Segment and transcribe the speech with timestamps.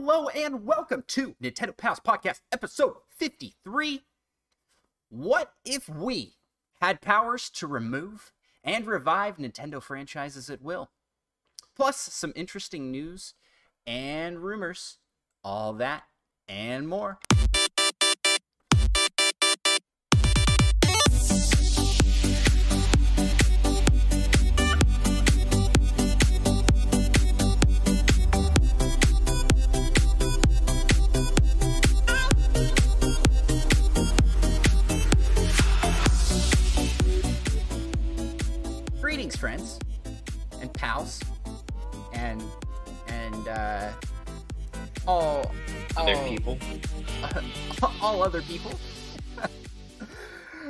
[0.00, 4.04] Hello and welcome to Nintendo Pals Podcast, episode 53.
[5.08, 6.36] What if we
[6.80, 8.32] had powers to remove
[8.62, 10.90] and revive Nintendo franchises at will?
[11.74, 13.34] Plus, some interesting news
[13.88, 14.98] and rumors.
[15.42, 16.04] All that
[16.46, 17.18] and more.
[39.38, 39.78] Friends
[40.60, 41.20] and pals,
[42.12, 42.42] and
[43.06, 43.92] and uh,
[45.06, 45.50] all
[45.96, 46.58] Other all- people.
[48.02, 48.72] all other people.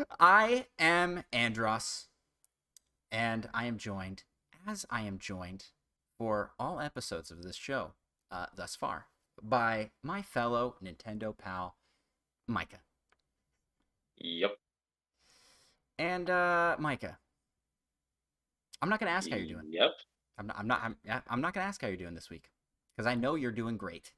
[0.20, 2.08] I am Andros,
[3.10, 4.24] and I am joined,
[4.66, 5.66] as I am joined
[6.18, 7.92] for all episodes of this show
[8.30, 9.06] uh, thus far,
[9.42, 11.76] by my fellow Nintendo pal,
[12.46, 12.80] Micah.
[14.18, 14.58] Yep.
[15.98, 17.18] And uh, Micah,
[18.80, 19.70] I'm not gonna ask how you're doing.
[19.70, 19.90] Yep.
[20.38, 20.56] I'm not.
[20.58, 20.80] I'm not.
[20.84, 22.50] I'm, yeah, I'm not gonna ask how you're doing this week
[22.96, 24.12] because I know you're doing great.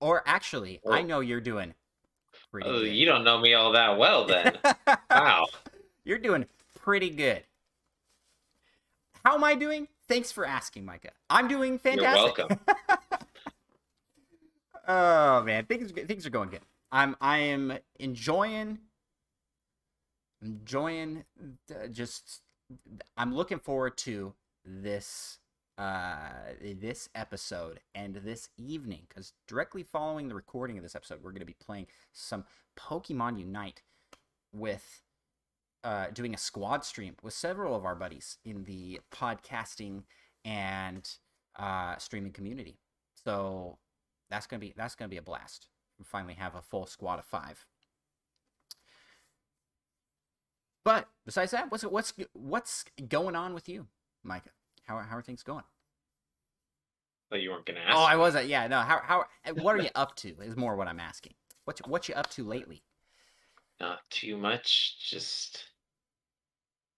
[0.00, 1.74] Or actually, I know you're doing
[2.50, 2.92] pretty Oh, good.
[2.92, 4.58] you don't know me all that well then.
[5.10, 5.46] wow.
[6.04, 6.46] You're doing
[6.80, 7.44] pretty good.
[9.24, 9.86] How am I doing?
[10.08, 11.12] Thanks for asking, Micah.
[11.30, 12.38] I'm doing fantastic.
[12.38, 12.60] You're welcome.
[14.88, 16.62] oh man, things things are going good.
[16.90, 18.78] I'm I am enjoying
[20.42, 21.24] enjoying
[21.70, 22.42] uh, just
[23.16, 24.34] I'm looking forward to
[24.64, 25.38] this
[25.78, 31.30] uh this episode and this evening cuz directly following the recording of this episode we're
[31.30, 32.44] going to be playing some
[32.78, 33.82] Pokemon Unite
[34.52, 35.02] with
[35.82, 40.04] uh doing a squad stream with several of our buddies in the podcasting
[40.44, 41.16] and
[41.56, 42.78] uh streaming community.
[43.24, 43.78] So
[44.30, 45.68] that's gonna be that's gonna be a blast.
[45.98, 47.66] We finally have a full squad of five.
[50.84, 53.86] But besides that, what's what's what's going on with you,
[54.22, 54.50] Micah?
[54.84, 55.64] How how are things going?
[57.30, 57.96] Thought you weren't gonna ask.
[57.96, 58.48] Oh, I wasn't.
[58.48, 58.80] Yeah, no.
[58.80, 60.34] How how what are you up to?
[60.40, 61.34] Is more what I'm asking.
[61.64, 62.82] What what you up to lately?
[63.80, 64.96] Not too much.
[65.08, 65.64] Just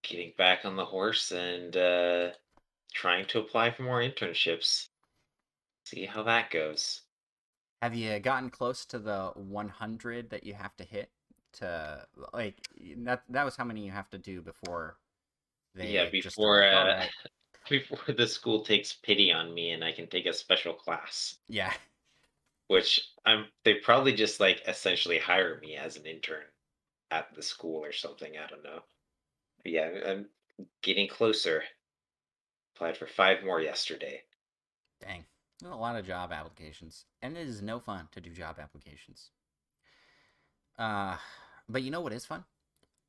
[0.03, 2.29] getting back on the horse and uh,
[2.93, 4.87] trying to apply for more internships.
[5.85, 7.01] See how that goes.
[7.81, 11.11] Have you gotten close to the 100 that you have to hit
[11.55, 12.55] to like
[12.97, 13.23] that?
[13.29, 14.97] That was how many you have to do before.
[15.73, 17.09] They yeah, before like, uh, "Alright."
[17.69, 21.37] before the school takes pity on me and I can take a special class.
[21.47, 21.73] Yeah.
[22.67, 26.43] Which I'm they probably just like essentially hire me as an intern
[27.11, 28.33] at the school or something.
[28.37, 28.79] I don't know.
[29.63, 30.27] But yeah, I'm
[30.81, 31.63] getting closer.
[32.75, 34.21] Applied for five more yesterday.
[35.01, 35.25] Dang.
[35.63, 37.05] A lot of job applications.
[37.21, 39.29] And it is no fun to do job applications.
[40.77, 41.17] Uh
[41.69, 42.43] but you know what is fun?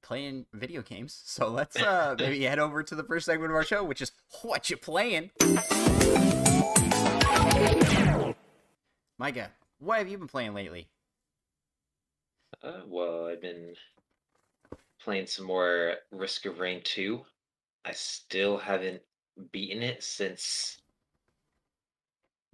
[0.03, 1.23] Playing video games.
[1.27, 4.13] So let's uh maybe head over to the first segment of our show, which is
[4.43, 5.31] what you playing.
[9.19, 10.89] Micah, what have you been playing lately?
[12.63, 13.75] Uh, well, I've been
[15.03, 17.23] playing some more Risk of Rain 2.
[17.85, 19.01] I still haven't
[19.53, 20.79] beaten it since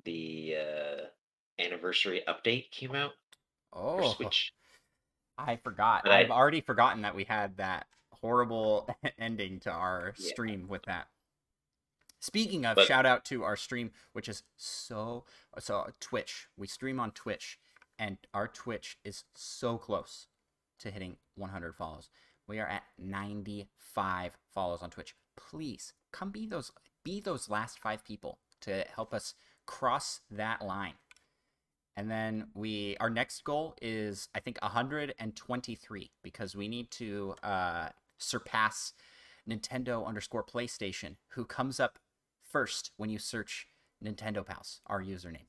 [0.04, 3.12] the uh, anniversary update came out
[3.72, 4.52] Oh, Switch.
[5.46, 6.08] I forgot.
[6.08, 8.88] I- I've already forgotten that we had that horrible
[9.18, 10.28] ending to our Yeah.
[10.30, 11.08] stream with that.
[12.20, 15.24] Speaking of, But- shout out to our stream, which is so
[15.58, 16.48] so Twitch.
[16.56, 17.58] We stream on Twitch,
[17.98, 20.28] and our Twitch is so close
[20.78, 22.10] to hitting 100 follows.
[22.46, 25.14] We are at 95 follows on Twitch.
[25.36, 26.70] Please come be those
[27.04, 29.34] be those last five people to help us
[29.66, 30.94] cross that line.
[31.96, 37.88] And then we our next goal is I think 123 because we need to uh,
[38.18, 38.94] surpass
[39.48, 41.98] Nintendo underscore PlayStation, who comes up
[42.48, 43.66] first when you search
[44.02, 45.46] Nintendo Pals, our username.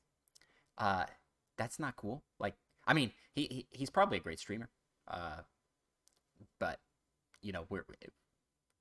[0.76, 1.04] Uh,
[1.56, 2.24] that's not cool.
[2.38, 2.54] Like,
[2.86, 4.68] I mean, he, he he's probably a great streamer,
[5.08, 5.42] uh,
[6.58, 6.80] but
[7.40, 7.84] you know we're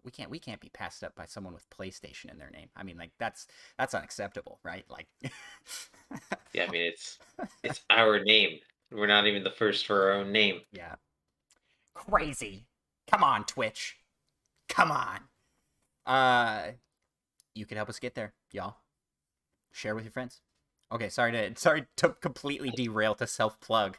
[0.03, 2.69] we can't we can't be passed up by someone with PlayStation in their name.
[2.75, 3.47] I mean, like that's
[3.77, 4.85] that's unacceptable, right?
[4.89, 5.07] Like,
[6.53, 7.19] Yeah, I mean it's
[7.63, 8.59] it's our name.
[8.91, 10.61] We're not even the first for our own name.
[10.71, 10.95] Yeah.
[11.95, 12.67] Crazy.
[13.09, 13.97] Come on, Twitch.
[14.69, 15.19] Come on.
[16.06, 16.71] Uh
[17.56, 18.77] you can help us get there, y'all.
[19.71, 20.41] Share with your friends.
[20.91, 23.97] Okay, sorry to sorry to completely derail to self plug.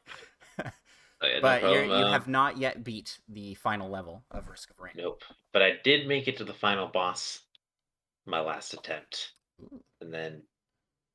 [1.24, 4.48] Oh, yeah, no but you're, you um, have not yet beat the final level of
[4.48, 4.94] Risk of Rain.
[4.96, 5.22] Nope.
[5.52, 7.40] But I did make it to the final boss
[8.26, 9.32] my last attempt.
[9.62, 9.80] Ooh.
[10.00, 10.42] And then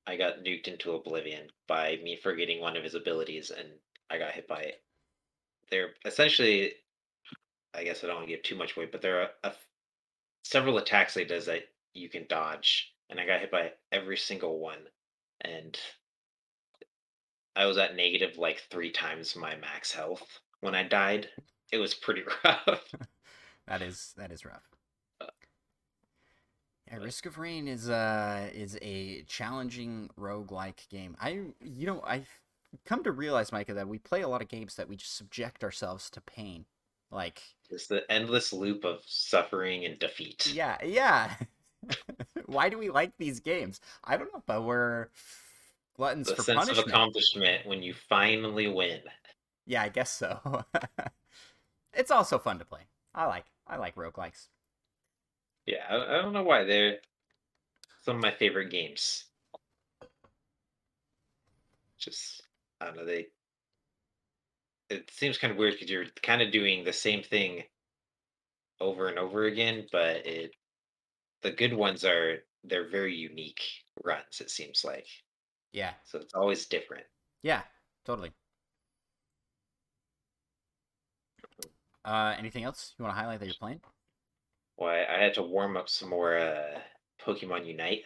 [0.08, 3.68] I got nuked into oblivion by me forgetting one of his abilities, and
[4.10, 4.82] I got hit by it.
[5.70, 6.74] They're essentially,
[7.76, 9.54] I guess I don't want to give too much away, but there are a,
[10.44, 11.64] several attacks he does that
[11.94, 14.80] you can dodge, and I got hit by every single one,
[15.42, 15.78] and
[17.60, 21.28] I was at negative like three times my max health when I died.
[21.74, 22.86] It was pretty rough.
[23.68, 24.64] that is that is rough.
[25.20, 25.26] Uh,
[26.88, 31.18] yeah, Risk of Rain is uh is a challenging roguelike game.
[31.20, 32.24] I you know I
[32.86, 35.62] come to realize, Micah, that we play a lot of games that we just subject
[35.62, 36.64] ourselves to pain.
[37.12, 40.48] Like it's the endless loop of suffering and defeat.
[40.54, 41.34] Yeah, yeah.
[42.46, 43.82] Why do we like these games?
[44.06, 45.08] I don't know, but we're
[46.00, 46.88] gluttons the for sense punishment.
[46.88, 49.02] of accomplishment when you finally win.
[49.66, 50.64] Yeah, I guess so.
[51.94, 52.88] it's also fun to play.
[53.14, 54.48] I like I like roguelikes.
[55.66, 57.00] Yeah, I, I don't know why they're
[58.02, 59.26] some of my favorite games.
[61.98, 62.44] Just
[62.80, 63.28] I don't know they.
[64.90, 67.64] It seems kind of weird because you're kind of doing the same thing
[68.80, 70.56] over and over again, but it
[71.42, 73.64] the good ones are they're very unique
[74.06, 74.40] runs.
[74.40, 75.06] It seems like
[75.72, 77.04] Yeah, so it's always different.
[77.44, 77.62] yeah,
[78.06, 78.32] totally.
[82.06, 83.82] Uh, anything else you want to highlight that you're playing?
[84.78, 86.80] Well, I, I had to warm up some more uh,
[87.24, 88.02] Pokemon Unite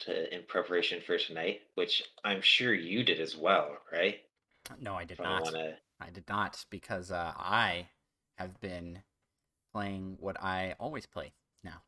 [0.00, 4.16] to in preparation for tonight, which I'm sure you did as well, right?
[4.80, 5.42] No, I did not.
[5.42, 7.86] wanna- I did not because uh, I
[8.36, 8.98] have been
[9.72, 11.32] playing what I always play
[11.62, 11.82] now,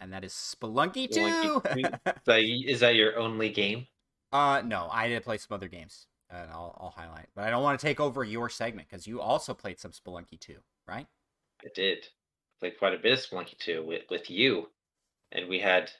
[0.00, 1.20] and that is Spelunky Two.
[1.20, 3.86] Spelunky Is that, is that your only game?
[4.34, 7.62] Uh, no, I did play some other games, and I'll I'll highlight, but I don't
[7.62, 11.06] want to take over your segment because you also played some Spelunky Two, right?
[11.64, 12.08] I did.
[12.60, 14.68] Played quite a bit of Spelunky 2 with, with you,
[15.32, 15.90] and we had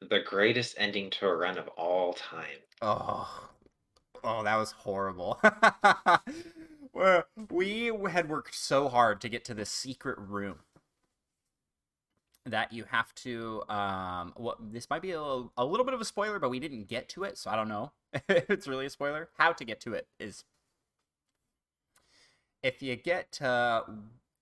[0.00, 2.58] the greatest ending to a run of all time.
[2.82, 3.48] Oh,
[4.22, 5.40] oh, that was horrible.
[7.50, 10.60] We had worked so hard to get to this secret room
[12.46, 13.62] that you have to.
[13.68, 16.60] Um, well, this might be a, little- a little bit of a spoiler, but we
[16.60, 17.92] didn't get to it, so I don't know
[18.28, 19.28] if it's really a spoiler.
[19.38, 20.44] How to get to it is
[22.62, 23.84] if you get to,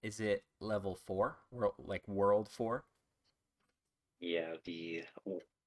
[0.03, 2.85] is it level four, World, like world four?
[4.21, 5.03] Yeah, the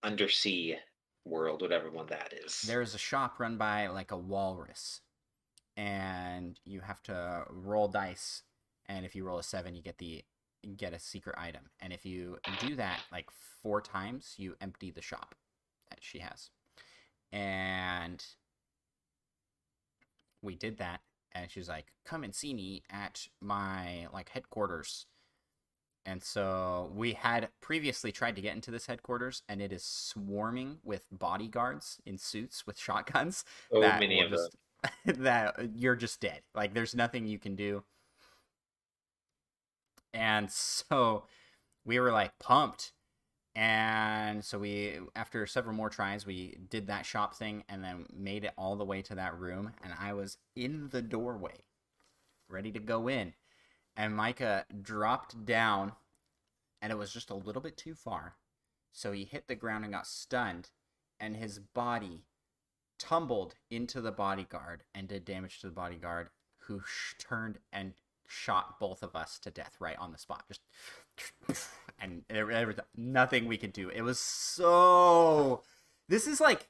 [0.03, 0.77] undersea
[1.25, 2.61] world, whatever one that is.
[2.61, 5.01] there's a shop run by like a walrus
[5.75, 8.43] and you have to roll dice
[8.87, 10.23] and if you roll a seven you get the
[10.73, 13.27] get a secret item and if you do that like
[13.61, 15.35] four times you empty the shop
[15.89, 16.49] that she has
[17.31, 18.23] and
[20.41, 21.01] we did that
[21.33, 25.05] and she's like come and see me at my like headquarters
[26.05, 30.77] and so we had previously tried to get into this headquarters, and it is swarming
[30.83, 33.43] with bodyguards in suits with shotguns.
[33.71, 34.39] so that many of them.
[34.39, 34.55] just,
[35.23, 36.41] that uh, you're just dead.
[36.53, 37.83] Like there's nothing you can do.
[40.15, 41.25] And so
[41.85, 42.93] we were like pumped.
[43.55, 48.43] And so we after several more tries, we did that shop thing and then made
[48.43, 51.63] it all the way to that room and I was in the doorway
[52.49, 53.33] ready to go in.
[53.95, 55.93] And Micah dropped down
[56.81, 58.35] and it was just a little bit too far.
[58.91, 60.69] So he hit the ground and got stunned
[61.19, 62.25] and his body
[62.97, 66.29] tumbled into the bodyguard and did damage to the bodyguard,
[66.67, 67.93] who sh- turned and
[68.27, 70.43] shot both of us to death right on the spot.
[70.47, 73.89] Just and there, there was nothing we could do.
[73.89, 75.61] It was so.
[76.07, 76.67] This is like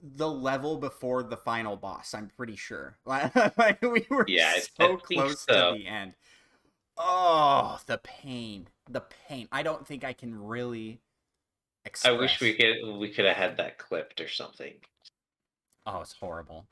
[0.00, 2.14] the level before the final boss.
[2.14, 2.98] I'm pretty sure.
[3.04, 5.72] Like we were Yeah, so close so.
[5.72, 6.14] to the end.
[6.98, 9.48] Oh, the pain, the pain.
[9.52, 11.00] I don't think I can really.
[12.04, 14.74] I wish we could we could have had that clipped or something.
[15.86, 16.66] Oh, it's horrible.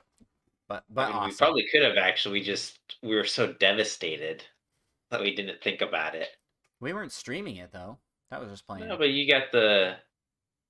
[0.67, 1.29] But I but mean, awesome.
[1.29, 2.39] we probably could have actually.
[2.39, 4.43] We just we were so devastated
[5.11, 6.29] that we didn't think about it.
[6.79, 7.97] We weren't streaming it though.
[8.29, 8.87] That was just playing.
[8.87, 9.95] No, but you got the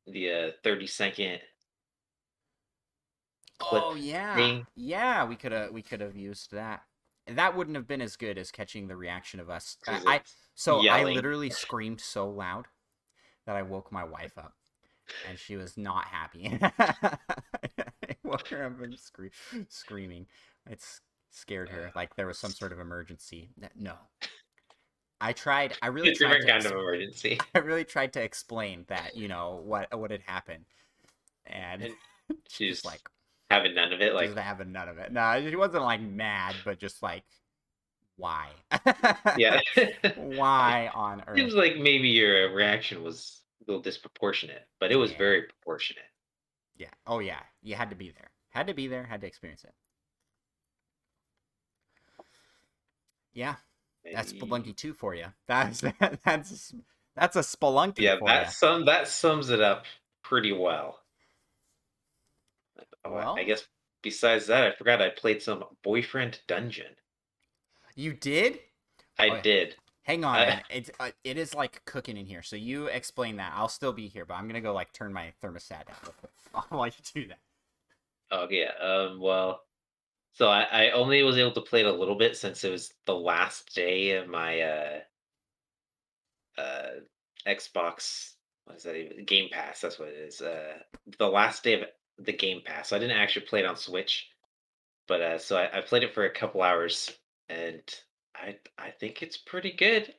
[0.06, 1.39] the uh, thirty second
[3.62, 4.68] oh yeah, thing.
[4.75, 5.25] yeah.
[5.25, 6.82] We could have we could have used that.
[7.27, 9.77] That wouldn't have been as good as catching the reaction of us.
[9.88, 10.22] I, I
[10.56, 12.68] so I literally screamed so loud
[13.46, 14.54] that I woke my wife up,
[15.27, 16.58] and she was not happy.
[18.28, 19.28] I woke her and scre-
[19.70, 20.28] screaming.
[20.70, 20.84] It
[21.32, 23.50] scared her like there was some sort of emergency.
[23.76, 23.94] No.
[25.20, 25.74] I tried.
[25.82, 27.40] I really It's tried different to kind of emergency.
[27.56, 30.66] I really tried to explain that, you know, what what had happened.
[31.46, 31.94] And And
[32.50, 33.02] she's like
[33.50, 35.14] Having none of it, like having none of it.
[35.14, 37.24] No, she wasn't like mad, but just like
[38.18, 38.50] why?
[39.38, 39.62] yeah.
[40.18, 41.38] why on earth?
[41.38, 45.18] Seems like maybe your reaction was a little disproportionate, but it was Yeah.
[45.20, 46.04] very proportionate.
[46.78, 46.90] Yeah.
[47.06, 47.40] Oh yeah.
[47.62, 48.30] You had to be there.
[48.50, 49.04] Had to be there.
[49.04, 49.74] Had to experience it.
[53.34, 53.56] Yeah.
[54.14, 55.26] That's Spelunky 2 for you.
[55.48, 55.82] That's
[56.24, 56.74] that's
[57.16, 58.50] that's a Spelunky Yeah, that ya.
[58.50, 59.86] sum that sums it up
[60.24, 61.00] pretty well.
[63.04, 63.66] Oh, I- Well- I guess
[64.02, 66.96] besides that, I forgot I played some Boyfriend Dungeon.
[67.96, 68.60] You did?
[69.20, 69.76] I Oh, did.
[70.08, 70.36] Hang on.
[70.38, 70.62] I- man.
[70.70, 72.42] It's uh, it is like cooking in here.
[72.42, 73.52] So you explain that.
[73.56, 76.64] I'll still be here, but I'm gonna go like turn my thermostat down.
[76.70, 77.40] While you do that.
[78.32, 78.62] Okay.
[78.62, 78.86] yeah.
[78.86, 79.20] Um.
[79.20, 79.62] Well,
[80.34, 82.94] so I, I only was able to play it a little bit since it was
[83.06, 85.00] the last day of my uh
[86.58, 86.88] uh
[87.46, 88.32] Xbox.
[88.64, 89.26] What is that even?
[89.26, 89.82] Game Pass.
[89.82, 90.42] That's what it is.
[90.42, 90.80] Uh,
[91.20, 91.88] the last day of
[92.20, 92.90] the Game Pass.
[92.90, 94.30] So I didn't actually play it on Switch,
[95.08, 97.12] but uh, so I, I played it for a couple hours,
[97.50, 97.82] and
[98.38, 100.13] I I think it's pretty good.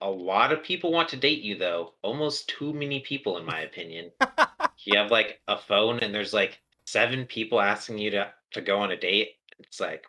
[0.00, 1.94] A lot of people want to date you though.
[2.02, 4.12] Almost too many people, in my opinion
[4.86, 8.78] you have like a phone and there's like seven people asking you to to go
[8.78, 10.04] on a date it's like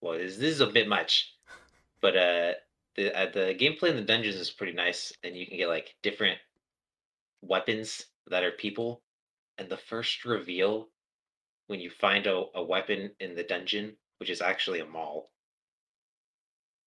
[0.00, 1.34] well this, this is a bit much
[2.00, 2.52] but uh
[2.96, 5.94] the uh, the gameplay in the dungeons is pretty nice and you can get like
[6.02, 6.38] different
[7.42, 9.02] weapons that are people
[9.58, 10.88] and the first reveal
[11.66, 15.30] when you find a, a weapon in the dungeon which is actually a mall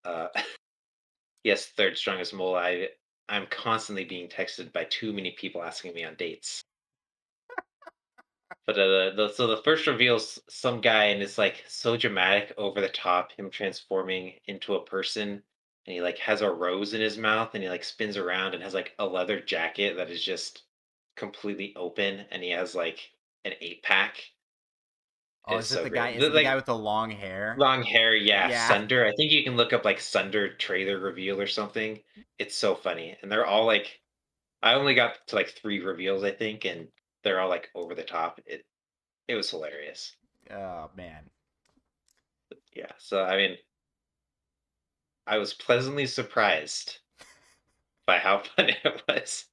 [0.05, 0.27] uh
[1.43, 2.55] yes third strongest mole.
[2.55, 2.89] I
[3.29, 6.63] i'm constantly being texted by too many people asking me on dates.
[8.67, 12.81] But uh, the, so the first reveals some guy and it's like so dramatic, over
[12.81, 15.29] the top, him transforming into a person,
[15.85, 18.63] and he like has a rose in his mouth, and he like spins around and
[18.63, 20.63] has like a leather jacket that is just
[21.15, 23.11] completely open, and he has like
[23.45, 24.17] an eight pack,
[25.47, 25.99] Oh, is it so the great.
[25.99, 26.09] guy?
[26.09, 27.55] Is The- it the like- guy with the long hair?
[27.57, 28.67] long hair, yeah, Yeah.
[28.67, 29.05] Sunder.
[29.05, 32.03] I think you can look up like Sunder trailer reveal or something.
[32.39, 34.01] It's so funny, and they're all like,
[34.63, 36.91] I only got to like three reveals, I think, and
[37.23, 38.39] they're all like over the top.
[38.45, 38.65] It
[39.27, 40.15] it was hilarious.
[40.51, 41.29] Oh man.
[42.73, 43.57] Yeah, so I mean,
[45.27, 46.99] I was pleasantly surprised
[48.05, 49.45] by how fun it was.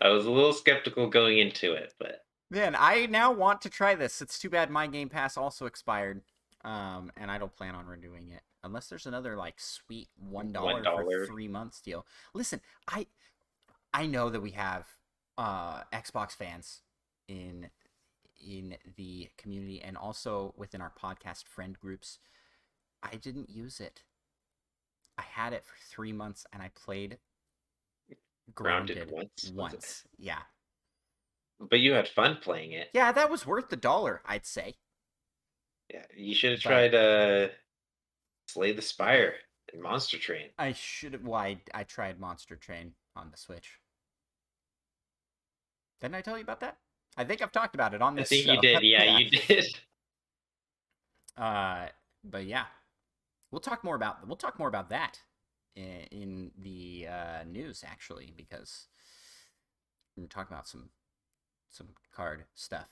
[0.00, 3.94] I was a little skeptical going into it, but Man, I now want to try
[3.94, 4.20] this.
[4.20, 6.22] It's too bad my Game Pass also expired,
[6.64, 10.82] um, and I don't plan on renewing it unless there's another like sweet one dollar
[10.82, 12.06] for three months deal.
[12.34, 13.06] Listen, I
[13.94, 14.86] I know that we have
[15.38, 16.82] uh, Xbox fans
[17.28, 17.70] in
[18.44, 22.18] in the community and also within our podcast friend groups.
[23.02, 24.02] I didn't use it.
[25.18, 27.18] I had it for three months and I played
[28.54, 29.52] Grounded Grounded once.
[29.54, 30.40] Once, yeah.
[31.68, 32.88] But you had fun playing it.
[32.94, 34.76] Yeah, that was worth the dollar, I'd say.
[35.92, 37.48] Yeah, you should have tried uh,
[38.48, 39.34] Slay the Spire
[39.72, 40.48] and Monster Train.
[40.58, 41.24] I should have.
[41.24, 43.78] Why I, tried Monster Train on the Switch.
[46.00, 46.78] Didn't I tell you about that?
[47.16, 48.28] I think I've talked about it on this.
[48.28, 48.60] I think you show.
[48.60, 48.82] did.
[48.82, 49.66] Yeah, you did.
[51.36, 51.86] Uh,
[52.24, 52.64] but yeah,
[53.50, 55.18] we'll talk more about we'll talk more about that
[55.74, 58.86] in, in the uh, news actually because
[60.16, 60.90] we're talking about some
[61.70, 62.88] some card stuff.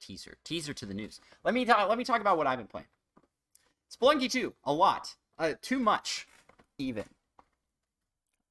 [0.00, 1.20] Teaser, teaser to the news.
[1.44, 1.88] Let me talk.
[1.88, 2.86] Let me talk about what I've been playing.
[3.90, 6.26] Spelunky 2, a lot, uh, too much,
[6.78, 7.04] even.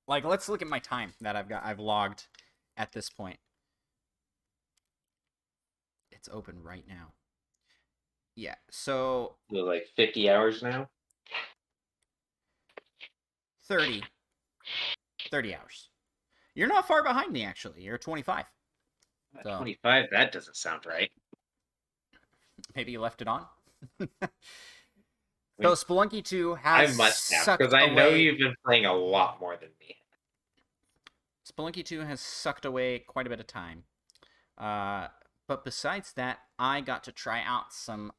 [0.08, 1.66] Like, let's look at my time that I've got.
[1.66, 2.28] I've logged
[2.78, 3.38] at this point.
[6.12, 7.14] It's open right now.
[8.36, 10.90] Yeah, so like 50 hours now.
[13.68, 14.04] 30
[15.32, 15.90] 30 hours
[16.56, 18.46] you're not far behind me actually you're 25
[19.44, 20.06] So- 25.
[20.12, 21.12] That doesn't sound right.
[22.76, 23.46] maybe you left it on
[24.00, 28.86] so spelunky 2 I has must have sucked because I know away- you've been playing
[28.86, 29.96] a lot more than me.
[31.50, 33.84] spelunky 2 has sucked away quite a bit of time
[34.58, 35.08] uh,
[35.48, 38.12] but besides that i got to try out some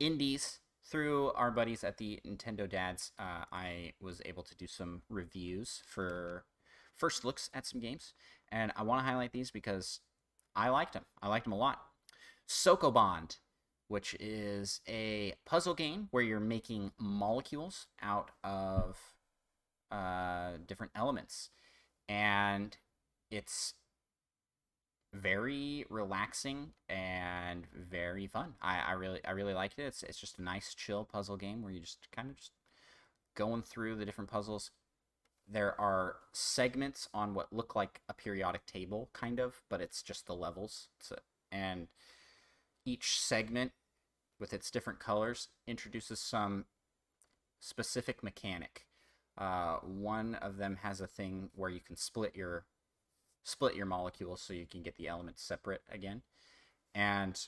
[0.00, 5.02] indies through our buddies at the nintendo dads uh, i was able to do some
[5.08, 6.44] reviews for
[6.96, 8.14] first looks at some games
[8.50, 10.00] and i want to highlight these because
[10.54, 11.82] i liked them i liked them a lot
[12.48, 13.38] sokobond
[13.88, 18.98] which is a puzzle game where you're making molecules out of
[19.90, 21.50] uh, different elements
[22.08, 22.76] and
[23.30, 23.74] it's
[25.14, 28.54] very relaxing and very fun.
[28.60, 29.84] I, I really I really liked it.
[29.84, 32.52] It's it's just a nice chill puzzle game where you just kind of just
[33.34, 34.70] going through the different puzzles.
[35.46, 40.26] There are segments on what look like a periodic table, kind of, but it's just
[40.26, 40.88] the levels.
[41.00, 41.16] So,
[41.52, 41.88] and
[42.84, 43.72] each segment,
[44.40, 46.64] with its different colors, introduces some
[47.60, 48.86] specific mechanic.
[49.36, 52.66] Uh, one of them has a thing where you can split your
[53.42, 56.22] split your molecules so you can get the elements separate again.
[56.94, 57.38] And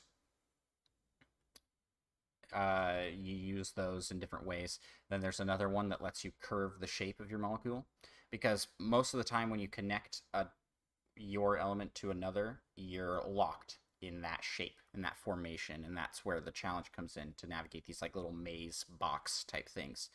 [2.53, 4.79] uh, you use those in different ways.
[5.11, 7.87] Then there's another one that lets you curve the shape of your molecule
[8.31, 10.47] because most of the time when you connect a
[11.19, 16.41] your element to another, you're locked in that shape, in that formation, and that's where
[16.41, 20.11] the challenge comes in to navigate these like little maze box type things.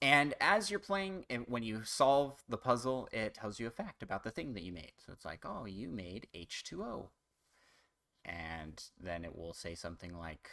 [0.00, 4.22] And as you're playing, when you solve the puzzle, it tells you a fact about
[4.22, 4.92] the thing that you made.
[5.04, 7.08] So it's like, oh, you made H2O.
[8.24, 10.50] And then it will say something like,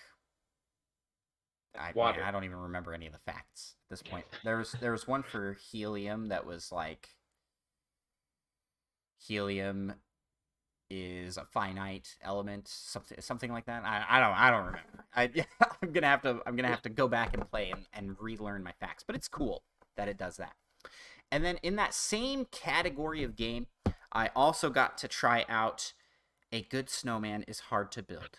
[1.79, 4.25] I, man, I don't even remember any of the facts at this point.
[4.43, 7.09] There was there was one for helium that was like
[9.25, 9.93] helium
[10.89, 13.83] is a finite element, something something like that.
[13.85, 15.05] I, I don't I don't remember.
[15.15, 15.45] I
[15.81, 18.63] I'm gonna have to I'm gonna have to go back and play and, and relearn
[18.63, 19.03] my facts.
[19.05, 19.63] But it's cool
[19.97, 20.53] that it does that.
[21.31, 23.67] And then in that same category of game,
[24.11, 25.93] I also got to try out
[26.51, 28.29] a good snowman is hard to build.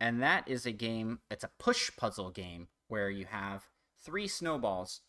[0.00, 3.66] And that is a game, it's a push puzzle game where you have
[4.02, 5.02] three snowballs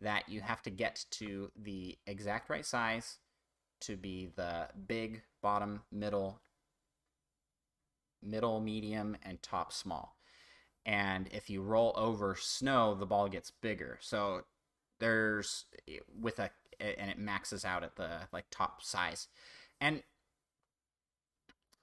[0.00, 3.18] that you have to get to the exact right size
[3.80, 6.40] to be the big, bottom, middle,
[8.22, 10.16] middle, medium, and top small.
[10.84, 13.98] And if you roll over snow, the ball gets bigger.
[14.00, 14.42] So
[14.98, 15.64] there's
[16.20, 16.50] with a
[16.80, 19.28] and it maxes out at the like top size.
[19.80, 20.02] And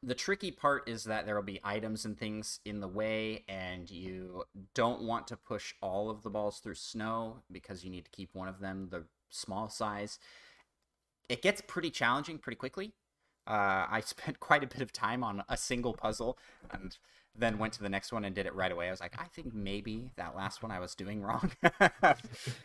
[0.01, 3.89] the tricky part is that there will be items and things in the way and
[3.89, 8.11] you don't want to push all of the balls through snow because you need to
[8.11, 10.19] keep one of them the small size
[11.29, 12.93] it gets pretty challenging pretty quickly.
[13.47, 16.37] Uh, I spent quite a bit of time on a single puzzle
[16.71, 16.97] and
[17.39, 18.87] then went to the next one and did it right away.
[18.87, 21.51] I was like, I think maybe that last one I was doing wrong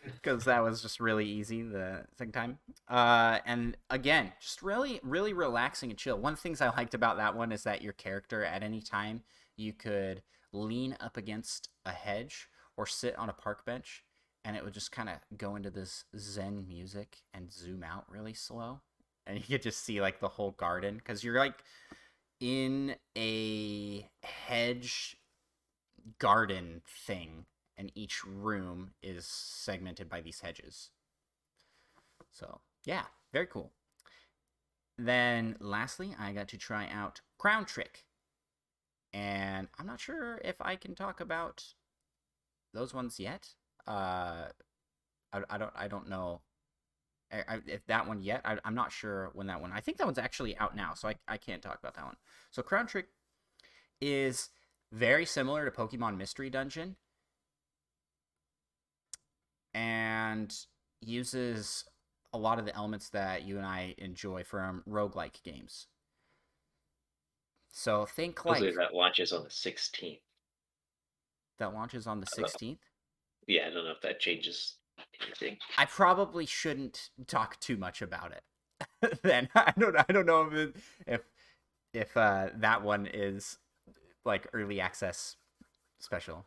[0.05, 2.59] because that was just really easy the second time.
[2.87, 6.17] Uh, and again, just really, really relaxing and chill.
[6.17, 8.81] One of the things I liked about that one is that your character at any
[8.81, 9.23] time
[9.55, 12.47] you could lean up against a hedge
[12.77, 14.03] or sit on a park bench
[14.43, 18.33] and it would just kind of go into this zen music and zoom out really
[18.33, 18.81] slow
[19.27, 21.63] and you could just see like the whole garden because you're like
[22.39, 25.17] in a hedge
[26.19, 27.45] garden thing
[27.77, 30.91] and each room is segmented by these hedges.
[32.31, 33.71] So yeah very cool.
[34.97, 38.05] Then lastly i got to try out crown trick.
[39.13, 41.63] And i'm not sure if i can talk about
[42.73, 43.55] those ones yet.
[43.87, 44.49] Uh,
[45.31, 46.41] I, I don't I don't know
[47.47, 48.41] I, if that one yet.
[48.45, 49.71] I, am not sure when that one.
[49.71, 52.15] I think that one's actually out now, so I, I can't talk about that one.
[52.51, 53.07] So Crown Trick
[54.01, 54.49] is
[54.91, 56.95] very similar to Pokemon Mystery Dungeon
[59.73, 60.55] and
[61.01, 61.85] uses
[62.33, 65.87] a lot of the elements that you and I enjoy from roguelike games.
[67.71, 70.19] So think like that launches on the 16th.
[71.57, 72.77] That launches on the 16th
[73.47, 74.75] yeah, I don't know if that changes
[75.21, 75.57] anything.
[75.77, 79.19] I probably shouldn't talk too much about it.
[79.23, 80.75] then I don't I don't know if it,
[81.07, 81.21] if
[81.93, 83.57] if uh, that one is
[84.25, 85.37] like early access
[85.99, 86.45] special.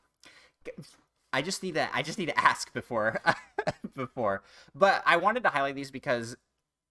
[1.32, 3.20] I just need to I just need to ask before
[3.94, 4.42] before.
[4.74, 6.37] But I wanted to highlight these because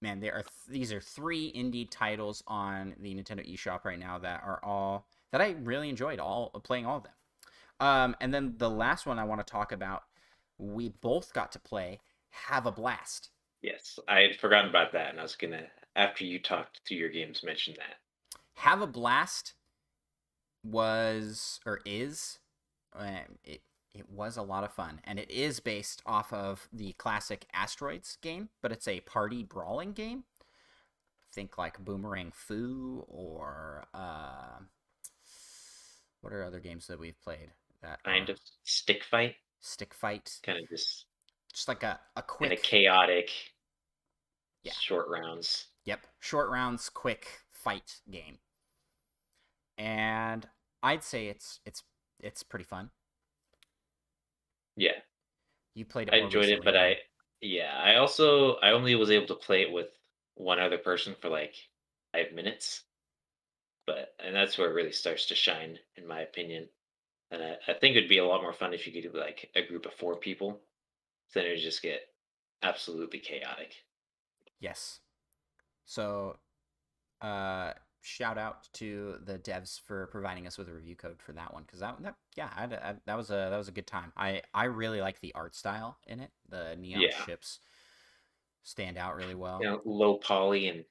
[0.02, 4.18] man, there are th- these are three indie titles on the Nintendo eShop right now
[4.20, 7.14] that are all that I really enjoyed all playing all of them.
[7.80, 10.04] Um, and then the last one I want to talk about,
[10.58, 13.30] we both got to play Have a Blast.
[13.62, 15.64] Yes, I had forgotten about that, and I was gonna
[15.96, 17.98] after you talked through your games mention that.
[18.56, 19.54] Have a Blast
[20.64, 22.40] was or is
[22.98, 23.62] uh, it
[23.94, 28.18] it was a lot of fun, and it is based off of the classic Asteroids
[28.22, 30.24] game, but it's a party brawling game.
[31.34, 34.60] Think like Boomerang Fu or uh,
[36.22, 37.52] what are other games that we've played?
[37.82, 39.36] that kind of stick fight.
[39.60, 40.40] Stick fight.
[40.44, 41.06] Kind of just
[41.54, 43.32] just like a a quick and a chaotic.
[44.64, 44.74] Yeah.
[44.80, 45.68] Short rounds.
[45.86, 48.40] Yep, short rounds, quick fight game.
[49.78, 50.48] And
[50.84, 51.84] I'd say it's it's
[52.20, 52.90] it's pretty fun.
[54.76, 54.92] Yeah.
[55.74, 56.14] You played it.
[56.14, 56.98] I enjoyed it, but I
[57.42, 59.90] yeah, I also I only was able to play it with
[60.36, 61.56] one other person for like
[62.14, 62.84] five minutes.
[63.86, 66.68] But and that's where it really starts to shine, in my opinion.
[67.32, 69.50] And I, I think it'd be a lot more fun if you could do like
[69.56, 70.62] a group of four people.
[71.34, 72.02] Then it would just get
[72.64, 73.74] absolutely chaotic.
[74.60, 75.00] Yes.
[75.86, 76.38] So,
[77.22, 81.54] uh, shout out to the devs for providing us with a review code for that
[81.54, 84.14] one because that, that yeah I, I, that was a that was a good time.
[84.16, 86.32] I I really like the art style in it.
[86.48, 87.26] The neon yeah.
[87.26, 87.60] ships
[88.64, 89.60] stand out really well.
[89.62, 90.86] You know, low poly and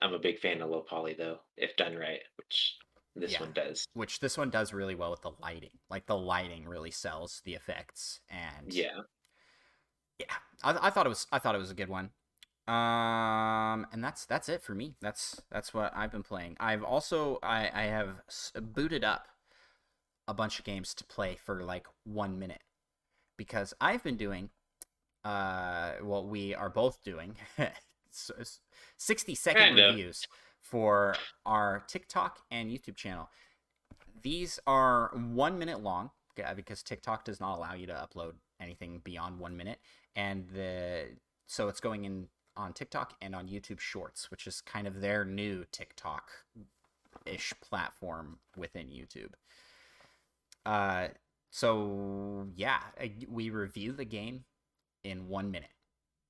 [0.00, 2.76] I'm a big fan of low poly though, if done right, which
[3.14, 3.40] this Yeah.
[3.40, 3.86] one does.
[3.94, 5.78] which this one does really well with the lighting.
[5.90, 9.00] Like the lighting really sells the effects, and Yeah.
[10.18, 10.26] yeah,
[10.62, 12.10] I, I thought it was I thought it was a good one.
[12.68, 14.94] Um, and that's that's it for me.
[15.00, 16.56] That's that's what I've been playing.
[16.60, 18.22] I've also I I have
[18.60, 19.26] booted up
[20.28, 22.62] a bunch of games to play for like one minute
[23.36, 24.50] because I've been doing
[25.24, 28.60] uh what we are both doing s- s-
[28.96, 29.94] 60 second Kind of.
[29.96, 30.26] reviews
[30.62, 33.28] for our TikTok and YouTube channel.
[34.22, 36.10] These are one minute long
[36.56, 39.78] because TikTok does not allow you to upload anything beyond one minute,
[40.16, 41.08] and the
[41.46, 45.24] so it's going in on TikTok and on YouTube Shorts, which is kind of their
[45.24, 46.30] new TikTok
[47.26, 49.32] ish platform within YouTube.
[50.64, 51.08] Uh,
[51.50, 52.80] so yeah,
[53.28, 54.44] we review the game
[55.04, 55.70] in one minute.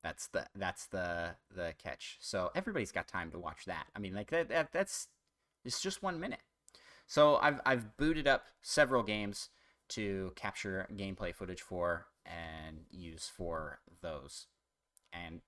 [0.02, 2.18] That's the that's the the catch.
[2.20, 3.86] So everybody's got time to watch that.
[3.94, 5.08] I mean, like that, that that's
[5.64, 6.40] it's just one minute.
[7.06, 9.48] So I've I've booted up several games
[9.90, 14.46] to capture gameplay footage for and use for those,
[15.12, 15.40] and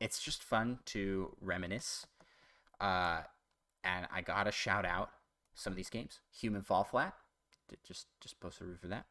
[0.00, 2.06] it's just fun to reminisce.
[2.80, 3.22] Uh,
[3.84, 5.10] and I gotta shout out
[5.54, 6.20] some of these games.
[6.40, 7.14] Human Fall Flat,
[7.84, 9.04] just just post a review for that,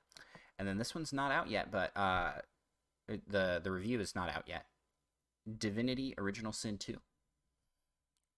[0.58, 2.32] and then this one's not out yet, but uh,
[3.08, 4.66] the the review is not out yet.
[5.58, 6.96] Divinity Original Sin 2.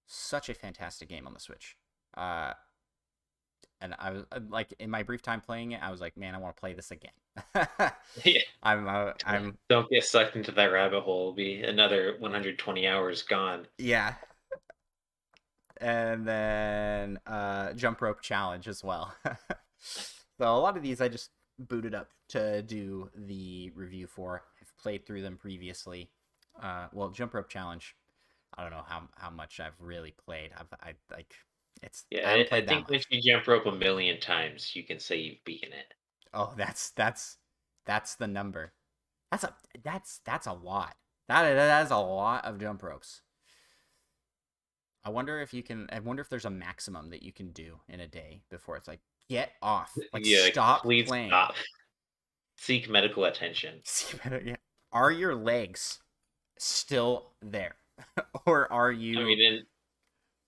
[0.07, 1.75] Such a fantastic game on the Switch.
[2.15, 2.53] Uh,
[3.81, 6.35] and I was uh, like, in my brief time playing it, I was like, man,
[6.35, 7.11] I want to play this again.
[8.25, 8.41] yeah.
[8.63, 11.21] I'm, uh, I'm, Don't get sucked into that rabbit hole.
[11.21, 13.67] It'll be another 120 hours gone.
[13.77, 14.15] yeah.
[15.81, 19.13] And then uh, Jump Rope Challenge as well.
[19.79, 24.43] so a lot of these I just booted up to do the review for.
[24.61, 26.09] I've played through them previously.
[26.61, 27.95] Uh, well, Jump Rope Challenge.
[28.57, 30.51] I don't know how how much I've really played.
[30.57, 31.33] I've I like
[31.81, 32.89] it's Yeah, I I, I think much.
[32.89, 35.93] once you jump rope a million times, you can say you've beaten it.
[36.33, 37.37] Oh, that's that's
[37.85, 38.73] that's the number.
[39.31, 40.95] That's a that's that's a lot.
[41.27, 43.21] That that is a lot of jump ropes.
[45.05, 45.87] I wonder if you can.
[45.91, 48.87] I wonder if there's a maximum that you can do in a day before it's
[48.87, 49.95] like get off.
[50.11, 51.29] Like yeah, stop please playing.
[51.29, 51.55] stop.
[52.57, 53.79] Seek medical attention.
[53.85, 54.57] See, better- yeah.
[54.91, 55.99] Are your legs
[56.59, 57.75] still there,
[58.45, 59.19] or are you?
[59.19, 59.63] I mean,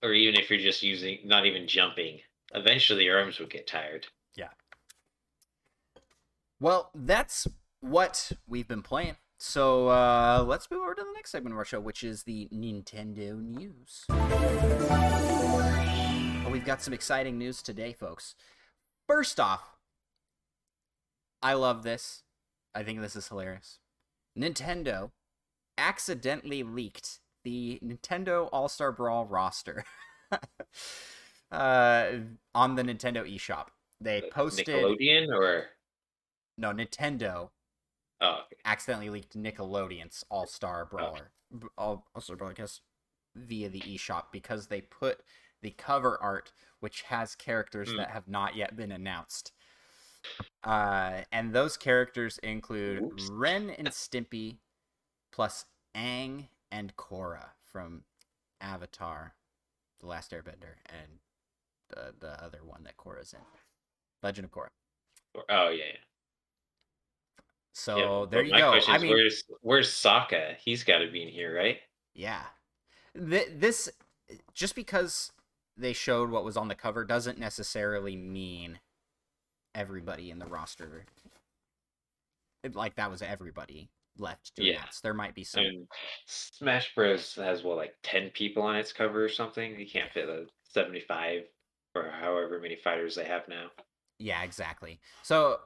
[0.02, 2.20] or even if you're just using, not even jumping,
[2.54, 4.06] eventually your arms would get tired.
[4.36, 4.48] Yeah.
[6.60, 7.48] Well, that's
[7.80, 9.16] what we've been playing.
[9.38, 12.48] So uh, let's move over to the next segment of our show, which is the
[12.54, 14.04] Nintendo news.
[16.44, 18.36] Oh, we've got some exciting news today, folks.
[19.08, 19.76] First off,
[21.42, 22.22] I love this.
[22.72, 23.80] I think this is hilarious.
[24.38, 25.10] Nintendo
[25.78, 29.84] accidentally leaked the Nintendo All Star Brawl roster
[31.50, 32.06] uh,
[32.54, 33.66] on the Nintendo eShop.
[34.00, 35.66] They posted Nickelodeon or
[36.58, 37.50] no Nintendo
[38.20, 38.56] oh, okay.
[38.64, 42.80] accidentally leaked Nickelodeon's All Star Brawler, b- All Star Brawler, I guess,
[43.34, 45.20] via the eShop because they put
[45.62, 47.98] the cover art, which has characters Hmm.
[47.98, 49.52] that have not yet been announced.
[50.64, 53.28] Uh, and those characters include Oops.
[53.32, 54.58] Ren and Stimpy,
[55.32, 55.64] plus
[55.96, 58.04] Aang and Korra from
[58.60, 59.34] Avatar,
[60.00, 61.18] The Last Airbender, and
[61.90, 63.40] the the other one that Korra's in,
[64.22, 64.68] Legend of Korra.
[65.48, 65.84] Oh yeah.
[65.84, 65.96] yeah.
[67.74, 68.70] So Yeah, there you my go.
[68.72, 70.56] question I is, mean, where's where's Sokka?
[70.58, 71.78] He's got to be in here, right?
[72.14, 72.42] Yeah.
[73.16, 73.90] Th- this
[74.54, 75.32] just because
[75.76, 78.78] they showed what was on the cover doesn't necessarily mean
[79.74, 81.06] everybody in the roster
[82.62, 84.72] it- like that was everybody left to Yeah.
[84.78, 85.00] announce.
[85.00, 85.88] There might be some And
[86.26, 89.78] Smash Bros has what like ten people on its cover or something.
[89.78, 91.42] You can't fit a seventy-five
[91.94, 93.70] or however many fighters they have now.
[94.18, 95.00] Yeah, exactly.
[95.22, 95.58] So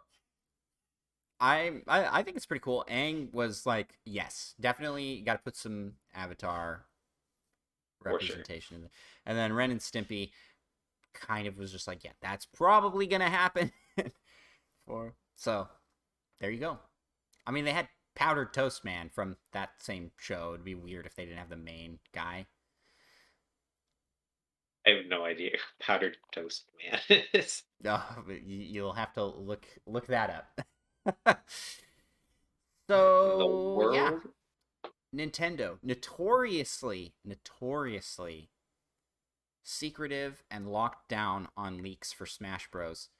[1.39, 2.85] I, I I think it's pretty cool.
[2.89, 6.87] Aang was like, yes, definitely got to put some Avatar
[8.03, 8.47] For sure.
[8.47, 8.89] representation,
[9.27, 10.31] and then Ren and Stimpy
[11.15, 13.73] kind of was just like, yeah, that's probably gonna happen.
[14.87, 15.69] For so,
[16.41, 16.79] there you go.
[17.47, 20.55] I mean, they had Powdered Toast Man from that same show.
[20.55, 22.47] It'd be weird if they didn't have the main guy.
[24.87, 25.57] I have no idea.
[25.81, 27.23] Powdered toast man.
[27.33, 27.63] is.
[27.85, 30.49] Oh, no, you, you'll have to look look that
[31.07, 31.45] up.
[32.89, 34.13] so yeah.
[35.15, 38.49] Nintendo notoriously, notoriously
[39.63, 43.11] secretive and locked down on leaks for Smash Bros.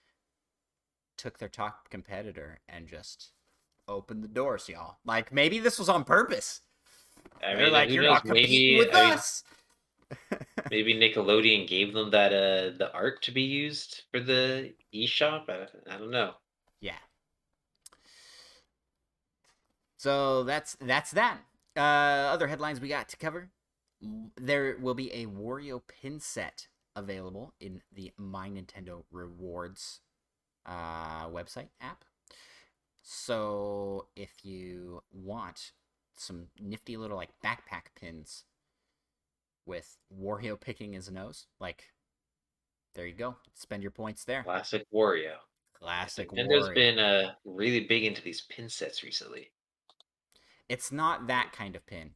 [1.19, 3.33] Took their top competitor and just
[3.89, 4.99] opened the doors, y'all.
[5.05, 6.61] Like maybe this was on purpose.
[7.43, 8.05] I They're mean, like, you're knows?
[8.05, 9.43] not competing Maybe with I mean, us.
[10.71, 15.49] maybe Nickelodeon gave them that uh the art to be used for the eShop.
[15.49, 16.35] I, I don't know.
[16.81, 16.99] yeah.
[19.97, 21.41] So that's that's that.
[21.77, 21.81] Uh,
[22.33, 23.51] other headlines we got to cover.
[24.37, 30.01] There will be a Wario pin set available in the My Nintendo Rewards
[30.65, 32.05] uh, website app.
[33.09, 35.71] So if you want
[36.17, 38.45] some nifty little like backpack pins
[39.67, 41.93] with Wario picking his nose, like
[42.95, 43.37] there you go.
[43.55, 44.45] Spend your points there.
[44.45, 45.37] Classic Wario.
[45.75, 46.75] Classic Nintendo's Wario.
[46.75, 49.53] been uh really big into these pin sets recently.
[50.69, 52.15] It's not that kind of pin.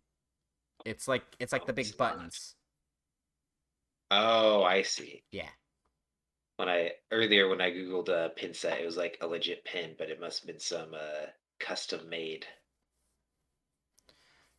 [0.84, 2.18] It's like it's like Oh, the big it's not.
[2.18, 2.56] buttons.
[4.10, 5.24] Oh, I see.
[5.32, 5.50] Yeah.
[6.60, 9.94] When I earlier when I googled a pin set, it was like a legit pin,
[9.96, 12.46] but it must have been some uh custom made.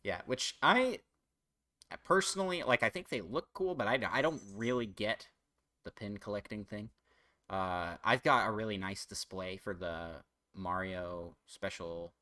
[0.02, 0.98] Yeah, which I
[1.92, 5.28] I personally like I think they look cool, but I don't really get
[5.84, 6.90] the pin collecting thing.
[7.48, 10.24] Uh I've got a really nice display for the
[10.56, 12.12] Mario special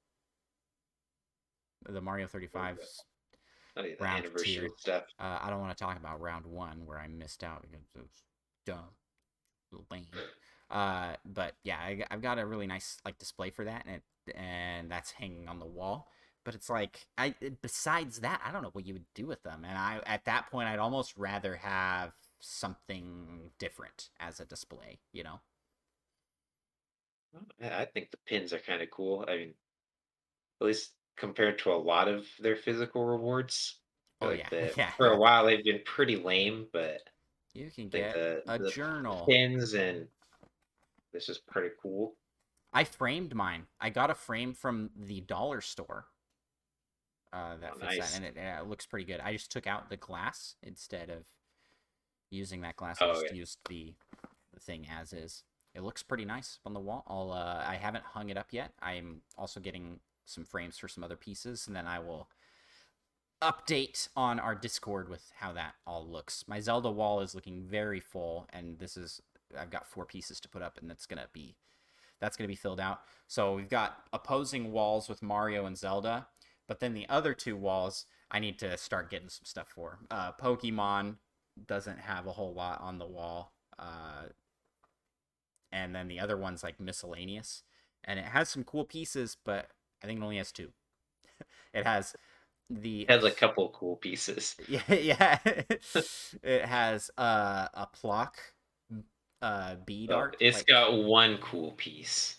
[1.88, 3.04] the Mario 35 's
[3.76, 4.74] Oh, yeah, Round two.
[4.76, 5.04] stuff.
[5.18, 8.00] Uh, I don't want to talk about round one where I missed out because it
[8.02, 8.24] was
[8.66, 8.90] dumb,
[9.90, 10.06] lame.
[10.70, 14.37] Uh, but yeah, I, have got a really nice like display for that, and it,
[14.37, 16.09] and that's hanging on the wall.
[16.44, 19.64] But it's like I besides that, I don't know what you would do with them.
[19.68, 25.00] And I at that point, I'd almost rather have something different as a display.
[25.12, 25.40] You know?
[27.62, 29.24] I think the pins are kind of cool.
[29.28, 29.54] I mean,
[30.61, 33.80] at least compared to a lot of their physical rewards.
[34.20, 34.90] Oh feel yeah, the- yeah.
[34.92, 37.00] For a while, they've been pretty lame, but
[37.54, 39.26] You can I get the, a the journal.
[39.28, 40.06] pins and
[41.12, 42.14] this is pretty cool.
[42.72, 43.66] I framed mine.
[43.80, 46.06] I got a frame from the dollar store.
[47.32, 48.12] Uh, that Oh, fits nice.
[48.12, 49.20] that, and it, it looks pretty good.
[49.20, 51.24] I just took out the glass instead of
[52.30, 53.00] using that glass.
[53.00, 53.34] I Oh, just yeah.
[53.38, 53.94] used the
[54.52, 55.44] the thing as is.
[55.74, 57.04] It looks pretty nice on the wall.
[57.06, 58.72] I'll uh, I haven't hung it up yet.
[58.82, 62.28] I'm also getting some frames for some other pieces, and then I will
[63.42, 66.44] update on our Discord with how that all looks.
[66.46, 69.22] My Zelda wall is looking very full, and this is
[69.59, 71.57] I've got four pieces to put up, and that's gonna be
[72.20, 73.00] that's gonna be filled out.
[73.26, 76.29] So we've got opposing walls with Mario and Zelda,
[76.68, 79.98] but then the other two walls I need to start getting some stuff for.
[80.11, 81.16] Uh, Pokemon
[81.66, 84.26] doesn't have a whole lot on the wall, uh,
[85.72, 87.62] and then the other one's like miscellaneous,
[88.05, 89.70] and it has some cool pieces, but
[90.03, 90.72] I think it only has two.
[91.74, 92.14] it has
[92.70, 94.56] the It has a couple cool pieces.
[94.68, 95.38] yeah, yeah.
[95.44, 98.37] it has uh, a Plock
[99.42, 100.37] uh, bead Oh, art.
[100.40, 102.37] it's like- got one cool piece,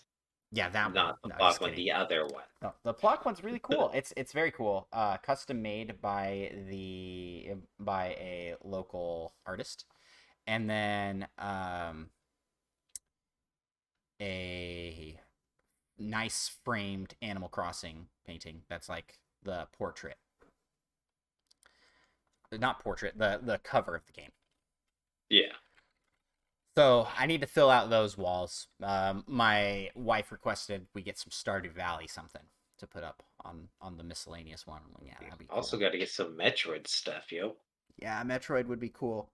[0.50, 1.28] yeah, that not the.
[1.28, 2.44] No, block one, the other one.
[2.62, 3.90] No, the Plock one's really cool.
[3.94, 4.88] It's it's very cool.
[4.92, 9.84] Uh, custom made by the by a local artist,
[10.46, 12.10] and then um,
[14.20, 15.18] a
[15.98, 18.62] nice framed Animal Crossing painting.
[18.68, 20.16] That's like the portrait,
[22.58, 23.18] not portrait.
[23.18, 24.30] The the cover of the game.
[25.28, 25.52] Yeah.
[26.76, 28.68] So I need to fill out those walls.
[28.82, 32.42] Um, my wife requested we get some Stardew Valley something
[32.78, 34.80] to put up on on the miscellaneous one.
[35.04, 35.56] Yeah, that'd be cool.
[35.56, 37.56] Also, got to get some Metroid stuff, yo.
[37.98, 39.30] yeah, Metroid would be cool.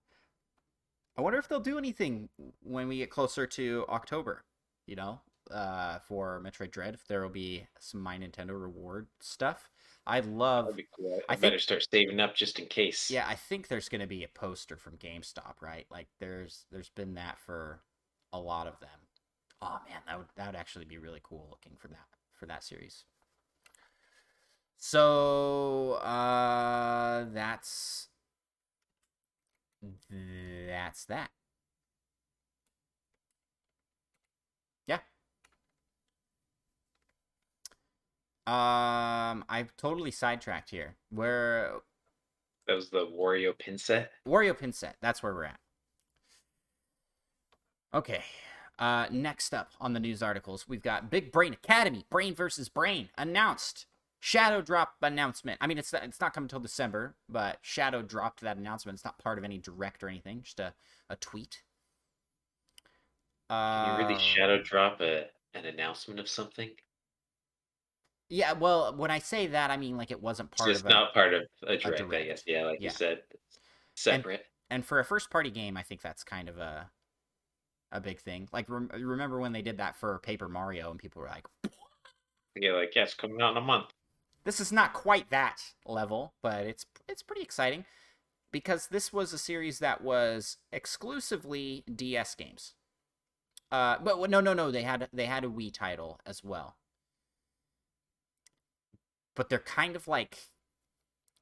[1.17, 2.29] I wonder if they'll do anything
[2.63, 4.45] when we get closer to October.
[4.87, 9.71] You know, uh, for Metroid Dread, if there will be some My Nintendo reward stuff.
[10.09, 11.21] I love cool.
[11.29, 13.11] I, I better start saving up just in case.
[13.11, 15.87] Yeah, I think there's going to be a poster from GameStop, right?
[15.91, 17.83] Like there's there's been that for
[18.33, 18.89] a lot of them.
[19.61, 22.65] Oh man, that would that would actually be really cool looking for that for that
[22.65, 23.05] series.
[24.79, 28.09] So, uh that's
[30.11, 31.31] that's that.
[34.87, 35.01] Yeah.
[38.49, 40.97] Um, I've totally sidetracked here.
[41.11, 41.81] Where
[42.67, 44.13] That was the Wario pin set.
[44.27, 44.97] Wario pin set.
[45.03, 45.61] That's where we're at.
[47.93, 48.23] Okay.
[48.79, 53.11] Uh, next up on the news articles, we've got Big Brain Academy, Brain versus Brain
[53.19, 53.87] announced.
[54.21, 55.59] Shadow drop announcement.
[55.61, 58.97] I mean, it's it's not coming until December, but Shadow dropped that announcement.
[58.97, 60.75] It's not part of any direct or anything, just a,
[61.09, 61.63] a tweet.
[63.49, 66.71] Can Uh, you really shadow drop a an announcement of something?
[68.31, 70.91] Yeah, well, when I say that, I mean like it wasn't part just of a,
[70.91, 72.27] not part of a direct, I direct.
[72.27, 72.43] guess.
[72.47, 72.85] Yeah, like Yeah.
[72.89, 73.23] you said,
[73.95, 74.47] separate.
[74.71, 76.91] and for a first party game, I think that's kind of a
[77.91, 78.49] a big thing.
[78.53, 81.47] Like rem- remember when they did that for Paper Mario and people were like,
[82.55, 83.95] yeah, like yeah, coming out in a month.
[84.45, 87.85] this is not quite that level, but it's it's pretty exciting.
[88.53, 92.75] because this was a series that was exclusively DS games.
[93.71, 94.71] Uh, but no, no, no.
[94.71, 96.77] They had they had a Wii title as well.
[99.39, 100.37] But they're kind of like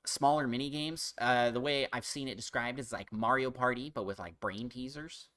[0.05, 1.15] smaller mini games.
[1.19, 4.69] Uh, the way I've seen it described is like Mario Party, but with like brain
[4.69, 5.31] teasers.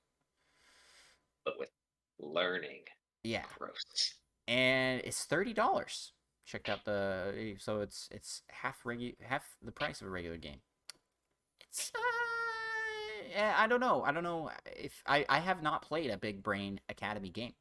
[1.46, 1.70] But with
[2.20, 2.82] learning.
[3.24, 4.14] Yeah, Gross.
[4.46, 6.12] and it's thirty dollars.
[6.46, 10.60] Checked out the so it's it's half regu- half the price of a regular game.
[11.70, 11.94] It's
[13.38, 14.04] uh, I don't know.
[14.04, 17.54] I don't know if I I have not played a Big Brain Academy game.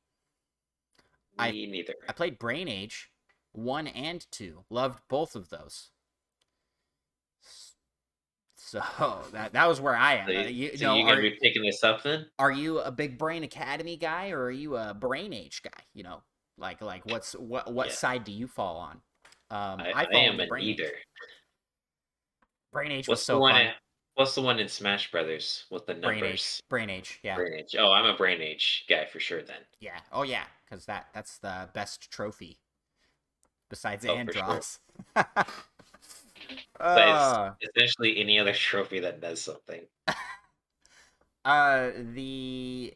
[1.39, 1.95] I- Me neither.
[2.09, 3.11] I played Brain Age,
[3.59, 4.65] one and two.
[4.71, 5.91] Loved both of those.
[8.57, 8.83] So
[9.33, 10.29] that that was where I am.
[10.29, 12.27] So, Uh, you, so know, you gonna are, be picking this up then?
[12.39, 15.85] are you a Big Brain Academy guy or are you a Brain Age guy?
[15.95, 16.23] You know,
[16.57, 17.93] like like what's what what Yeah.
[17.95, 19.01] side do you fall on?
[19.51, 20.85] Um, I, I, I, am on the a Brain neither.
[20.85, 20.93] Age.
[22.73, 23.53] Brain Age was so the one?
[23.55, 23.63] fun.
[23.63, 23.73] In,
[24.15, 26.61] what's the one in Smash Brothers with the Brain Age, numbers?
[26.69, 27.75] Brain Age, yeah, Brain Age.
[27.79, 29.43] Oh, I'm a Brain Age guy for sure.
[29.43, 29.57] Then.
[29.81, 32.59] yeah, oh yeah, because that that's the best trophy
[33.69, 35.25] besides Oh, for sure.
[36.81, 39.83] Uh, it's essentially any other trophy that does something.
[41.45, 42.95] uh, the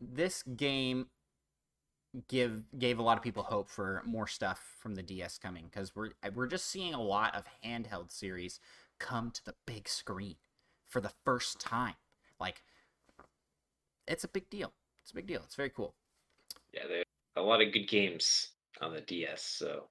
[0.00, 1.06] this game
[2.28, 5.94] give gave a lot of people hope for more stuff from the DS coming because
[5.94, 8.58] we're we're just seeing a lot of handheld series
[8.98, 10.36] come to the big screen
[10.86, 11.94] for the first time.
[12.38, 12.62] Like,
[14.06, 14.72] it's a big deal.
[15.02, 15.42] It's a big deal.
[15.44, 15.94] It's very cool.
[16.72, 18.48] Yeah, there are a lot of good games
[18.80, 19.88] on the DS, so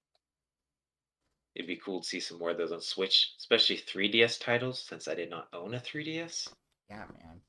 [1.56, 5.08] it'd be cool to see some more of those on Switch, especially 3DS titles, since
[5.08, 6.50] I did not own a 3DS.
[6.90, 7.42] Yeah, man.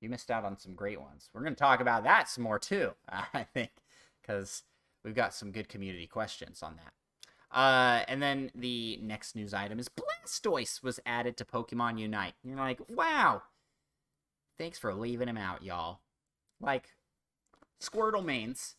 [0.00, 1.28] You missed out on some great ones.
[1.32, 3.70] We're going to talk about that some more too, I think,
[4.20, 4.62] because
[5.04, 6.92] we've got some good community questions on that.
[7.56, 12.34] Uh, and then the next news item is Blastoise was added to Pokemon Unite.
[12.42, 13.42] You're like, wow.
[14.58, 16.00] Thanks for leaving him out, y'all.
[16.60, 16.88] Like,
[17.82, 18.76] Squirtle mains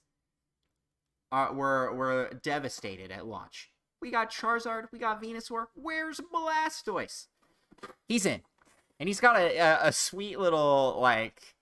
[1.33, 3.71] uh, were were devastated at launch.
[4.01, 5.67] We got Charizard, we got Venusaur.
[5.75, 7.27] Where's Blastoise?
[8.07, 8.41] He's in
[8.99, 11.55] and he's got a, a, a sweet little like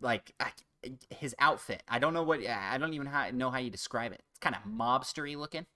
[0.00, 0.50] like I,
[1.10, 4.22] his outfit i don't know what i don't even how, know how you describe it
[4.30, 5.66] it's kind of mobstery looking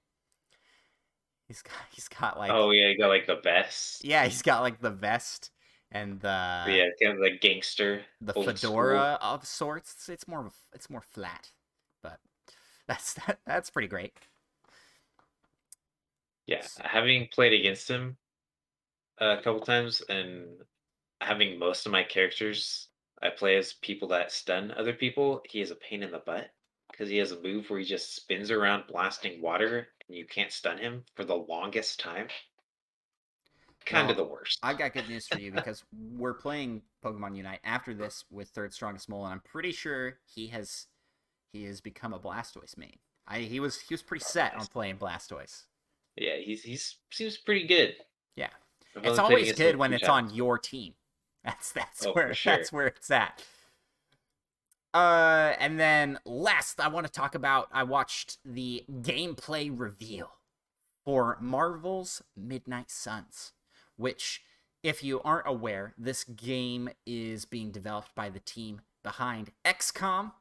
[1.48, 4.04] he's got he's got like oh yeah, you got like the vest.
[4.04, 5.50] yeah he's got like the vest
[5.90, 8.02] and the yeah, kind of like gangster.
[8.20, 11.52] the fedora of sorts it's, more of it's more flat
[12.02, 12.20] but
[12.86, 14.14] that's that, that's pretty great
[16.46, 18.16] Yeah, having played against him
[19.18, 20.46] a couple times and
[21.20, 22.88] having most of my characters
[23.22, 26.50] I play as people that stun other people, he is a pain in the butt
[26.90, 30.52] because he has a move where he just spins around blasting water and you can't
[30.52, 32.28] stun him for the longest time.
[33.88, 34.58] Kind of the worst.
[34.62, 35.82] I've got good news for you because
[36.16, 40.48] we're playing Pokemon Unite after this with third strongest mole, and I'm pretty sure he
[40.48, 40.86] has
[41.52, 42.98] he has become a Blastoise main.
[43.26, 45.64] I he was he was pretty set on playing Blastoise.
[46.16, 47.94] Yeah, he's he's seems pretty good.
[48.36, 48.50] Yeah.
[48.96, 50.94] I've It's always good when it's on your team.
[51.44, 52.56] That's that's Oh, where sure.
[52.56, 53.42] that's where it's at.
[54.92, 57.68] Uh, and then last, I want to talk about.
[57.72, 60.30] I watched the gameplay reveal
[61.04, 63.52] for Marvel's Midnight Suns,
[63.98, 64.42] which,
[64.82, 70.32] if you aren't aware, this game is being developed by the team behind XCOM,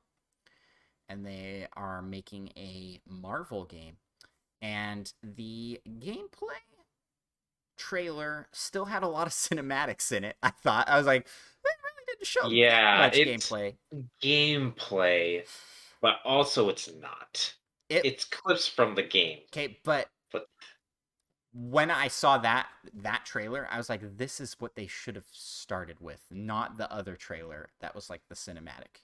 [1.09, 3.97] and they are making a Marvel game.
[4.61, 6.61] And the gameplay
[7.77, 10.35] trailer still had a lot of cinematics in it.
[10.41, 13.75] I thought I was like, they really didn't show Yeah, that much it's- gameplay.
[14.23, 15.47] gameplay,
[16.01, 17.53] but also it's not.
[17.89, 19.39] It- it's clips from the game.
[19.53, 20.47] Okay, but But-
[21.59, 25.25] when I saw that that trailer, I was like, this is what they should have
[25.31, 29.01] started with, not the other trailer that was like the cinematic.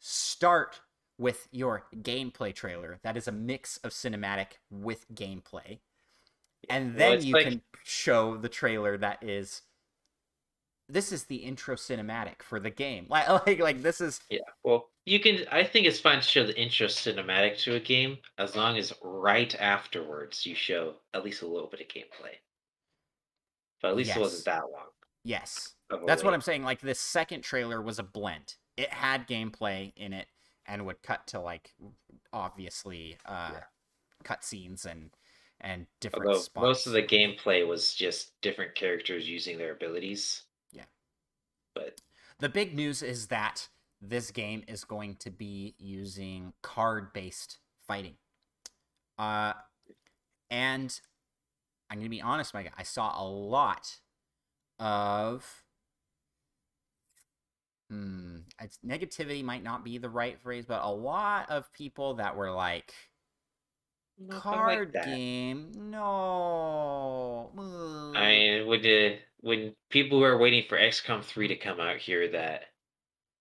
[0.00, 0.80] Start
[1.16, 5.78] with your gameplay trailer that is a mix of cinematic with gameplay.
[6.68, 9.62] And then it's you like- can show the trailer that is
[10.88, 13.06] this is the intro cinematic for the game.
[13.10, 15.44] Like like like this is Yeah, well, you can.
[15.50, 18.92] I think it's fine to show the intro cinematic to a game as long as
[19.02, 22.34] right afterwards you show at least a little bit of gameplay.
[23.82, 24.88] But at least it wasn't that long.
[25.24, 25.74] yes.
[26.06, 26.34] That's what.
[26.34, 26.64] I'm saying.
[26.64, 28.54] Like this second trailer was a blend.
[28.76, 30.26] It had gameplay in it
[30.66, 31.72] and would cut to like
[32.32, 33.62] obviously uh Yeah.
[34.24, 35.10] cutscenes and
[35.60, 36.62] and different Although spots.
[36.64, 40.42] most of the gameplay was just different characters using their abilities.
[41.76, 41.82] Yeah.
[41.82, 42.00] But
[42.40, 43.68] the big news is that
[44.00, 48.16] this game is going to be using card based fighting.
[49.18, 49.54] Uh
[50.50, 51.00] and
[51.90, 52.72] I'm gonna be honest, Mike.
[52.76, 53.98] I saw a lot
[54.78, 55.64] of
[57.90, 62.36] hmm, it's, negativity might not be the right phrase, but a lot of people that
[62.36, 62.92] were like,
[64.18, 65.06] Nothing card that.
[65.06, 67.50] game, no.
[68.14, 72.28] I mean, when the when people are waiting for XCOM 3 to come out here,
[72.28, 72.62] that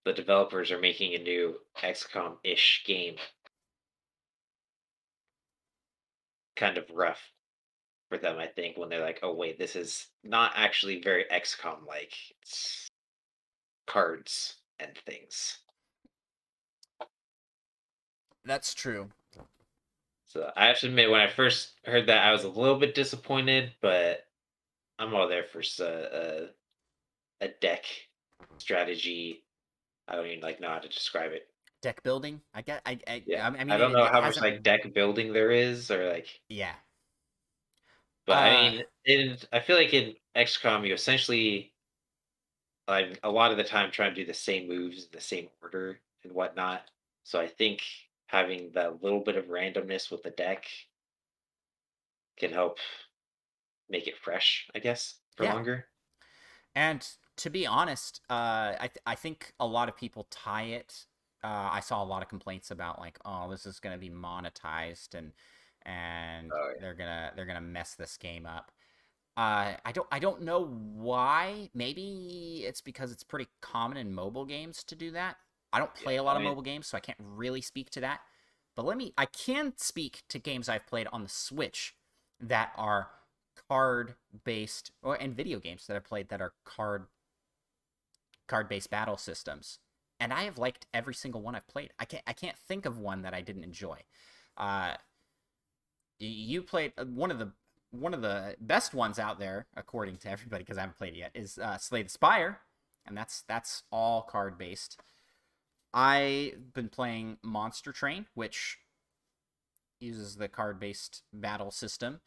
[0.04, 3.16] the developers are making a new XCOM-ish game,
[6.58, 7.32] kind of rough
[8.10, 12.14] for them, I think, when they're like, "Oh wait, this is not actually very XCOM-like.
[12.42, 12.90] It's
[13.88, 15.60] cards and things."
[18.44, 19.10] That's true.
[20.26, 22.94] So I have to admit, when I first heard that, I was a little bit
[22.94, 24.28] disappointed, but
[25.04, 26.50] I'm all there for s- uh,
[27.42, 27.86] a, a deck
[28.58, 29.44] strategy.
[30.08, 31.48] I don't even like know how to describe it.
[31.82, 32.42] Deck building.
[32.54, 32.82] I get.
[32.86, 33.00] I.
[33.08, 36.10] I, Yeah, I mean, I don't know how much like deck building there is, or
[36.10, 36.76] like, Yeah.
[38.26, 41.74] but Uh, I mean, in I feel like in XCOM you essentially,
[42.88, 45.50] like a lot of the time, trying to do the same moves in the same
[45.62, 46.90] order and whatnot.
[47.24, 47.82] So I think
[48.28, 50.66] having that little bit of randomness with the deck
[52.38, 52.80] can help
[53.94, 55.54] make it fresh, I guess, for Yeah.
[55.54, 55.88] longer.
[56.76, 61.06] And to be honest, uh, I th- I think a lot of people tie it.
[61.44, 65.14] Uh, I saw a lot of complaints about like, oh, this is gonna be monetized
[65.16, 65.34] and
[65.84, 66.76] and Oh, yeah.
[66.80, 68.72] they're gonna they're gonna mess this game up.
[69.38, 71.70] Uh, I don't I don't know why.
[71.74, 75.38] Maybe it's because it's pretty common in mobile games to do that.
[75.74, 77.90] I don't play Yeah, a lot I of mobile games, so I can't really speak
[77.92, 78.22] to that.
[78.76, 81.96] But let me I can speak to games I've played on the Switch
[82.40, 83.10] that are
[83.70, 87.06] card based or and video games that I've played that are card
[88.48, 89.80] card based battle systems.
[90.20, 91.92] And I have liked every single one I've played.
[92.00, 94.00] I can't I can't think of one that I didn't enjoy.
[94.58, 94.96] Uh
[96.20, 97.52] you played uh, one of the
[97.92, 101.20] one of the best ones out there, according to everybody, because I haven't played it
[101.20, 102.60] yet, is uh, Slay the Spire,
[103.06, 105.00] and that's that's all card based.
[105.94, 108.80] I've been playing Monster Train, which
[110.00, 112.20] uses the card based battle system.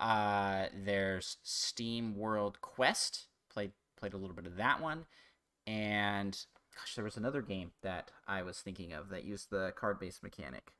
[0.00, 3.28] Uh, there's Steam World Quest.
[3.50, 5.06] Played played a little bit of that one,
[5.66, 6.38] and
[6.76, 10.22] gosh, there was another game that I was thinking of that used the card based
[10.22, 10.72] mechanic.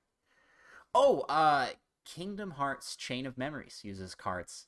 [0.94, 1.70] Oh, uh,
[2.04, 4.66] Kingdom Hearts Chain of Memories uses cards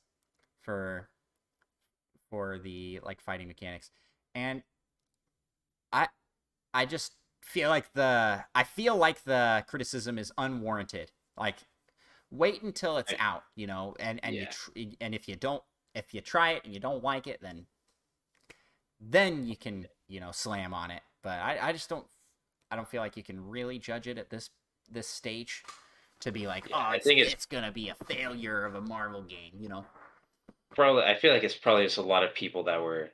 [0.61, 1.09] for
[2.29, 3.91] for the like fighting mechanics,
[4.33, 4.63] and
[5.91, 6.07] I
[6.73, 11.11] I just feel like the I feel like the criticism is unwarranted.
[11.37, 11.57] Like,
[12.33, 15.63] wait until it's out, you know, and and you tr- and if you don't
[15.95, 17.65] if you try it and you don't like it, then
[18.99, 21.01] then you can you know slam on it.
[21.21, 22.05] But I I just don't
[22.71, 24.49] I don't feel like you can really judge it at this
[24.89, 25.63] this stage
[26.21, 28.75] to be like Yeah, oh I it's, think it's- it's gonna be a failure of
[28.75, 29.85] a Marvel game, you know.
[30.75, 33.11] Probably, I feel like it's probably just a lot of people that were,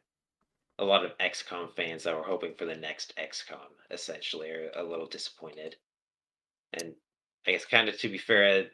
[0.78, 3.68] a lot of XCOM fans that were hoping for the next XCOM.
[3.92, 5.76] Essentially, are a little disappointed.
[6.72, 6.94] And
[7.46, 8.68] I guess, kind of to be fair,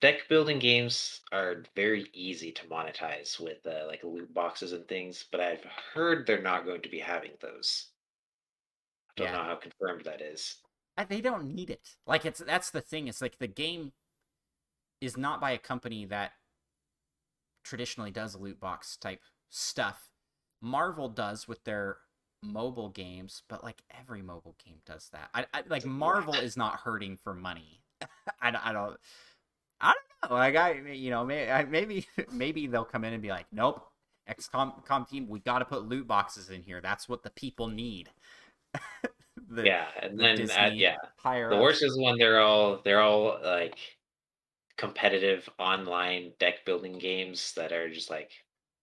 [0.00, 5.24] deck building games are very easy to monetize with uh, like loot boxes and things.
[5.30, 5.64] But I've
[5.94, 7.88] heard they're not going to be having those.
[9.10, 9.32] I don't Yeah.
[9.32, 10.56] know how confirmed that is.
[10.96, 11.96] I, they don't need it.
[12.06, 13.08] Like it's that's the thing.
[13.08, 13.92] It's like the game
[15.00, 16.32] is not by a company that
[17.64, 20.10] traditionally does loot box type stuff.
[20.60, 21.98] Marvel does with their
[22.42, 25.30] mobile games, but like every mobile game does that.
[25.34, 27.82] I, I like Marvel is not hurting for money.
[28.40, 28.96] I, I don't.
[29.80, 30.36] I don't know.
[30.36, 33.86] Like I, you know, may, maybe maybe they'll come in and be like, nope,
[34.28, 36.80] XCOM com team, we got to put loot boxes in here.
[36.80, 38.10] That's what the people need.
[39.48, 43.40] The- yeah, and the then uh, yeah, The worst is when they're all they're all
[43.42, 43.78] like
[44.76, 48.30] competitive online deck building games that are just like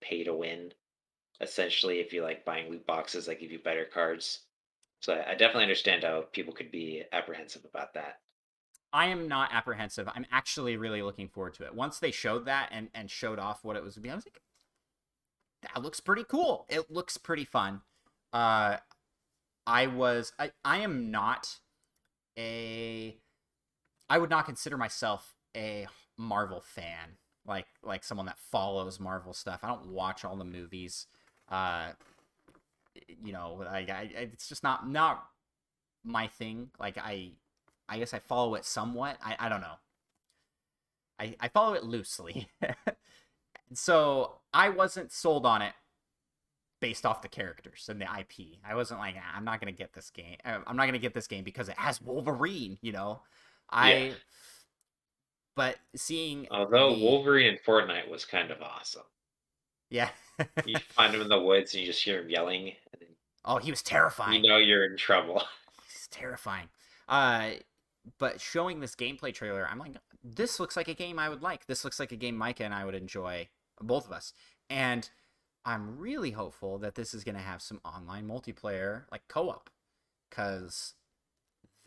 [0.01, 0.73] pay to win.
[1.39, 4.41] Essentially, if you like buying loot boxes that give you better cards.
[5.01, 8.19] So I definitely understand how people could be apprehensive about that.
[8.93, 10.07] I am not apprehensive.
[10.13, 11.75] I'm actually really looking forward to it.
[11.75, 14.25] Once they showed that and and showed off what it was to be, I was
[14.25, 14.41] like,
[15.61, 16.65] that looks pretty cool.
[16.69, 17.81] It looks pretty fun.
[18.31, 18.77] Uh,
[19.65, 21.59] I was I I am not
[22.37, 23.17] a
[24.09, 27.17] I would not consider myself a Marvel fan.
[27.45, 29.59] Like like someone that follows Marvel stuff.
[29.63, 31.07] I don't watch all the movies.
[31.49, 31.91] Uh,
[33.23, 35.25] you know, like I, it's just not not
[36.03, 36.71] my thing.
[36.79, 37.31] Like I
[37.89, 39.17] I guess I follow it somewhat.
[39.23, 39.75] I, I don't know.
[41.19, 42.47] I, I follow it loosely.
[43.73, 45.73] so I wasn't sold on it
[46.79, 48.57] based off the characters and the IP.
[48.67, 50.37] I wasn't like, "Ah, I'm not gonna get this game.
[50.45, 52.77] uh, I'm not gonna get this game because it has Wolverine.
[52.81, 53.21] You know,
[53.69, 53.93] I.
[53.93, 54.13] Yeah.
[55.55, 59.03] but seeing Although the- Wolverine in Fortnite was kind of awesome.
[59.89, 60.09] yeah,
[60.65, 63.09] You find him in the woods and you just hear him yelling, and then
[63.45, 64.43] oh, he was terrifying.
[64.43, 65.41] you know you're in trouble.
[65.91, 66.67] He's terrifying.
[67.09, 67.51] Uh,
[68.19, 71.65] but showing this gameplay trailer, I'm like, this looks like a game I would like.
[71.65, 73.49] This looks like a game Micah and I would enjoy,
[73.81, 74.33] both of us.
[74.69, 75.09] And
[75.65, 79.69] I'm really hopeful that this is going to have some online multiplayer, like co-op,
[80.29, 80.93] because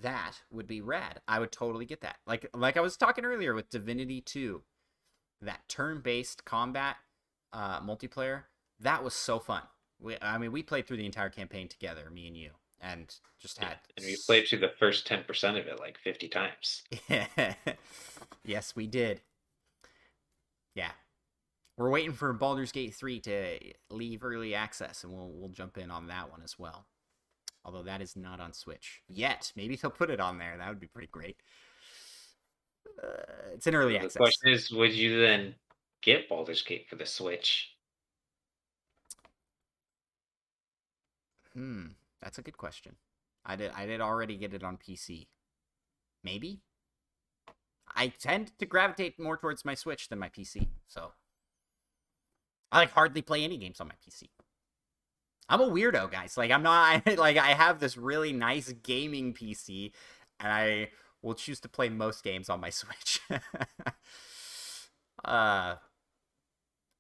[0.01, 1.21] that would be rad.
[1.29, 2.19] I would totally get that.
[2.27, 4.63] Like, like I was talking earlier with Divinity 2,
[5.43, 6.97] that turn-based combat
[7.53, 8.45] uh, multiplayer,
[8.81, 9.63] that was so fun.
[9.99, 12.51] We, I mean, we played through the entire campaign together, me and you,
[12.81, 13.79] and just had.
[13.97, 16.83] and we played through the first ten percent of it like fifty times.
[18.45, 19.21] yes, we did.
[20.75, 20.91] Yeah.
[21.77, 23.59] We're waiting for Baldur's Gate 3 to
[23.89, 26.87] leave early access, and we'll we'll jump in on that one as well.
[27.65, 29.53] Although that is not on Switch yet.
[29.57, 30.57] Maybe they'll put it on there.
[30.59, 31.37] That would be pretty great.
[33.03, 34.13] Uh, it's an early the access.
[34.15, 35.55] The question is, would you then
[36.03, 37.71] get Baldur's Gate for the Switch?
[41.55, 41.87] Hmm,
[42.23, 42.97] that's a good question.
[43.45, 45.29] I did I did already get it on PC.
[46.23, 46.61] Maybe.
[47.95, 51.13] I tend to gravitate more towards my Switch than my PC, so
[52.71, 54.29] I like hardly play any games on my PC.
[55.49, 56.37] I'm a weirdo, guys.
[56.37, 59.93] Like I'm not I, like I have this really nice gaming PC
[60.39, 60.91] and I
[61.23, 63.21] will choose to play most games on my Switch.
[65.25, 65.75] uh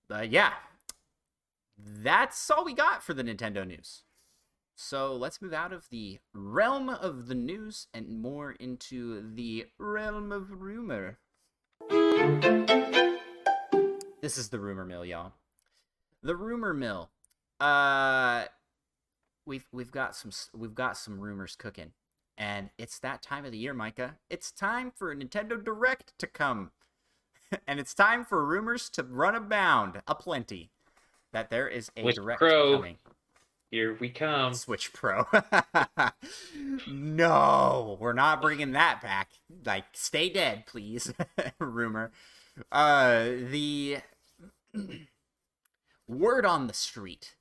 [0.09, 0.53] but yeah.
[1.79, 4.03] That's all we got for the Nintendo news.
[4.83, 10.33] So let's move out of the realm of the news and more into the realm
[10.33, 11.19] of rumor.
[14.23, 15.35] This is the rumor mill, y'all.
[16.23, 17.11] The rumor mill.
[17.61, 18.47] Uh
[19.45, 21.93] we've we've got some we've got some rumors cooking.
[22.39, 24.17] And it's that time of the year, Micah.
[24.31, 26.71] It's time for a Nintendo Direct to come.
[27.67, 30.71] and it's time for rumors to run abound aplenty
[31.33, 32.77] that there is a With direct Pro.
[32.77, 32.97] coming.
[33.71, 34.55] Here we come.
[34.55, 35.27] Switch Pro.
[36.89, 39.31] no, we're not bringing that back.
[39.65, 41.13] Like, stay dead, please.
[41.61, 42.11] Rumor.
[42.73, 43.99] Uh, the
[46.09, 47.37] word on the street,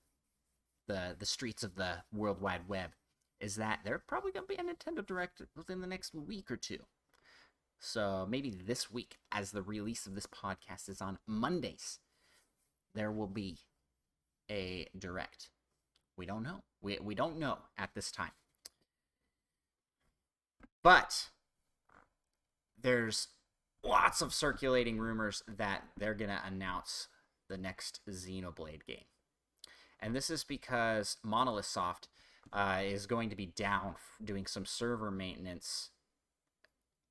[0.88, 2.91] the the streets of the World Wide Web,
[3.39, 6.80] is that there probably gonna be a Nintendo Direct within the next week or two.
[7.80, 11.97] So maybe this week, as the release of this podcast is on Mondays,
[12.93, 13.57] there will be
[14.51, 15.49] a direct.
[16.20, 16.59] We don't know.
[16.82, 18.32] We we don't know at this time.
[20.84, 21.30] But
[22.78, 23.30] there's
[23.86, 27.07] lots of circulating rumors that they're going to announce
[27.47, 29.05] the next Xenoblade game.
[30.01, 32.09] And this is because Monolith Soft
[32.51, 35.91] uh, is going to be down doing some server maintenance.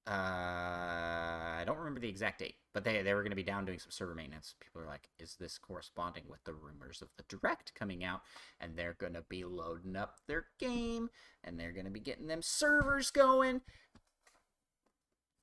[0.08, 3.66] Uh, I don't remember the exact date, but they, they were going to be down
[3.66, 4.54] doing some server maintenance.
[4.60, 8.22] People are like, is this corresponding with the rumors of the Direct coming out?
[8.60, 11.10] And they're going to be loading up their game
[11.44, 13.60] and they're going to be getting them servers going.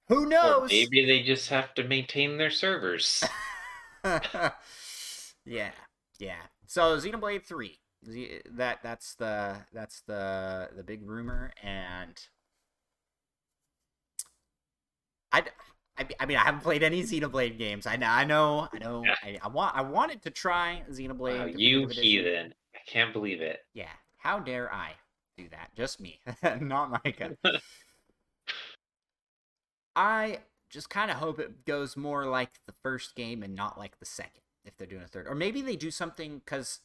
[0.08, 0.72] Who Or knows?
[0.72, 3.30] maybe they just have to maintain their servers.
[5.46, 5.72] yeah,
[6.20, 6.42] yeah.
[6.68, 7.80] So Xenoblade Three,
[8.52, 12.18] that that's the that's the the big rumor, and
[15.36, 15.44] I,
[15.98, 17.86] I, I mean I haven't played any Xenoblade games.
[17.88, 19.16] I know I know I know Yeah.
[19.24, 21.40] I, I want I wanted to try Xenoblade.
[21.40, 22.54] Wow, you heathen.
[22.74, 23.60] I can't believe it.
[23.74, 24.92] Yeah, how dare I
[25.38, 25.72] do that?
[25.76, 26.20] Just me,
[26.62, 27.36] not Micah.
[29.96, 33.98] I just kind of hope it goes more like the first game and not like
[34.00, 35.28] the second if they're doing a third.
[35.28, 36.82] Or maybe they do something because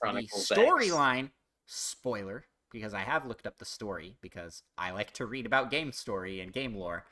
[0.00, 1.30] Chronicles the storyline
[1.66, 5.92] spoiler because I have looked up the story because I like to read about game
[5.92, 7.04] story and game lore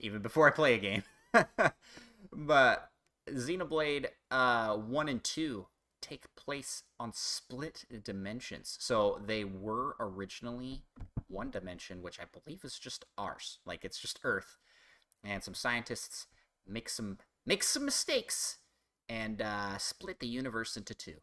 [0.00, 1.02] even before I play a game.
[2.32, 2.90] but
[3.30, 5.66] Xenoblade uh 1 and 2
[6.00, 8.76] take place on split dimensions.
[8.80, 10.82] So they were originally
[11.28, 13.58] one dimension, which I believe is just ours.
[13.66, 14.56] Like it's just Earth.
[15.24, 16.26] And some scientists
[16.66, 18.58] make some make some mistakes
[19.08, 21.16] and uh, split the universe into two.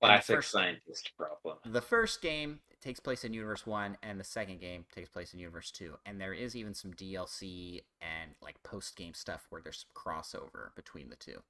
[0.00, 1.58] Classic first- scientist problem.
[1.64, 5.38] The first game takes place in Universe 1, and the second game takes place in
[5.38, 5.94] Universe 2.
[6.04, 10.74] And there is even some DLC and like post game stuff where there's some crossover
[10.74, 11.42] between the two.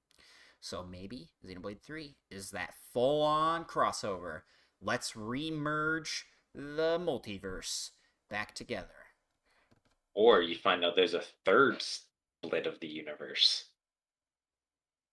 [0.60, 4.42] So maybe Xenoblade 3 is that full on crossover.
[4.80, 6.22] Let's remerge
[6.54, 7.90] the multiverse
[8.30, 8.88] back together.
[10.14, 13.64] Or you find out there's a third split of the universe.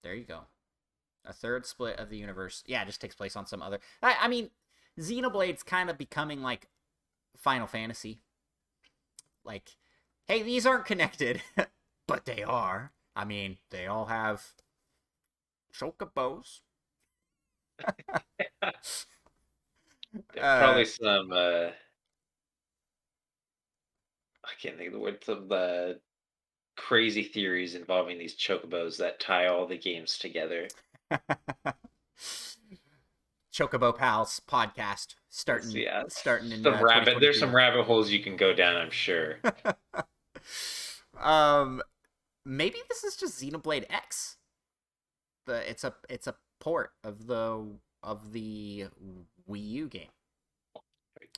[0.04, 0.42] There you go.
[1.26, 2.64] A third split of the universe.
[2.68, 3.80] Yeah, it just takes place on some other.
[4.02, 4.50] I, I mean,
[5.00, 6.68] Xenoblade's kind of becoming like
[7.38, 8.20] Final Fantasy.
[9.44, 9.76] Like,
[10.28, 11.42] hey, these aren't connected.
[12.08, 12.92] but they are.
[13.16, 14.44] I mean, they all have
[15.74, 16.62] chocobos.
[18.62, 21.70] There's probably some uh
[24.44, 25.94] I can't think of the word some uh
[26.76, 30.68] crazy theories involving these chocobos that tie all the games together.
[33.60, 38.24] Chocobo Pals podcast starting Yeah, starting in Some uh, rabbit there's some rabbit holes you
[38.24, 39.40] can go down, I'm sure.
[41.20, 41.82] um
[42.46, 44.38] maybe this is just Xenoblade X.
[45.46, 47.66] The it's a it's a port of the
[48.02, 48.86] of the
[49.50, 50.08] Wii U game.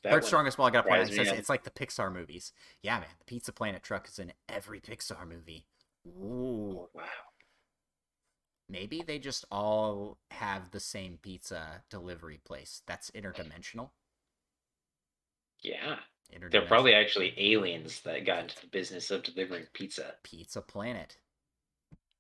[0.04, 1.10] That Third strongest wall I gotta point.
[1.10, 2.54] It says it's like the Pixar movies.
[2.84, 5.66] Yeah, man, the Pizza Planet truck is in every Pixar movie.
[6.08, 6.88] Ooh.
[6.94, 7.04] Wow.
[8.72, 12.82] Maybe they just all have the same pizza delivery place.
[12.88, 13.90] That's interdimensional.
[15.62, 15.98] Yeah.
[16.34, 16.52] Interdimensional.
[16.52, 20.14] They're probably actually aliens that got into the business of delivering pizza.
[20.24, 21.18] Pizza Planet.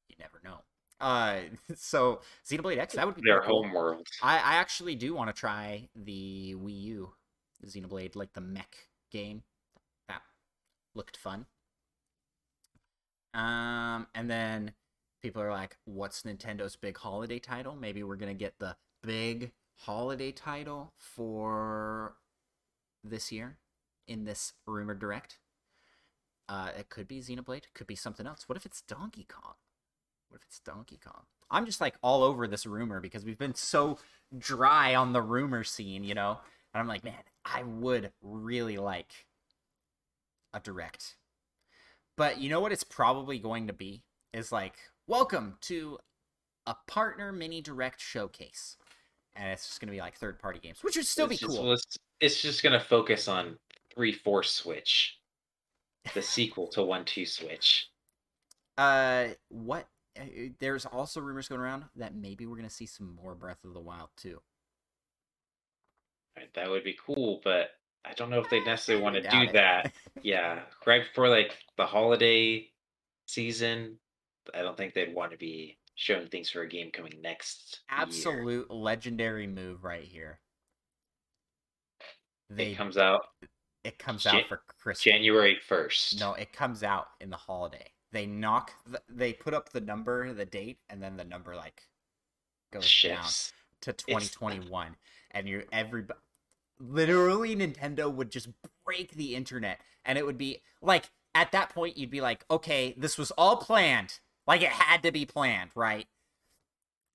[0.09, 0.57] You never know.
[0.99, 1.39] Uh,
[1.75, 3.63] so Xenoblade X, that would be Their cool.
[3.63, 4.07] home world.
[4.21, 7.13] I, I actually do want to try the Wii U
[7.65, 8.75] Xenoblade, like the mech
[9.09, 9.43] game.
[10.09, 10.21] That
[10.95, 11.45] looked fun.
[13.33, 14.73] Um, and then
[15.21, 19.51] people are like, "What's Nintendo's big holiday title?" Maybe we're gonna get the big
[19.85, 22.15] holiday title for
[23.03, 23.57] this year
[24.07, 25.39] in this rumored direct.
[26.47, 27.63] Uh, it could be Xenoblade.
[27.73, 28.47] Could be something else.
[28.47, 29.55] What if it's Donkey Kong?
[30.29, 31.23] What if it's Donkey Kong?
[31.49, 33.99] I'm just like all over this rumor because we've been so
[34.37, 36.39] dry on the rumor scene, you know?
[36.73, 39.25] And I'm like, man, I would really like
[40.53, 41.15] a direct.
[42.17, 44.03] But you know what it's probably going to be?
[44.33, 44.75] Is like,
[45.11, 45.99] welcome to
[46.67, 48.77] a partner mini direct showcase.
[49.35, 51.51] And it's just going to be like third party games, which would still be just-
[51.51, 51.63] cool.
[51.65, 53.57] well, it's, it's just gonna focus on
[53.93, 55.17] three four switch,
[56.13, 57.89] the sequel to one two switch.
[58.77, 59.87] Uh, what?
[60.19, 60.23] uh,
[60.59, 63.79] There's also rumors going around that maybe we're gonna see some more Breath of the
[63.79, 64.39] Wild too.
[66.37, 67.71] Right, that would be cool, but
[68.05, 69.53] I don't know if they necessarily want to do it.
[69.53, 69.91] that.
[70.21, 72.67] Yeah, right before like the holiday
[73.25, 73.97] season,
[74.53, 77.81] I don't think they'd want to be showing things for a game coming next.
[77.89, 78.01] year.
[78.01, 80.39] Absolute legendary move right here.
[82.49, 83.21] They It comes out
[83.83, 85.03] it comes Jan- out for Christmas.
[85.03, 86.19] January first.
[86.19, 87.91] No, it comes out in the holiday.
[88.11, 88.71] They knock.
[88.85, 91.87] The, they put up the number, the date, and then the number like
[92.71, 93.25] goes down
[93.81, 94.95] to 2021,
[95.31, 96.05] and you're every.
[96.79, 98.49] Literally, Nintendo would just
[98.85, 102.93] break the internet, and it would be like at that point you'd be like, okay,
[102.97, 106.07] this was all planned, like it had to be planned, right?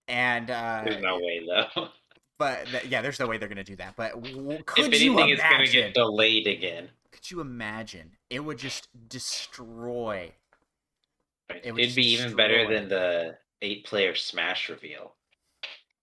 [0.09, 1.89] And uh There's no way though.
[2.39, 3.95] but th- yeah, there's no way they're gonna do that.
[3.97, 5.81] But w- could if you anything, it's gonna imagine?
[5.87, 6.91] get delayed again.
[7.13, 8.17] Could you imagine?
[8.31, 10.33] It would just destroy.
[11.63, 15.15] It would It'd be even better than the eight-player Smash reveal.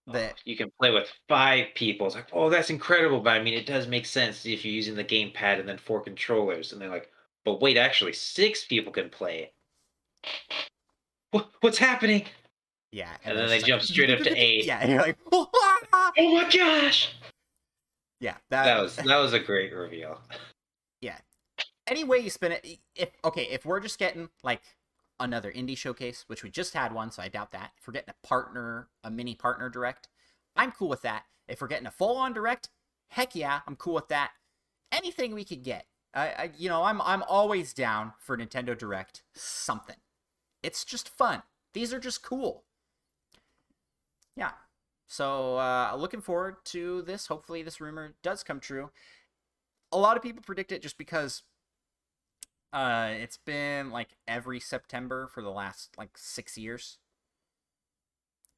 [0.07, 2.07] that You can play with five people.
[2.07, 3.19] It's like, oh, that's incredible.
[3.19, 6.01] But I mean, it does make sense if you're using the gamepad and then four
[6.01, 6.71] controllers.
[6.71, 7.09] And they're like,
[7.45, 9.51] but wait, actually, six people can play.
[11.33, 12.25] What, what's happening?
[12.91, 14.65] yeah, And then they just jump straight up to eight.
[14.65, 15.49] Yeah, and you're like, Oh
[16.15, 17.09] my gosh!
[18.19, 20.21] yeah, that, That was that was a great reveal.
[21.01, 21.17] Yeah.
[21.85, 22.65] Any way you spin it.
[22.95, 24.61] If okay, if we're just getting like
[25.19, 27.71] another indie showcase, which we just had one, so I doubt that.
[27.77, 30.07] If we're getting a partner, a mini partner direct,
[30.55, 31.23] I'm cool with that.
[31.49, 32.69] If we're getting a full on direct,
[33.09, 34.31] heck yeah, I'm cool with that.
[34.93, 39.23] Anything we could get, I, I you know, I'm I'm always down for Nintendo Direct
[39.33, 39.97] something.
[40.63, 41.43] It's just fun.
[41.73, 42.63] These are just cool.
[44.35, 44.51] Yeah.
[45.07, 47.27] So uh, looking forward to this.
[47.27, 48.89] Hopefully, this rumor does come true.
[49.91, 51.43] A lot of people predict it just because
[52.71, 56.97] uh, it's been like every September for the last like six years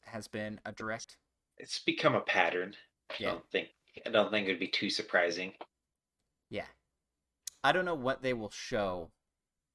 [0.05, 1.17] has been a direct.
[1.57, 2.75] It's become a pattern.
[3.09, 3.31] I Yeah.
[3.31, 3.69] don't think
[4.05, 5.53] I don't think it'd be too surprising.
[6.49, 6.67] Yeah.
[7.63, 9.09] I don't know what they will show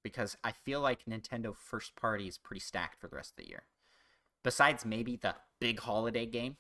[0.03, 3.49] because I feel like Nintendo first party is pretty stacked for the rest of the
[3.51, 3.63] year.
[4.43, 6.57] Besides maybe the big holiday game,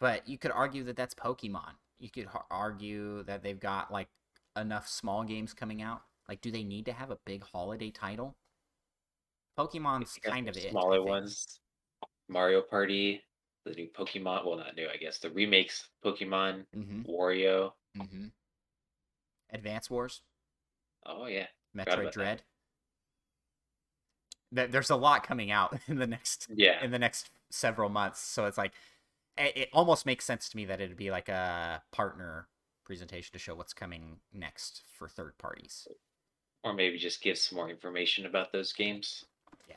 [0.00, 1.72] but you could argue that that's Pokemon.
[1.98, 4.08] You could argue that they've got like
[4.56, 6.02] enough small games coming out.
[6.28, 8.36] Like, do they need to have a big holiday title?
[9.58, 10.70] Pokemon's kind of some it.
[10.70, 11.60] Smaller ones.
[12.28, 13.22] Mario Party,
[13.66, 14.46] the new Pokemon.
[14.46, 15.18] Well, not new, I guess.
[15.18, 17.02] The remakes Pokemon, Mm-hmm.
[17.02, 17.72] Wario.
[17.98, 18.26] Mm-hmm.
[19.52, 20.22] Advance Wars.
[21.04, 21.46] Oh yeah,
[21.76, 22.38] Metroid Dread.
[22.38, 22.42] that.
[24.52, 24.66] Dread.
[24.66, 26.82] Th- There's a lot coming out in the next yeah.
[26.84, 28.72] in the next several months, so it's like
[29.36, 32.46] it, it almost makes sense to me that it'd be like a partner
[32.84, 35.86] presentation to show what's coming next for third parties.
[36.64, 39.24] Or maybe just give some more information about those games.
[39.68, 39.76] Yeah.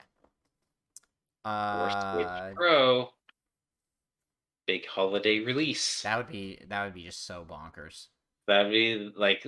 [1.44, 3.10] Uh, Pro.
[4.68, 6.02] Big holiday release.
[6.02, 8.08] that would be that would be just so bonkers.
[8.48, 9.46] That'd be like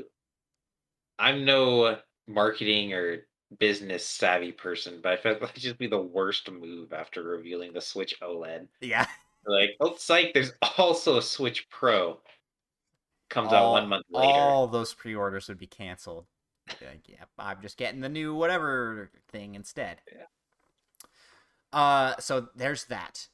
[1.20, 1.98] I'm no
[2.28, 3.26] marketing or
[3.60, 7.82] business savvy person, but I felt like just be the worst move after revealing the
[7.82, 8.68] Switch OLED.
[8.82, 9.06] Yeah.
[9.46, 12.20] Like, oh psych, there's also a Switch Pro.
[13.30, 14.40] Comes out one month later.
[14.40, 16.26] All those pre-orders would be canceled.
[16.82, 20.02] Like, yep, I'm just getting the new whatever thing instead.
[20.14, 21.78] Yeah.
[21.78, 23.28] Uh, so there's that.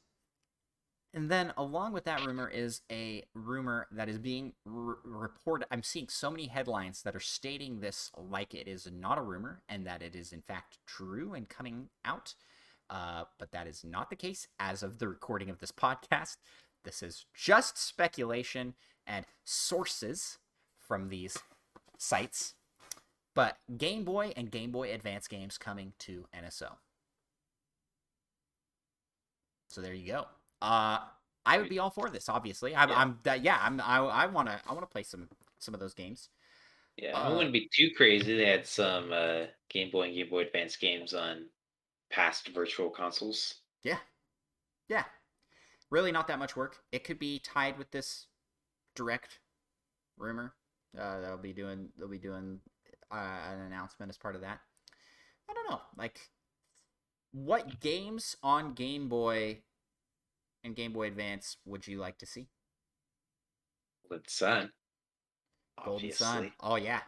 [1.14, 5.68] And then along with that rumor is a rumor that is being r- reported.
[5.70, 9.62] I'm seeing so many headlines that are stating this like it is not a rumor
[9.68, 12.34] and that it is in fact true and coming out.
[12.90, 16.38] Uh, but that is not the case as of the recording of this podcast.
[16.82, 18.74] This is just speculation
[19.06, 20.38] and sources
[20.80, 21.38] from these
[21.96, 22.54] sites.
[23.36, 26.72] But Game Boy and Game Boy Advance games coming to NSO.
[29.68, 30.26] So there you go.
[30.64, 31.00] Uh,
[31.46, 32.28] I would be all for this.
[32.28, 32.88] Obviously, I'm.
[32.88, 32.98] Yeah.
[32.98, 33.44] I'm that.
[33.44, 33.80] Yeah, I'm.
[33.80, 33.98] I.
[33.98, 34.60] I want to.
[34.66, 36.30] I want to play some some of those games.
[36.96, 38.36] Yeah, Uh, it wouldn't be too crazy.
[38.36, 41.46] They had some uh, Game Boy and Game Boy Advance games on
[42.10, 43.54] past virtual consoles.
[43.82, 43.98] Yeah.
[44.88, 45.04] Yeah.
[45.90, 46.78] Really not that much work.
[46.92, 48.26] It could be tied with this
[48.94, 49.40] direct
[50.16, 50.54] rumor.
[50.98, 52.60] Uh, they'll be doing they'll be doing
[53.10, 54.60] uh, an announcement as part of that.
[55.50, 55.80] I don't know.
[55.96, 56.20] Like
[57.32, 59.62] what games on Game Boy
[60.64, 62.48] and Game Boy Advance would you like to see?
[64.08, 64.72] Golden Sun.
[65.84, 66.26] Golden Obviously.
[66.26, 66.52] Sun.
[66.60, 67.02] Oh yeah.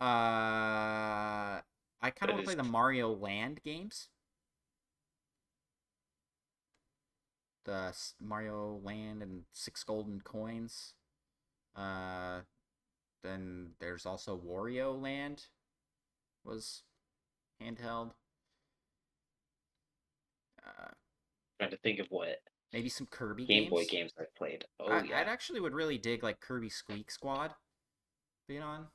[0.00, 1.60] Uh
[2.02, 4.08] I kind of want to play the Mario Land games.
[7.64, 10.94] The Mario Land and six golden coins.
[11.76, 12.42] Uh
[13.22, 15.46] then there's also Wario Land
[16.44, 16.82] was
[17.62, 18.12] handheld.
[20.66, 20.92] Uh
[21.60, 22.38] Trying to think of what
[22.72, 23.70] maybe some Kirby Game games.
[23.70, 24.64] Boy games I've played.
[24.80, 25.20] Oh I, yeah.
[25.20, 27.52] I'd actually would really dig like Kirby Squeak Squad
[28.48, 28.86] being on.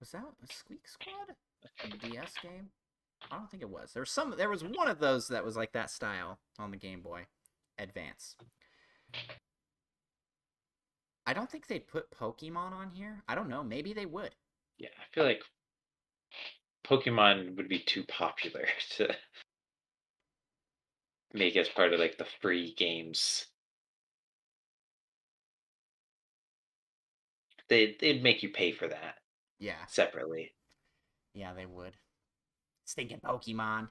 [0.00, 1.36] Was that a Squeak Squad?
[1.84, 2.70] A DS game?
[3.30, 3.92] I don't think it was.
[3.92, 4.34] There was some.
[4.36, 7.26] There was one of those that was like that style on the Game Boy
[7.78, 8.34] Advance.
[11.24, 13.22] I don't think they'd put Pokemon on here.
[13.28, 13.62] I don't know.
[13.62, 14.34] Maybe they would.
[14.76, 15.42] Yeah, I feel like
[16.84, 19.14] Pokemon would be too popular to
[21.32, 23.46] make as part of like the free games.
[27.68, 29.16] They they'd make you pay for that
[29.58, 29.84] Yeah.
[29.86, 30.54] separately.
[31.34, 31.96] Yeah, they would.
[32.84, 33.90] Stinking Pokemon.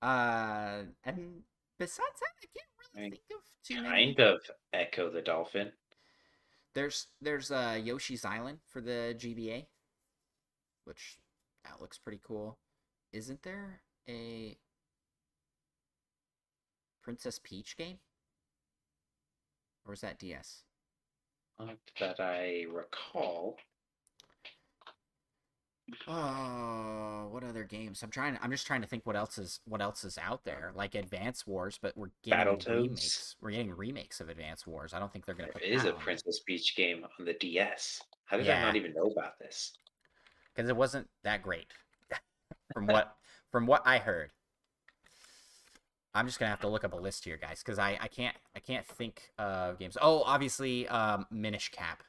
[0.00, 1.42] Uh, and
[1.78, 4.14] besides that, I can't really I think of too many.
[4.14, 4.40] Kind of
[4.72, 5.72] Ecco the Dolphin.
[6.74, 9.66] There's there's uh Yoshi's Island for the GBA,
[10.84, 11.18] which
[11.64, 12.58] that looks pretty cool.
[13.12, 14.56] Isn't there a
[17.02, 17.98] Princess Peach game?
[19.86, 20.62] Or is that DS?
[21.58, 23.56] Not uh, that I recall.
[26.06, 28.02] Oh, what other games?
[28.02, 28.38] I'm trying.
[28.42, 31.46] I'm just trying to think what else is what else is out there, like Advance
[31.46, 31.78] Wars.
[31.80, 32.82] But we're getting Battletoads?
[32.82, 33.36] remakes.
[33.40, 34.92] We're getting remakes of Advance Wars.
[34.92, 38.02] I don't think they're gonna There put is a Princess Peach game on the DS.
[38.26, 39.72] How did I not even know about this?
[40.54, 41.72] because it wasn't that great,
[42.74, 43.16] from what
[43.50, 44.32] from what I heard.
[46.14, 48.36] I'm just gonna have to look up a list here, guys, because I, I can't
[48.56, 49.96] I can't think of games.
[50.00, 52.02] Oh, obviously, um, Minish Cap.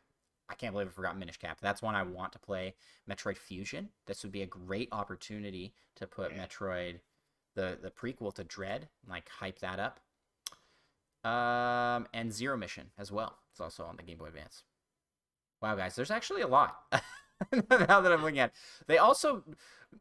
[0.49, 1.59] I can't believe I forgot Minish Cap.
[1.61, 2.73] That's one I want to play.
[3.09, 3.89] Metroid Fusion.
[4.07, 6.99] This would be a great opportunity to put Metroid,
[7.55, 9.99] the the prequel to Dread, like hype that up.
[11.29, 13.37] Um, and Zero Mission as well.
[13.51, 14.63] It's also on the Game Boy Advance.
[15.61, 16.77] Wow, guys, there's actually a lot.
[17.51, 18.87] now that I'm looking at, it.
[18.87, 19.43] they also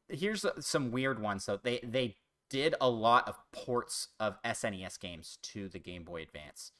[0.08, 1.58] here's some weird ones though.
[1.62, 2.16] They they
[2.50, 6.72] did a lot of ports of SNES games to the Game Boy Advance.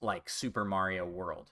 [0.00, 1.50] Like Super Mario World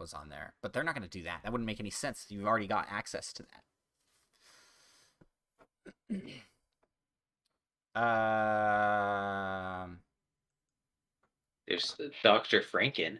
[0.00, 1.40] was on there, but they're not going to do that.
[1.42, 2.26] That wouldn't make any sense.
[2.28, 3.44] You've already got access to
[6.10, 6.22] that.
[9.86, 9.98] um,
[11.66, 12.60] There's Dr.
[12.60, 13.18] Franken.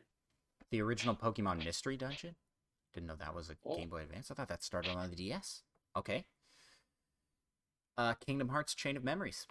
[0.71, 2.35] the original Pokemon Mystery Dungeon.
[2.95, 3.77] Didn't know that was a Oh.
[3.77, 4.31] Game Boy Advance.
[4.31, 5.63] I thought that started on the DS.
[5.97, 6.25] Okay.
[7.99, 9.47] Uh, Kingdom Hearts Chain of Memories.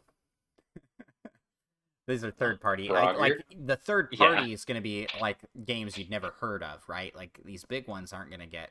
[2.07, 2.89] These are third party.
[2.91, 4.17] I, like the third Yeah.
[4.35, 7.15] party is going to be like games you'd never heard of, right?
[7.15, 8.69] Like these big ones aren't going to get.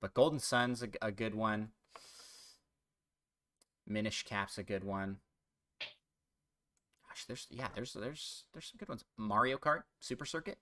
[0.00, 1.70] But Golden Sun's a, a good one.
[3.88, 5.16] Minish Cap's a good one.
[5.80, 9.04] Gosh, there's yeah, there's there's there's some good ones.
[9.16, 10.58] Mario Kart Super Circuit.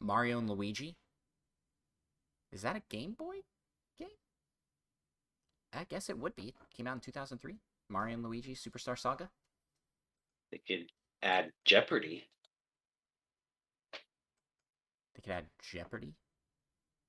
[0.00, 0.96] Mario and Luigi.
[2.52, 3.38] Is that a Game Boy
[3.98, 4.08] game?
[5.72, 6.48] I guess it would be.
[6.48, 7.56] It came out in 2003.
[7.88, 9.30] Mario and Luigi Superstar Saga.
[10.50, 10.86] They could
[11.22, 12.24] add Jeopardy.
[15.14, 16.14] They could add Jeopardy.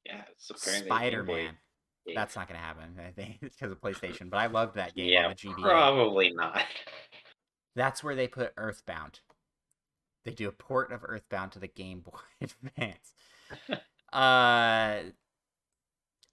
[0.05, 1.57] Yeah, it's apparently a Game Spider Man.
[2.13, 2.99] That's not gonna happen.
[2.99, 4.29] I think because of PlayStation.
[4.29, 5.61] But I loved that game yeah, on the GBA.
[5.61, 6.63] probably not.
[7.75, 9.21] That's where they put Earthbound.
[10.23, 13.13] They do a port of Earthbound to the Game Boy Advance.
[14.13, 15.11] uh,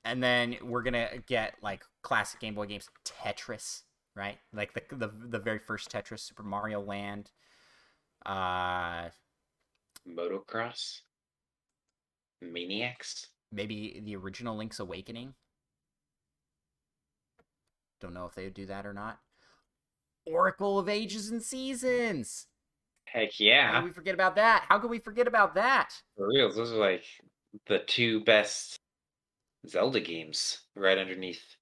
[0.04, 3.82] and then we're gonna get like classic Game Boy games, Tetris,
[4.16, 4.38] right?
[4.52, 7.30] Like the the the very first Tetris, Super Mario Land.
[8.26, 9.08] Uh,
[10.08, 11.00] Motocross.
[12.40, 13.28] Maniacs.
[13.52, 15.34] maybe the original Link's Awakening.
[18.00, 19.20] Don't know if they would do that or not.
[20.26, 22.46] Oracle of Ages and Seasons.
[23.04, 23.74] Heck How yeah.
[23.76, 24.64] could we forget about that?
[24.68, 25.90] How can we forget about that?
[26.16, 27.04] For reals, those are like
[27.66, 28.78] the two best
[29.68, 31.56] Zelda games right underneath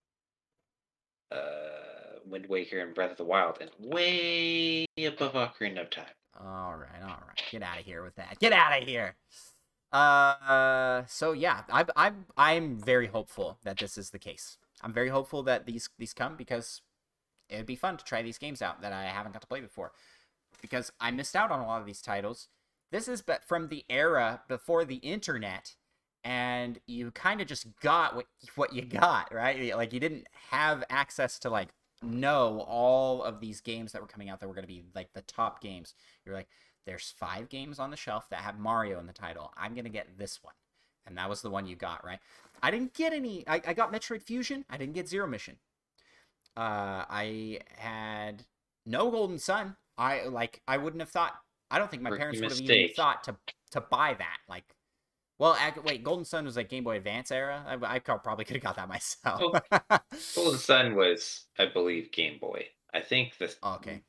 [1.31, 6.05] uh Wind Waker and Breath of the Wild and way above Ocarina of Time.
[6.39, 7.43] All right, all right.
[7.51, 8.39] Get out of here with that.
[8.39, 9.17] Get out of here.
[9.93, 14.57] Uh, so yeah, I'm I'm I'm very hopeful that this is the case.
[14.83, 16.83] I'm very hopeful that these these come because
[17.49, 19.61] it would be fun to try these games out that I haven't got to play
[19.61, 19.93] before.
[20.63, 22.49] Because I missed out on a lot of these titles.
[22.93, 25.75] This is but from the era before the internet,
[26.25, 29.77] and you kind of just got what what you got, right?
[29.77, 31.69] Like you didn't have access to like
[32.03, 35.13] know all of these games that were coming out that were going to be like
[35.13, 35.95] the top games.
[36.25, 36.49] You're like,
[36.87, 39.53] there's five games on the shelf that have Mario in the title.
[39.57, 40.55] I'm going to get this one.
[41.07, 42.19] And that was the one you got, right?
[42.63, 43.45] I didn't get any.
[43.47, 44.65] I, I got Metroid Fusion.
[44.69, 45.57] I didn't get Zero Mission.
[46.57, 48.45] Uh, I had
[48.85, 49.77] no Golden Sun.
[49.97, 50.61] I like.
[50.69, 51.35] I wouldn't have thought.
[51.71, 53.37] I don't think my parents would have even thought to
[53.71, 54.39] to buy that.
[54.49, 54.65] Like,
[55.41, 57.65] well, ac- wait, Golden Sun was like Game Boy Advance era.
[57.67, 59.51] I, I probably could have got that myself.
[60.35, 62.71] Golden Sun was, I believe, Game Boy.
[62.93, 64.03] I think the okay,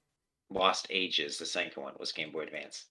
[0.51, 2.85] Lost Ages, the second one, was Game Boy Advance.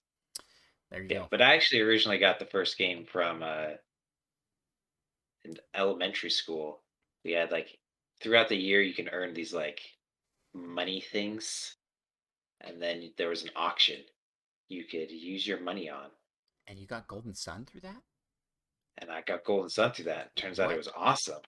[0.89, 1.29] there you Yeah, go.
[1.29, 3.73] but I actually originally got the first game from uh,
[5.43, 6.81] in elementary school.
[7.23, 7.77] We had like
[8.21, 9.79] throughout the year you can earn these like
[10.53, 11.75] money things,
[12.61, 14.03] and then there was an auction
[14.69, 16.11] you could use your money on,
[16.65, 18.01] And you got Golden Sun through that?
[19.01, 20.35] And I got Golden Sun through that.
[20.35, 21.41] Turns out it was awesome.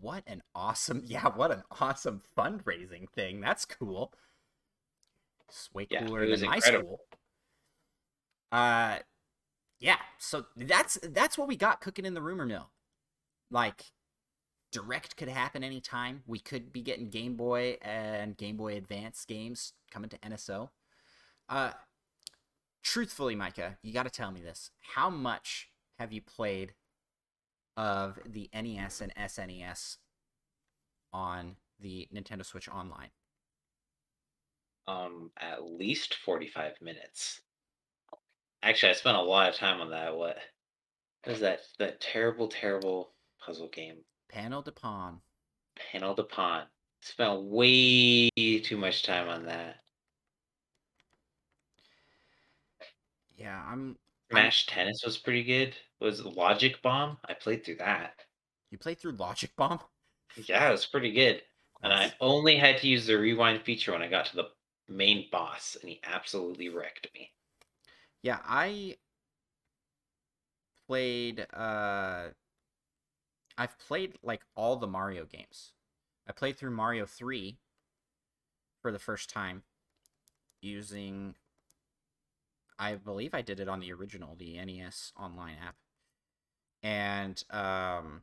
[0.00, 3.40] What an awesome, yeah, what an awesome fundraising thing.
[3.40, 4.12] That's cool.
[5.48, 7.00] It's way Yeah, cooler was than my school.
[8.50, 8.98] Uh,
[9.78, 9.98] yeah.
[10.18, 12.70] So that's that's what we got cooking in the rumor mill.
[13.50, 13.84] Like,
[14.72, 16.22] direct could happen anytime.
[16.26, 20.70] We could be getting Game Boy and Game Boy Advance games coming to NSO.
[21.48, 21.72] Uh,
[22.82, 24.70] truthfully, Micah, you got to tell me this.
[24.94, 25.68] How much
[25.98, 26.74] have you played
[27.76, 29.96] of the NES and SNES
[31.12, 33.10] on the Nintendo Switch Online?
[34.88, 37.40] Um, at least forty-five minutes.
[38.62, 40.16] Actually, I spent a lot of time on that.
[40.16, 40.38] What
[41.26, 41.60] was that?
[41.78, 43.12] That terrible, terrible
[43.44, 43.96] puzzle game,
[44.28, 45.20] Panel de Pon.
[45.92, 46.62] Panel de Pon.
[47.00, 49.76] Spent way too much time on that.
[53.36, 53.96] Yeah, I'm.
[54.30, 55.68] Smash Tennis was pretty good.
[56.00, 57.18] It Was Logic Bomb?
[57.28, 58.24] I played through that.
[58.70, 59.80] You played through Logic Bomb?
[60.36, 61.42] Yeah, it was pretty good.
[61.82, 64.48] And I only had to use the rewind feature when I got to the
[64.88, 67.30] main boss, and he absolutely wrecked me.
[68.22, 68.96] Yeah, I
[70.86, 71.46] played.
[71.52, 72.28] uh
[73.58, 75.72] I've played like all the Mario games.
[76.28, 77.58] I played through Mario Three
[78.82, 79.62] for the first time
[80.60, 81.36] using.
[82.78, 85.76] I believe I did it on the original, the NES online app,
[86.82, 88.22] and um.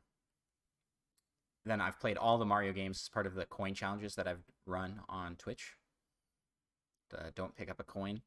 [1.66, 4.44] Then I've played all the Mario games as part of the coin challenges that I've
[4.66, 5.78] run on Twitch.
[7.10, 8.22] The don't pick up a coin.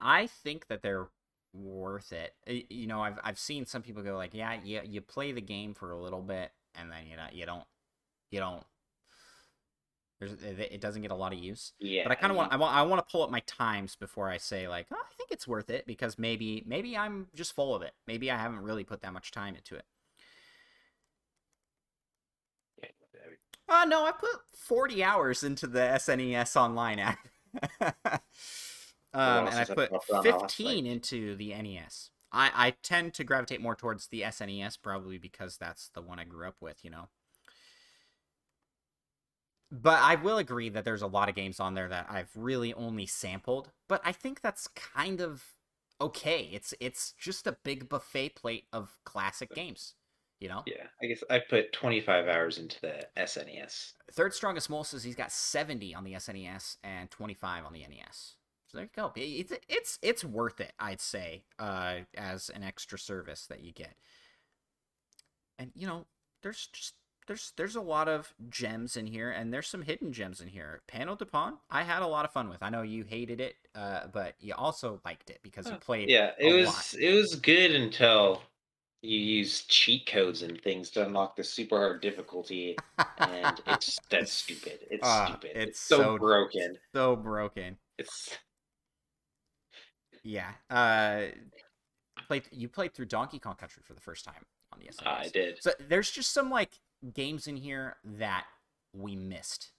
[0.00, 1.08] I think that they're
[1.52, 2.34] worth it.
[2.70, 5.74] You know, I've I've seen some people go like, yeah, you you play the game
[5.74, 7.64] for a little bit and then you know you don't
[8.30, 8.64] you don't.
[10.20, 11.72] There's it doesn't get a lot of use.
[11.78, 13.94] Yeah, But I kind of want I want I want to pull up my times
[13.94, 17.54] before I say like, oh, I think it's worth it because maybe maybe I'm just
[17.54, 17.92] full of it.
[18.06, 19.84] Maybe I haven't really put that much time into it.
[23.68, 27.18] Uh no, I put 40 hours into the SNES online app.
[29.14, 32.10] um, and I put popped on that last 15 into the NES.
[32.32, 36.24] I, I tend to gravitate more towards the SNES probably because that's the one I
[36.24, 37.08] grew up with, you know.
[39.70, 42.72] But I will agree that there's a lot of games on there that I've really
[42.72, 45.44] only sampled, but I think that's kind of
[46.00, 46.48] okay.
[46.52, 49.94] It's it's just a big buffet plate of classic games.
[50.40, 50.62] You know.
[50.66, 53.92] Yeah, I guess I put 25 hours into the SNES.
[54.12, 58.36] Third strongest mole says he's got 70 on the SNES and 25 on the NES.
[58.68, 59.12] So there you go.
[59.16, 63.94] It's it's it's worth it, I'd say, uh, as an extra service that you get.
[65.58, 66.06] And you know,
[66.42, 66.94] there's just
[67.28, 70.80] there's there's a lot of gems in here, and there's some hidden gems in here.
[70.88, 72.62] Panel de Pon, I had a lot of fun with.
[72.62, 76.08] I know you hated it, uh, but you also liked it because you played.
[76.08, 76.94] Yeah, it was lot.
[77.00, 78.42] it was good until
[79.02, 82.76] you use cheat codes and things to unlock the super hard difficulty,
[83.18, 84.80] and it's that's stupid.
[84.90, 85.52] It's Ah, stupid.
[85.54, 86.78] it's It's, so, so- broken.
[86.92, 87.76] so broken.
[87.98, 88.36] It's
[90.24, 90.50] Yeah.
[90.70, 91.26] Uh,
[92.26, 95.06] played you played through Donkey Kong Country for the first time on the SNES.
[95.06, 95.62] I did.
[95.62, 96.72] So there's just some like
[97.14, 98.46] games in here that
[98.92, 99.70] we missed,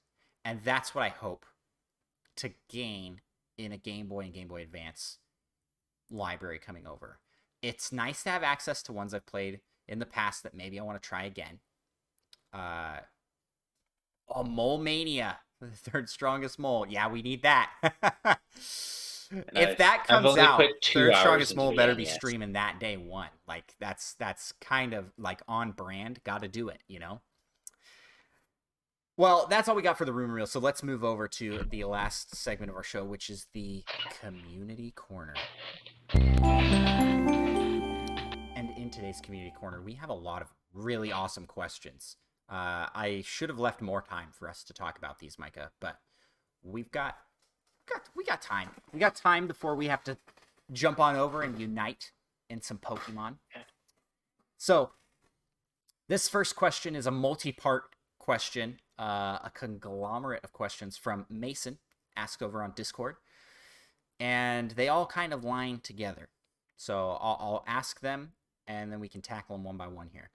[0.46, 1.46] and that's what I hope
[2.38, 3.22] to gain
[3.58, 5.18] in a Game Boy and Game Boy Advance
[6.10, 7.20] library coming over.
[7.62, 10.84] It's nice to have access to ones I've played in the past that maybe I
[10.84, 11.60] want to try again.
[12.54, 13.00] Uh,
[14.30, 16.86] oh, Mole Mania, the third strongest mole.
[16.88, 17.72] Yeah, we need that.
[19.32, 23.30] if I've- that comes out, third strongest mole better be streaming that day one.
[23.48, 26.24] Like that's that's kind of like on brand.
[26.24, 27.22] Got to do it, you know.
[29.18, 30.48] Well, that's all we got for the rumor reel.
[30.48, 33.84] So let's move over to the last segment of our show, which is the
[34.22, 35.34] community corner.
[38.56, 42.16] And in today's community corner, we have a lot of really awesome questions.
[42.50, 45.98] Uh, I should have left more time for us to talk about these, Micah, but
[46.64, 47.18] we've got,
[47.90, 48.70] got we got time.
[48.94, 50.18] We got time before we have to
[50.72, 52.12] jump on over and unite
[52.50, 53.36] in some Pokemon.
[54.58, 54.92] So,
[56.08, 61.78] this first question is a multi-part question, uh, a conglomerate of questions from Mason,
[62.18, 63.16] asked over on Discord,
[64.20, 66.30] and they all kind of line together.
[66.76, 68.34] So I'll, I'll ask them,
[68.68, 70.30] and then we can tackle them one by one here.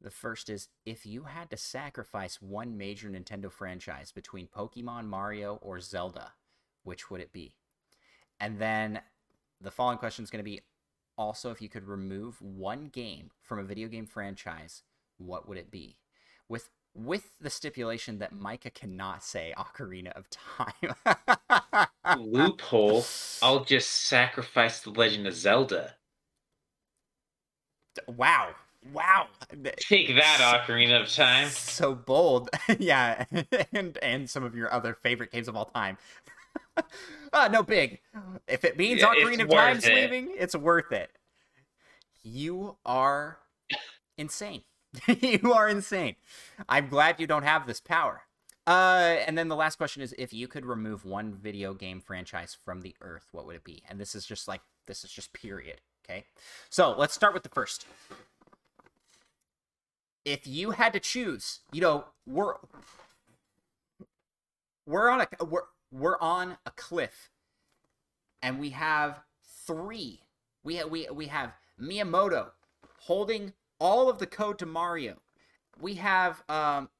[0.00, 5.58] The first is if you had to sacrifice one major Nintendo franchise between Pokemon, Mario,
[5.62, 6.32] or Zelda,
[6.84, 7.54] which would it be?
[8.38, 9.00] And then
[9.60, 10.62] the following question is going to be
[11.16, 14.82] also if you could remove one game from a video game franchise,
[15.18, 15.98] what would it be?
[16.48, 21.86] With with the stipulation that Micah cannot say Ocarina of Time.
[22.18, 23.04] Loophole.
[23.42, 25.94] I'll just sacrifice the Legend of Zelda.
[28.08, 28.54] wow.
[28.92, 29.26] Wow.
[29.76, 31.48] Take that, Ocarina of Time.
[31.48, 32.48] So bold.
[32.78, 33.26] yeah.
[33.72, 35.98] and and some of your other favorite games of all time.
[37.32, 38.00] Uh, no big.
[38.48, 39.94] If it means Yeah, it's Ocarina of Time's it.
[39.94, 41.10] leaving, it's worth it.
[42.22, 43.38] You are
[44.18, 44.62] insane.
[45.20, 46.16] you are insane.
[46.68, 48.22] I'm glad you don't have this power.
[48.66, 52.56] Uh, and then the last question is if you could remove one video game franchise
[52.64, 53.82] from the earth, what would it be?
[53.88, 55.80] And this is just like this is just period.
[56.04, 56.24] Okay.
[56.68, 57.86] So let's start with the first.
[60.24, 62.54] If you had to choose, you know, we're
[64.86, 67.30] we're on a we're we're on a cliff,
[68.42, 69.20] and we have
[69.66, 70.20] three.
[70.62, 72.50] We have we we have Miyamoto
[73.00, 75.20] holding all of the code to Mario.
[75.80, 76.90] We have um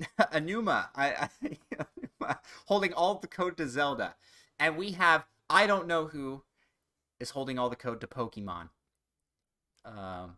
[0.20, 1.28] Aonuma I,
[2.20, 4.14] I holding all the code to Zelda,
[4.58, 6.42] and we have I don't know who
[7.20, 8.68] is holding all the code to Pokemon.
[9.84, 10.36] Um,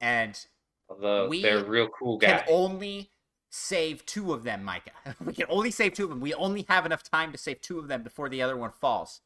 [0.00, 0.38] and
[0.88, 2.42] Although We they're real cool guys.
[2.42, 3.10] can only
[3.54, 4.90] save two of them, Micah.
[5.24, 6.20] we can only save two of them.
[6.20, 9.20] We only have enough time to save two of them before the other one falls.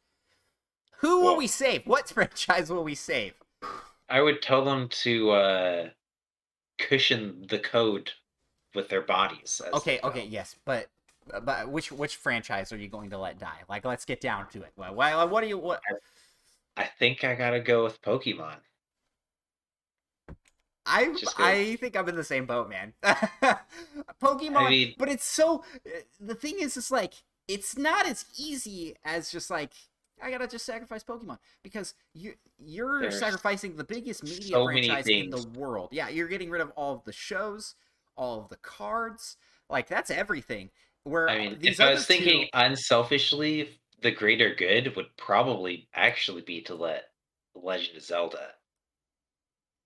[0.99, 1.87] Who will Well- we save?
[1.87, 3.33] What franchise will we save?
[4.11, 5.89] I would tell them to uh,
[6.79, 8.13] cushion the code
[8.75, 9.61] with their bodies.
[9.73, 10.89] Okay, okay, yes, but
[11.43, 13.59] but which which franchise are you going to let die?
[13.69, 14.73] Like, let's get down to it.
[14.77, 15.83] Well, why- what do you what?
[16.77, 18.57] I think I gotta go with Pokemon.
[20.89, 22.95] I I think I'm in the same boat, man.
[24.23, 25.65] Pokemon, I mean- but it's so.
[26.21, 27.15] The thing is, it's like
[27.47, 29.73] it's not as easy as just like
[30.23, 35.07] I gotta just sacrifice Pokemon because you you're There's sacrificing the biggest media so franchise
[35.07, 35.91] in the world.
[35.93, 37.75] Yeah, you're getting rid of all of the shows,
[38.17, 39.37] all of the cards.
[39.71, 40.71] Like that's everything.
[41.05, 45.89] Where I mean, these if I was thinking two- unselfishly, the greater good would probably
[45.95, 47.05] actually be to let
[47.55, 48.49] Legend of Zelda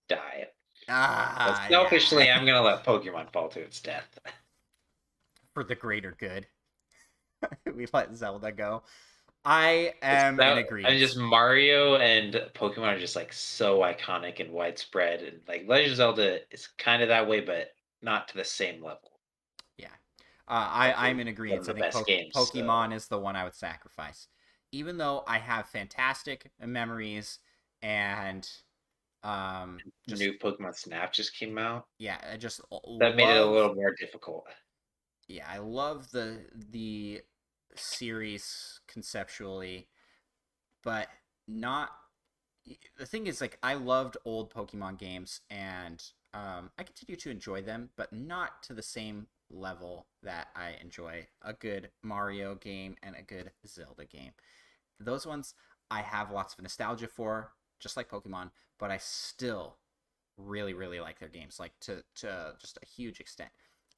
[0.09, 0.48] die.
[0.89, 4.18] Ah, But selfishly, yeah, I'm gonna let Pokemon fall to its death.
[5.55, 6.47] for the greater good,
[7.74, 8.83] we let Zelda go.
[9.45, 10.93] I am That- in agreement.
[10.93, 15.93] And just Mario and Pokemon are just like so iconic and widespread, and like Legend
[15.93, 17.70] of Zelda is kind of that way, but
[18.03, 19.11] not to the same level.
[19.78, 19.89] Yeah,
[20.49, 21.62] uh, I, I'm in agreement.
[21.62, 24.28] of I the think best Po- games, so- Pokemon is the one I would sacrifice.
[24.70, 27.41] Even though I have fantastic memories
[27.83, 28.49] and
[29.24, 31.86] Um, just New Pokemon Snap just came out.
[31.98, 32.60] yeah, I just
[32.98, 34.46] That made it a little more difficult.
[35.28, 37.22] yeah, I love the the
[37.74, 39.88] series conceptually,
[40.82, 41.08] but
[41.46, 41.90] not.
[42.96, 46.02] The thing is, like, I loved old Pokemon games, and
[46.32, 51.26] um, I continue to enjoy them, but not to the same level that I enjoy
[51.42, 54.32] a good Mario game and a good Zelda game.
[55.00, 55.54] Those ones
[55.90, 58.50] I have lots of nostalgia for, just like Pokemon,
[58.83, 59.76] but I still
[60.37, 63.51] really, really like their games, like to to just a huge extent.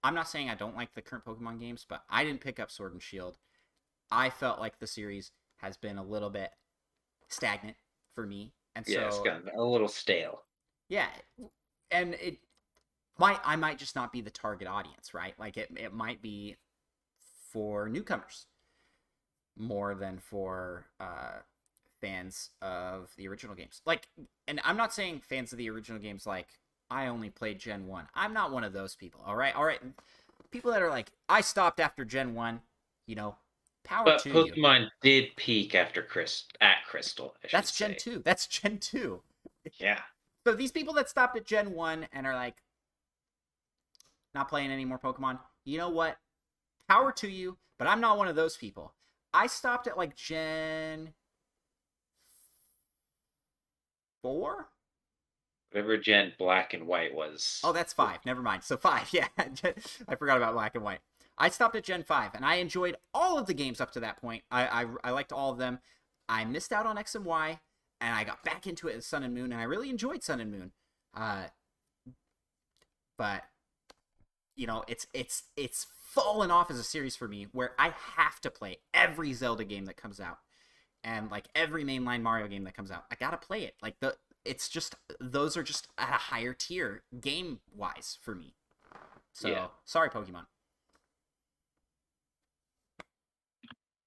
[0.03, 2.71] I'm not saying I don't like the current Pokemon games, but I didn't pick up
[2.71, 3.39] Sword and Shield.
[4.11, 6.51] I felt like the series has been a little bit
[7.31, 7.79] stagnant
[8.15, 10.43] for me, and Yeah, it's so gotten a little stale.
[10.91, 11.09] yeah,
[11.91, 12.41] and it
[13.19, 15.33] might I might just not be the target audience, right?
[15.39, 16.57] Like it it might be
[17.51, 18.49] for newcomers
[19.57, 21.39] more than for uh
[22.05, 23.81] fans of the original games.
[23.87, 24.09] Like
[24.47, 26.49] and I'm not saying fans of the original games like
[26.91, 28.09] I only played Gen 1.
[28.15, 29.57] I'm not one of those people, all right?
[29.57, 29.81] All right.
[30.51, 32.61] People that are like I stopped after Gen 1,
[33.07, 33.37] you know,
[33.85, 34.35] power But to you.
[34.35, 37.35] Pokemon did peak after Chris at Crystal.
[37.51, 37.97] That's Gen say.
[38.11, 38.23] 2.
[38.23, 39.23] That's Gen 2.
[39.79, 40.01] Yeah.
[40.47, 42.57] So these people that stopped at Gen 1 and are like
[44.35, 46.19] not playing any more Pokemon, you know what?
[46.87, 48.93] Power to you, but I'm not one of those people.
[49.33, 51.15] I stopped at like Gen
[54.25, 54.69] 4?
[55.71, 57.61] Whatever Gen Black and White was.
[57.63, 58.21] Oh, that's 5.
[58.25, 58.65] Never mind.
[58.65, 59.09] So 5.
[59.13, 59.29] Yeah.
[59.37, 61.01] I forgot about Black and White.
[61.37, 64.17] I stopped at Gen 5 and I enjoyed all of the games up to that
[64.17, 64.45] point.
[64.51, 65.81] I I, I liked all of them.
[66.27, 67.61] I missed out on X and Y
[68.01, 70.41] and I got back into it as Sun and Moon and I really enjoyed Sun
[70.41, 70.73] and Moon.
[71.13, 71.49] Uh
[73.19, 73.43] but
[74.57, 78.41] you know, it's it's it's fallen off as a series for me where I have
[78.41, 80.39] to play every Zelda game that comes out
[81.05, 83.05] and like every mainline Mario game that comes out.
[83.13, 83.75] I got to play it.
[83.83, 88.55] Like the it's just those are just at a higher tier game wise for me.
[89.33, 89.67] So, Yeah.
[89.85, 90.47] sorry Pokemon.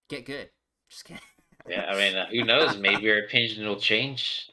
[0.09, 0.49] Get good.
[0.89, 1.21] Just kidding.
[1.67, 2.77] Yeah, I mean, uh, who knows?
[2.77, 4.49] Maybe your opinion will change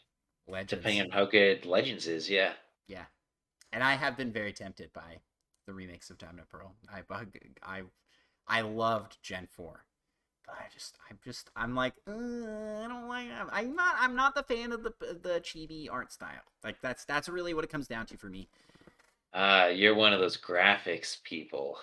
[0.49, 0.71] Legends.
[0.71, 2.29] depending on how good Legends is.
[2.29, 2.55] Yeah.
[2.89, 3.05] Yeah,
[3.73, 5.19] and I have been very tempted by
[5.67, 6.75] the remakes of Diamond and Pearl.
[6.93, 7.03] I
[7.63, 7.83] I
[8.49, 9.85] I loved Gen Four,
[10.47, 14.35] but I just I'm just I'm like uh, I don't like I'm not I'm not
[14.35, 16.43] the fan of the the chibi art style.
[16.63, 18.49] Like that's that's really what it comes down to for me.
[19.33, 21.79] Uh, you're one of those graphics people.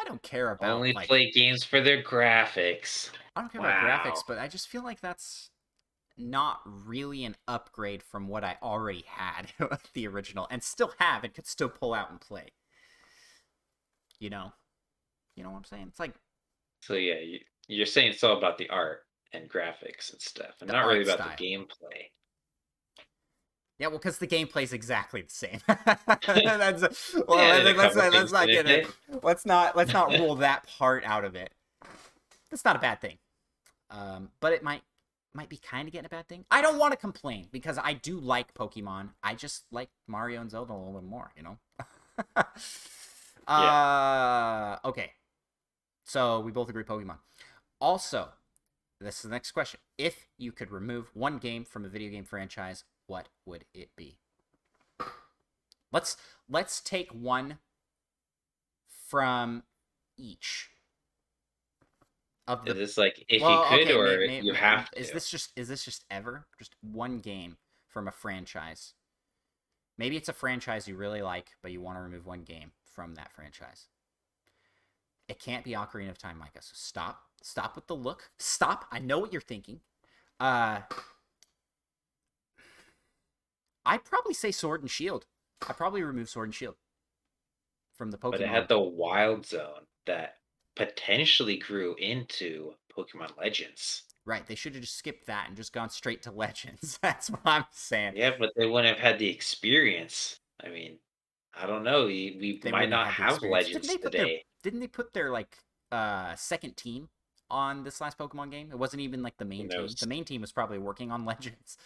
[0.00, 3.10] I don't care about Only like play games for their graphics.
[3.36, 5.50] I don't care about graphics, but I just feel like that's
[6.16, 9.52] not really an upgrade from what I already had
[9.94, 12.48] the original and still have and could still pull out and play.
[14.20, 14.52] You know?
[15.36, 15.86] You know what I'm saying?
[15.88, 16.14] It's like
[16.80, 19.00] So yeah, you, you're saying it's all about the art
[19.32, 21.34] and graphics and stuff, and The not really about style.
[21.36, 22.10] the gameplay.
[23.78, 25.58] yeah, well, because the gameplay is exactly the same.
[25.66, 28.86] that's well, Yeah, I and a think let's, couple let's not get it.
[29.22, 31.52] Let's not let's not rule that part out of it.
[32.50, 33.18] That's not a bad thing,
[33.90, 34.82] um, but it might
[35.34, 36.44] might be kind of getting a bad thing.
[36.50, 39.08] I don't want to complain because I do like Pokemon.
[39.24, 41.58] I just like Mario and Zelda a little bit more, you know.
[43.48, 45.10] uh, okay,
[46.04, 47.16] so we both agree Pokemon.
[47.84, 48.30] Also,
[48.98, 49.78] this is the next question.
[49.98, 54.16] If you could remove one game from a video game franchise, what would it be?
[55.92, 56.16] Let's
[56.48, 57.58] let's take one
[59.06, 59.64] from
[60.16, 60.70] each
[62.48, 62.70] of the.
[62.70, 64.98] Is this like if well, you could, okay, or may- may- you may- have to?
[64.98, 68.94] Is this just is this just ever just one game from a franchise?
[69.98, 73.16] Maybe it's a franchise you really like, but you want to remove one game from
[73.16, 73.88] that franchise.
[75.28, 76.60] It can't be Ocarina of Time, Micah.
[76.62, 77.22] So stop.
[77.42, 78.30] Stop with the look.
[78.38, 78.86] Stop.
[78.92, 79.80] I know what you're thinking.
[80.40, 80.80] Uh
[83.86, 85.26] I'd probably say Sword and Shield.
[85.68, 86.76] I'd probably remove Sword and Shield
[87.96, 88.30] from the Pokemon.
[88.32, 90.36] But it had the Wild Zone that
[90.74, 94.02] potentially grew into Pokemon Legends.
[94.26, 96.98] Right, they should have just skipped that and just gone straight to Legends.
[97.02, 98.14] That's what I'm saying.
[98.16, 100.40] Yeah, but they wouldn't have had the experience.
[100.64, 100.96] I mean,
[101.54, 102.06] I don't know.
[102.06, 103.42] We, we might wouldn't have have.
[103.42, 104.44] Legends Didn't they put their- today.
[104.64, 105.58] Didn't they put their like
[105.92, 107.10] uh second team
[107.50, 108.70] on this last Pokemon game?
[108.72, 109.86] It wasn't even like the main team.
[110.00, 111.76] The main team was probably working on Legends.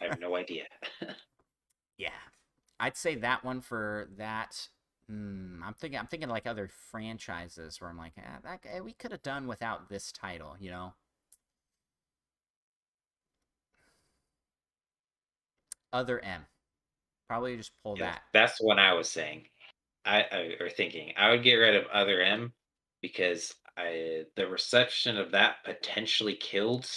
[0.00, 0.64] I have no idea.
[1.98, 2.08] Yeah,
[2.78, 4.68] I'd say that one for that.
[5.06, 5.98] Hmm, I'm thinking.
[5.98, 9.46] I'm thinking like other franchises where I'm like, ah, that, eh, we could have done
[9.46, 10.94] without this title, you know.
[15.92, 16.46] Other M,
[17.28, 18.22] probably just pull Yeah, that.
[18.32, 19.49] That's what I was saying.
[20.04, 22.52] I, I or thinking I would get rid of other M
[23.02, 26.88] because I the reception of that potentially killed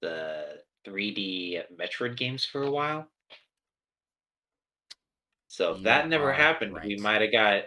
[0.00, 3.06] the 3D Metroid games for a while.
[5.48, 7.64] So if You that never happened, we might have got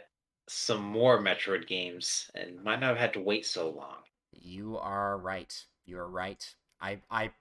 [0.48, 3.98] some more Metroid games and might not have had to wait so long.
[4.32, 5.54] You are right.
[5.86, 6.44] You are right.
[6.82, 7.32] I I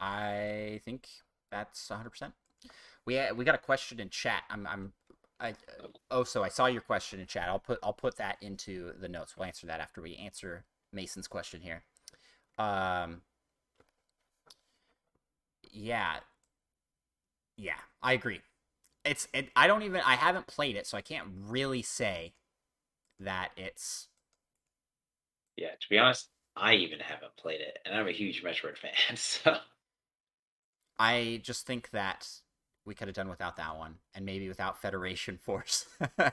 [0.00, 1.08] I think
[1.50, 2.32] that's 100%.
[3.04, 4.44] We we got a question in chat.
[4.50, 4.92] I'm I'm
[5.42, 5.54] I
[6.10, 7.48] oh so I saw your question in chat.
[7.48, 9.36] I'll put I'll put that into the notes.
[9.36, 11.84] We'll answer that after we answer Mason's question here.
[12.58, 13.22] Um
[15.72, 16.20] yeah.
[17.56, 18.40] Yeah, I agree.
[19.04, 22.34] It's it, I don't even I haven't played it, so I can't really say
[23.20, 24.08] that it's
[25.56, 28.92] Yeah, to be honest, I even haven't played it, and I'm a huge Metroid fan.
[29.16, 29.56] So
[30.98, 32.28] I just think that
[32.84, 35.86] we could have done without that one, and maybe without Federation Force.
[36.18, 36.32] I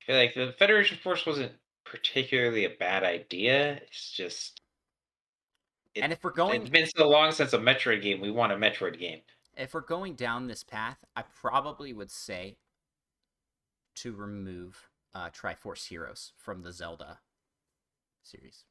[0.00, 1.52] feel like the Federation Force wasn't
[1.84, 3.80] particularly a bad idea.
[3.86, 4.60] It's just
[5.96, 8.20] and if we're going, it's been so long since a Metroid game.
[8.20, 9.20] We want a Metroid game.
[9.56, 12.56] if we're going down this path, I probably would say
[13.96, 17.20] to remove uh, Triforce Heroes from the Zelda
[18.22, 18.64] series.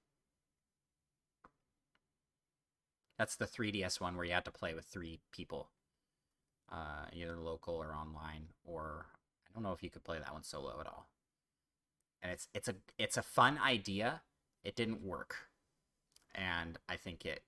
[3.24, 5.70] That's the 3DS one where you had to play with three people,
[6.70, 9.06] uh, either local or online, or
[9.48, 11.08] I don't know if you could play that one solo at all.
[12.22, 14.24] And it's it's a it's a fun idea.
[14.66, 15.38] It didn't work,
[16.36, 17.44] and I think it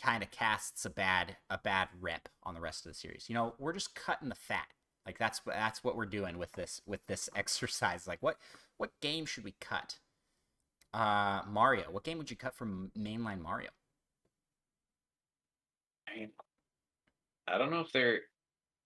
[0.00, 3.24] kind of casts a bad a bad rep on the rest of the series.
[3.28, 4.68] You know, we're just cutting the fat.
[5.04, 8.06] Like that's that's what we're doing with this with this exercise.
[8.06, 8.36] Like what
[8.76, 9.98] what game should we cut?
[10.94, 11.90] Uh, Mario.
[11.90, 13.70] What game would you cut from mainline Mario?
[17.48, 18.18] I don't know if there are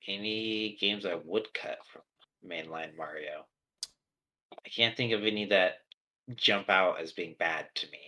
[0.09, 2.03] any games I would cut from
[2.47, 3.47] mainline Mario.
[4.65, 5.79] I can't think of any that
[6.35, 7.99] jump out as being bad to me.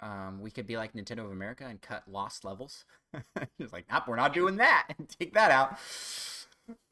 [0.00, 2.84] Um, we could be like Nintendo of America and cut lost levels.
[3.60, 4.88] Just like, nope, we're not doing that.
[5.18, 5.78] Take that out.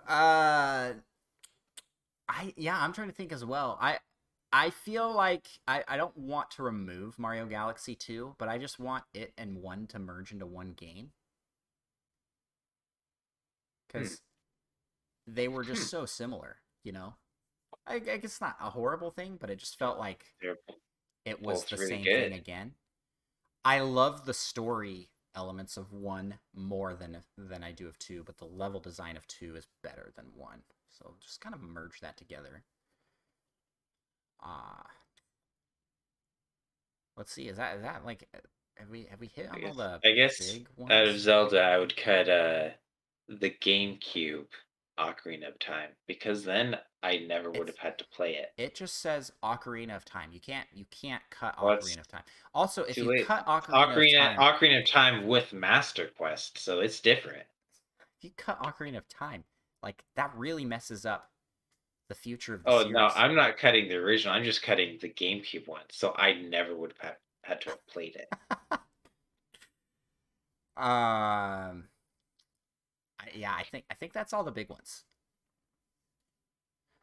[0.08, 0.94] Uh,
[2.28, 3.78] I yeah, I'm trying to think as well.
[3.80, 3.98] I
[4.52, 8.78] I feel like I, I don't want to remove Mario Galaxy 2, but I just
[8.78, 11.12] want it and 1 to merge into one game.
[13.86, 14.20] Because
[15.26, 15.34] hmm.
[15.34, 15.96] they were just hmm.
[15.96, 17.14] so similar, you know?
[17.86, 20.26] I, I guess it's not a horrible thing, but it just felt like
[21.24, 22.30] it was the really same good.
[22.30, 22.72] thing again.
[23.64, 28.36] I love the story elements of 1 more than than I do of 2, but
[28.36, 30.58] the level design of 2 is better than 1.
[30.90, 32.64] So just kind of merge that together.
[34.42, 34.80] Ah.
[34.80, 34.88] Uh,
[37.16, 37.48] let's see.
[37.48, 38.28] Is that is that like
[38.76, 40.58] have we have we hit on all the I guess
[40.90, 42.70] out of Zelda, I would cut uh
[43.28, 44.46] the GameCube
[44.98, 48.52] Ocarina of Time because then I never would have had to play it.
[48.56, 50.30] It just says Ocarina of Time.
[50.32, 52.22] You can't you can't cut well, Ocarina of Time.
[52.54, 53.26] Also, if you late.
[53.26, 57.44] cut Ocarina, Ocarina of Time, Ocarina of Time with Master Quest, so it's different.
[58.18, 59.44] If you cut Ocarina of Time,
[59.82, 61.30] like that really messes up
[62.12, 62.92] the future of the Oh series.
[62.92, 64.34] no, I'm not cutting the original.
[64.34, 65.84] I'm just cutting the GameCube one.
[65.90, 68.28] So I never would have had, to have played it.
[70.76, 71.88] um
[73.34, 75.04] yeah, I think I think that's all the big ones.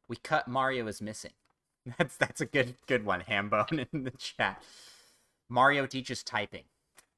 [0.08, 1.34] We cut Mario is missing.
[1.98, 4.62] That's that's a good good one, Hambone in the chat.
[5.50, 6.66] Mario teaches typing.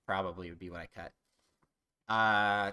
[0.05, 1.11] Probably would be what I cut.
[2.07, 2.71] Uh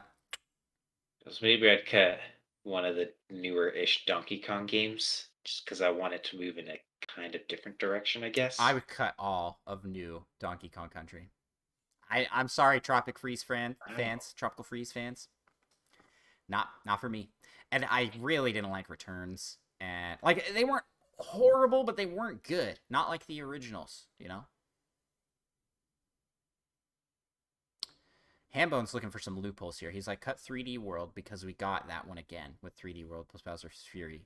[1.28, 2.20] so maybe I'd cut
[2.68, 6.58] one of the newer ish Donkey Kong games just because I want it to move
[6.58, 8.60] in a kind of different direction, I guess.
[8.60, 11.30] I would cut all of new Donkey Kong Country.
[12.10, 15.28] I, I'm sorry, Tropic Freeze fan, fans, Tropical Freeze fans.
[16.48, 17.30] Not not for me.
[17.70, 19.58] And I really didn't like Returns.
[19.80, 20.84] And like they weren't
[21.18, 22.80] horrible, but they weren't good.
[22.88, 24.44] Not like the originals, you know?
[28.50, 29.90] Hambone's looking for some loopholes here.
[29.90, 33.42] He's like, cut 3D World because we got that one again with 3D World plus
[33.42, 34.22] Bowser's Fury.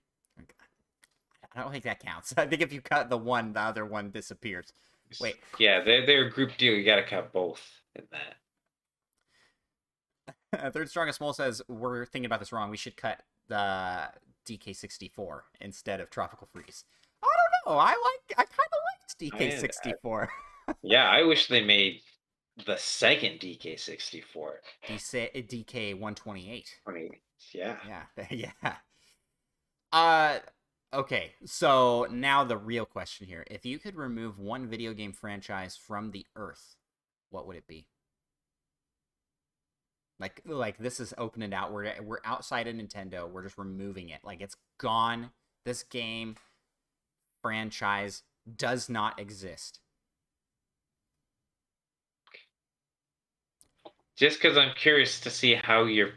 [1.54, 2.32] I don't think that counts.
[2.36, 4.72] I think if you cut the one, the other one disappears.
[5.20, 5.36] Wait.
[5.58, 6.72] Yeah, they're, they're a group deal.
[6.74, 7.60] You got to cut both
[7.96, 8.36] in that.
[10.72, 12.70] Third Strongest Mole says, we're thinking about this wrong.
[12.70, 14.08] We should cut the
[14.46, 16.84] DK64 instead of Tropical Freeze.
[17.22, 17.80] I don't know.
[17.80, 19.62] I like, I kind of liked
[20.04, 20.28] DK64.
[20.68, 22.00] I, yeah, I wish they made
[22.66, 24.50] the second DK64.
[25.48, 26.78] DK 128.
[26.84, 27.10] 28.
[27.52, 27.76] Yeah.
[27.86, 28.26] Yeah.
[28.62, 28.76] yeah.
[29.92, 30.38] Uh
[30.92, 31.32] okay.
[31.44, 33.44] So now the real question here.
[33.50, 36.76] If you could remove one video game franchise from the earth,
[37.30, 37.86] what would it be?
[40.18, 41.72] Like like this is opening out.
[41.72, 43.28] We're we're outside of Nintendo.
[43.28, 44.20] We're just removing it.
[44.22, 45.30] Like it's gone.
[45.64, 46.36] This game
[47.42, 48.22] franchise
[48.56, 49.80] does not exist.
[54.22, 56.10] Just because I'm curious to see how your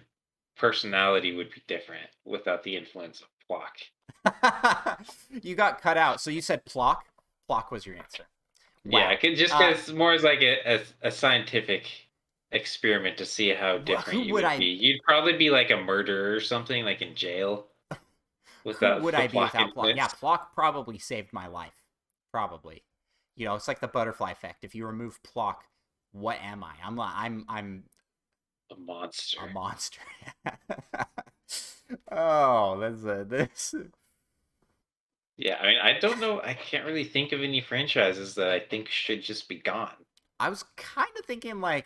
[0.56, 4.99] personality would be different without the influence of Plok.
[5.41, 6.22] you got cut out.
[6.22, 7.03] So you said Plok.
[7.48, 8.26] Plok was your answer.
[8.86, 8.99] Wow.
[8.99, 11.88] Yeah, could just uh, because more as like a, a, a, scientific
[12.52, 14.65] experiment to see how different you would, would be.
[14.65, 17.65] You'd probably be like a murderer or something, like in jail.
[18.64, 19.95] Without who would I be without Plok?
[19.95, 21.82] Yeah, Plok probably saved my life.
[22.32, 22.84] Probably.
[23.36, 24.64] You know, it's like the butterfly effect.
[24.64, 25.64] If you remove Plok,
[26.11, 26.73] what am I?
[26.84, 27.84] I'm I'm I'm
[28.72, 29.38] a monster.
[29.42, 30.02] A monster.
[32.12, 33.76] oh, that's a this.
[35.38, 36.42] Yeah, I mean, I don't know.
[36.42, 39.92] I can't really think of any franchises that I think should just be gone.
[40.40, 41.86] I was kind of thinking like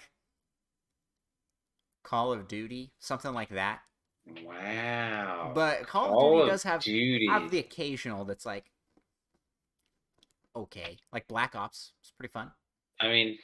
[2.04, 3.80] Call of Duty, something like that.
[4.44, 5.52] Wow.
[5.56, 7.28] But Call, Call of Duty does have Duty.
[7.28, 8.72] have the occasional that's like
[10.56, 11.94] okay, like Black Ops.
[12.02, 12.52] It's pretty fun.
[13.00, 13.38] I mean,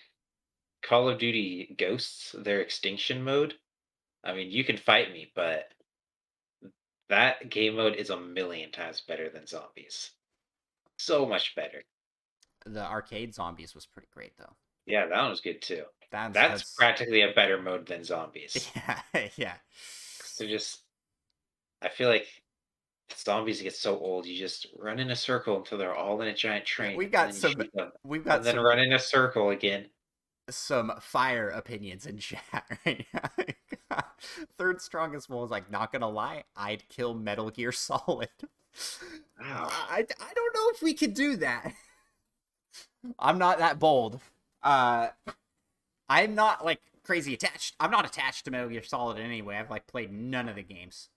[0.86, 3.56] Call of Duty Ghosts, their extinction mode.
[4.24, 5.70] I mean, you can fight me, but
[7.10, 10.12] that game mode is a million times better than zombies.
[10.98, 11.84] So much better.
[12.66, 14.56] The arcade zombies was pretty great though.
[14.86, 15.84] Yeah, that one was good too.
[16.12, 16.76] That's, that's, that's...
[16.76, 18.70] practically a better mode than zombies.
[18.76, 19.54] Yeah, yeah.
[20.24, 20.82] So just,
[21.82, 22.28] I feel like
[23.16, 24.26] zombies get so old.
[24.26, 26.96] You just run in a circle until they're all in a giant train.
[26.96, 27.54] We got some.
[28.04, 29.88] We've got and then run in a circle again
[30.50, 34.00] some fire opinions in chat right now.
[34.58, 38.30] Third strongest one was like, not gonna lie, I'd kill Metal Gear Solid.
[39.40, 39.70] Wow.
[39.90, 41.74] I, I don't know if we could do that.
[43.20, 44.20] I'm not that bold.
[44.64, 45.10] Uh,
[46.10, 47.76] I'm not like crazy attached.
[47.80, 49.58] I'm not attached to Metal Gear Solid in any way.
[49.58, 51.10] I've like played none of the games.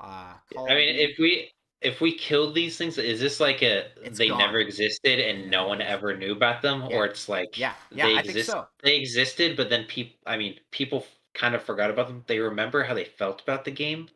[0.00, 1.50] Uh, I mean, if we
[1.84, 4.38] if we killed these things, is this like a it's they gone.
[4.38, 6.96] never existed and no one ever knew about them, yeah.
[6.96, 8.66] or it's like yeah, yeah, they I exist, so.
[8.82, 12.24] they existed, but then people, I mean, people kind of forgot about them.
[12.26, 14.08] They remember how they felt about the game,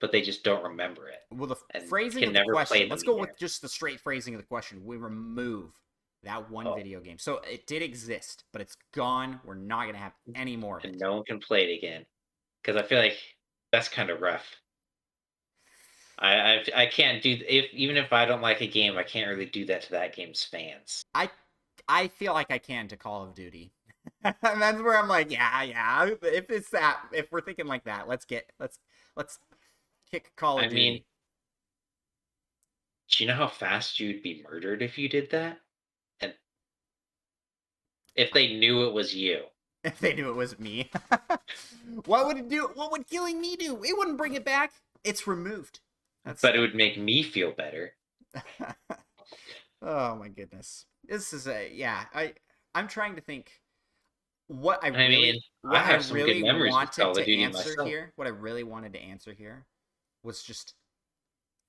[0.00, 1.20] but they just don't remember it.
[1.30, 2.88] Well, the phrasing of the question.
[2.88, 4.84] Let's go with just the straight phrasing of the question.
[4.84, 5.70] We remove
[6.24, 6.74] that one oh.
[6.74, 9.40] video game, so it did exist, but it's gone.
[9.44, 10.80] We're not gonna have mm, any more.
[10.82, 12.04] And no one can play it again
[12.60, 13.16] because I feel like
[13.70, 14.44] that's kind of rough.
[16.18, 19.28] I, I I can't do if even if I don't like a game, I can't
[19.28, 21.02] really do that to that game's fans.
[21.14, 21.30] I
[21.88, 23.72] I feel like I can to Call of Duty.
[24.24, 26.10] and that's where I'm like, yeah, yeah.
[26.22, 28.78] If it's that, if we're thinking like that, let's get let's
[29.16, 29.38] let's
[30.10, 30.90] kick Call of I Duty.
[30.90, 31.04] Mean,
[33.10, 35.58] do you know how fast you'd be murdered if you did that?
[36.20, 36.34] And
[38.14, 39.42] if they knew it was you.
[39.84, 40.90] If they knew it was me.
[42.06, 42.68] what would it do?
[42.74, 43.82] What would killing me do?
[43.84, 44.72] It wouldn't bring it back.
[45.04, 45.78] It's removed.
[46.28, 47.94] That's but it would make me feel better.
[49.82, 50.84] oh my goodness.
[51.04, 52.34] This is a yeah, I
[52.74, 53.50] I'm trying to think
[54.48, 57.88] what I, I really mean, what I, have I really wanted to answer myself.
[57.88, 59.64] here, what I really wanted to answer here
[60.22, 60.74] was just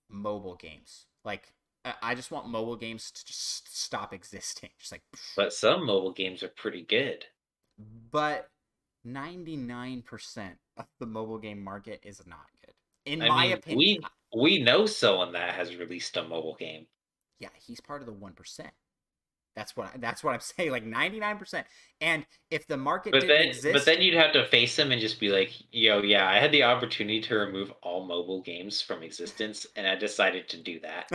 [0.10, 1.06] mobile games.
[1.24, 1.54] Like
[2.02, 4.72] I just want mobile games to just stop existing.
[4.78, 5.04] Just like
[5.38, 7.24] But some mobile games are pretty good.
[8.12, 8.50] But
[9.08, 10.04] 99%
[10.76, 12.74] of the mobile game market is not good.
[13.06, 14.02] In I my mean, opinion.
[14.36, 16.86] We know someone that has released a mobile game.
[17.40, 18.72] Yeah, he's part of the one percent.
[19.56, 20.72] That's what I, that's what I'm saying.
[20.72, 21.68] Like ninety nine percent.
[22.02, 24.92] And if the market but didn't then, exist, but then you'd have to face him
[24.92, 28.82] and just be like, "Yo, yeah, I had the opportunity to remove all mobile games
[28.82, 31.10] from existence, and I decided to do that."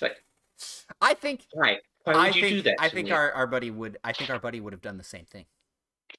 [0.00, 0.16] like,
[1.00, 1.46] I think.
[1.54, 1.78] Right.
[2.04, 2.76] Why would I you think, do that?
[2.80, 3.12] I think me?
[3.12, 3.98] our, our buddy would.
[4.02, 5.46] I think our buddy would have done the same thing.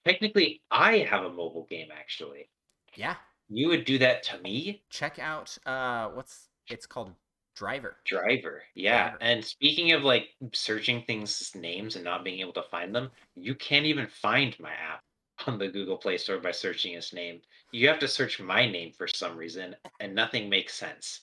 [0.05, 2.49] Technically, I have a mobile game actually.
[2.95, 3.15] Yeah,
[3.49, 4.83] you would do that to me?
[4.89, 7.13] Check out uh what's it's called
[7.55, 7.97] Driver.
[8.05, 8.63] Driver.
[8.75, 9.09] Yeah.
[9.09, 9.17] Driver.
[9.21, 13.55] And speaking of like searching things names and not being able to find them, you
[13.55, 15.03] can't even find my app
[15.47, 17.41] on the Google Play Store by searching its name.
[17.71, 21.21] You have to search my name for some reason and nothing makes sense.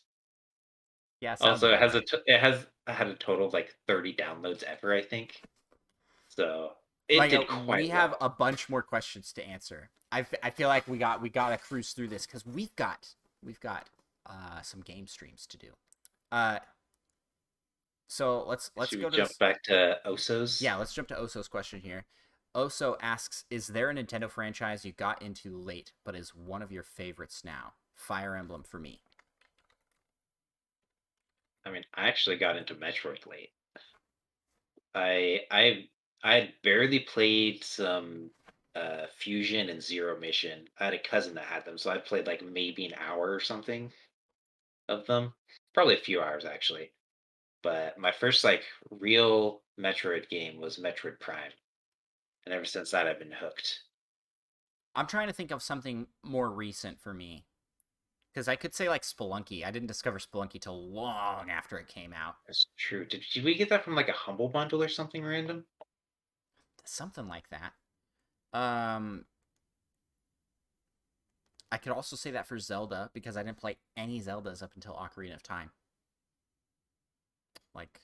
[1.21, 1.37] Yeah.
[1.41, 4.95] Also, it has a t- it has had a total of like 30 downloads ever,
[4.95, 5.41] I think.
[6.29, 6.73] So
[7.11, 7.97] it quite we well.
[7.97, 9.91] have a bunch more questions to answer.
[10.13, 13.15] I, I feel like we got we got to cruise through this because we've got
[13.45, 13.89] we've got
[14.27, 15.69] uh, some game streams to do.
[16.33, 16.59] Uh,
[18.09, 19.39] so let's let's Should go to jump this...
[19.39, 20.61] back to Oso's.
[20.61, 22.07] Yeah, let's jump to Oso's question here.
[22.57, 26.73] Oso asks, "Is there a Nintendo franchise you got into late, but is one of
[26.73, 27.75] your favorites now?
[27.95, 29.03] Fire Emblem for me."
[31.65, 33.51] I mean, I actually got into Metroid late.
[34.95, 35.85] I I
[36.23, 38.31] I had barely played some
[38.75, 40.69] uh, Fusion and Zero Mission.
[40.79, 43.41] I had a cousin that had them, so I played like maybe an hour or
[43.41, 43.91] something
[44.89, 45.33] of them.
[45.75, 46.91] Probably a few hours actually.
[47.63, 51.53] But my first like real Metroid game was Metroid Prime.
[52.45, 53.81] And ever since that I've been hooked.
[54.95, 57.45] I'm trying to think of something more recent for me.
[58.33, 59.65] Because I could say like Spelunky.
[59.65, 62.37] I didn't discover Spelunky till long after it came out.
[62.47, 63.05] That's true.
[63.05, 65.65] Did, did we get that from like a humble bundle or something random?
[66.85, 67.73] Something like that.
[68.53, 69.25] Um,
[71.73, 74.95] I could also say that for Zelda because I didn't play any Zeldas up until
[74.95, 75.71] Ocarina of Time.
[77.75, 78.01] Like,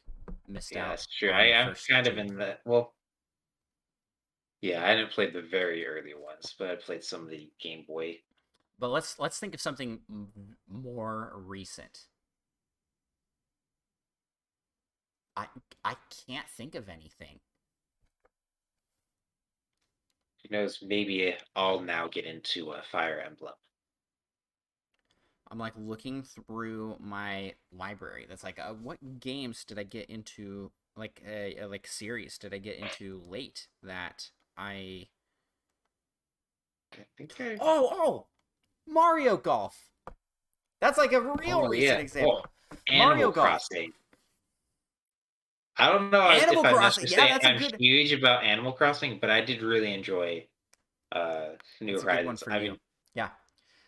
[0.47, 0.89] missed Yeah, out.
[0.91, 1.31] that's true.
[1.31, 2.95] I, am kind of in the well.
[4.63, 7.85] Yeah, I didn't play the very early ones, but I played some of the Game
[7.87, 8.19] Boy.
[8.79, 12.07] But let's let's think of something m- more recent.
[15.37, 15.47] I
[15.85, 15.97] I
[16.27, 17.41] can't think of anything.
[20.49, 20.79] Who knows?
[20.83, 23.55] Maybe I'll now get into a Fire Emblem.
[25.51, 28.27] I'm like looking through my library.
[28.29, 30.73] That's like, uh, what games did I get into?
[30.97, 35.07] Like, uh, like series did I get into late that I?
[36.95, 37.59] I think I.
[37.61, 38.27] Oh, oh,
[38.89, 39.91] Mario Golf.
[40.81, 41.99] That's like a real Oh, recent yeah.
[41.99, 42.47] example.
[42.89, 43.47] Animal Mario Golf.
[43.49, 43.93] Crossing.
[45.79, 48.45] I don't know if Animal I must Crossing, say yeah, that's I'm good- huge about
[48.45, 50.47] Animal Crossing, but I did really enjoy
[51.13, 51.51] uh
[51.81, 52.45] New That's a good one Horizons.
[52.49, 52.79] I mean,
[53.15, 53.29] Yeah.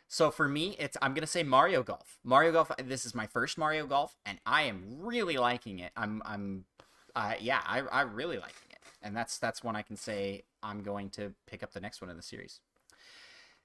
[0.08, 2.18] So for me, it's I'm gonna say Mario Golf.
[2.24, 2.70] Mario Golf.
[2.82, 5.92] This is my first Mario Golf, and I am really liking it.
[5.96, 6.64] I'm I'm,
[7.14, 10.82] uh, yeah, I I really liking it, and that's that's one I can say I'm
[10.82, 12.60] going to pick up the next one in the series.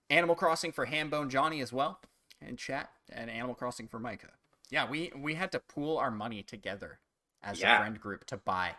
[0.09, 1.99] Animal Crossing for Hambone Johnny as well
[2.41, 4.31] and chat, and Animal Crossing for Micah.
[4.69, 6.99] Yeah, we we had to pool our money together
[7.43, 7.75] as Yeah.
[7.75, 8.75] a friend group to buy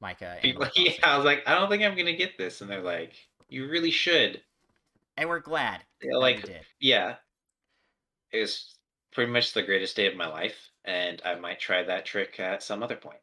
[0.00, 0.42] Micah.
[0.42, 3.14] people, yeah, I was like, I don't think I'm gonna get this, and they're like,
[3.48, 4.42] you really should.
[5.16, 6.50] and we're glad Yeah, that like,
[6.80, 7.18] yeah,
[8.32, 8.76] it was
[9.12, 12.60] pretty much the greatest day of my life, and I might try that trick at
[12.62, 13.20] some other point.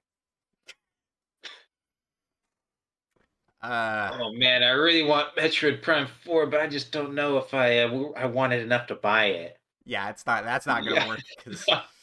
[3.61, 7.53] Uh, Oh man, I really want Metroid Prime Four, but I just don't know if
[7.53, 9.59] I uh, I wanted enough to buy it.
[9.85, 10.43] yeah, it's not.
[10.43, 11.05] That's not gonna Yeah.
[11.05, 11.73] work because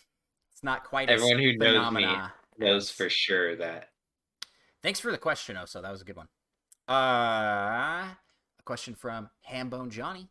[0.52, 2.28] It's not quite Everyone as who knows me
[2.58, 3.90] Knows for sure that
[4.84, 5.80] Thanks for the question, Oso.
[5.80, 6.28] That was a good one.
[6.86, 6.92] Uh,
[8.12, 10.28] a question from Hambone Johnny.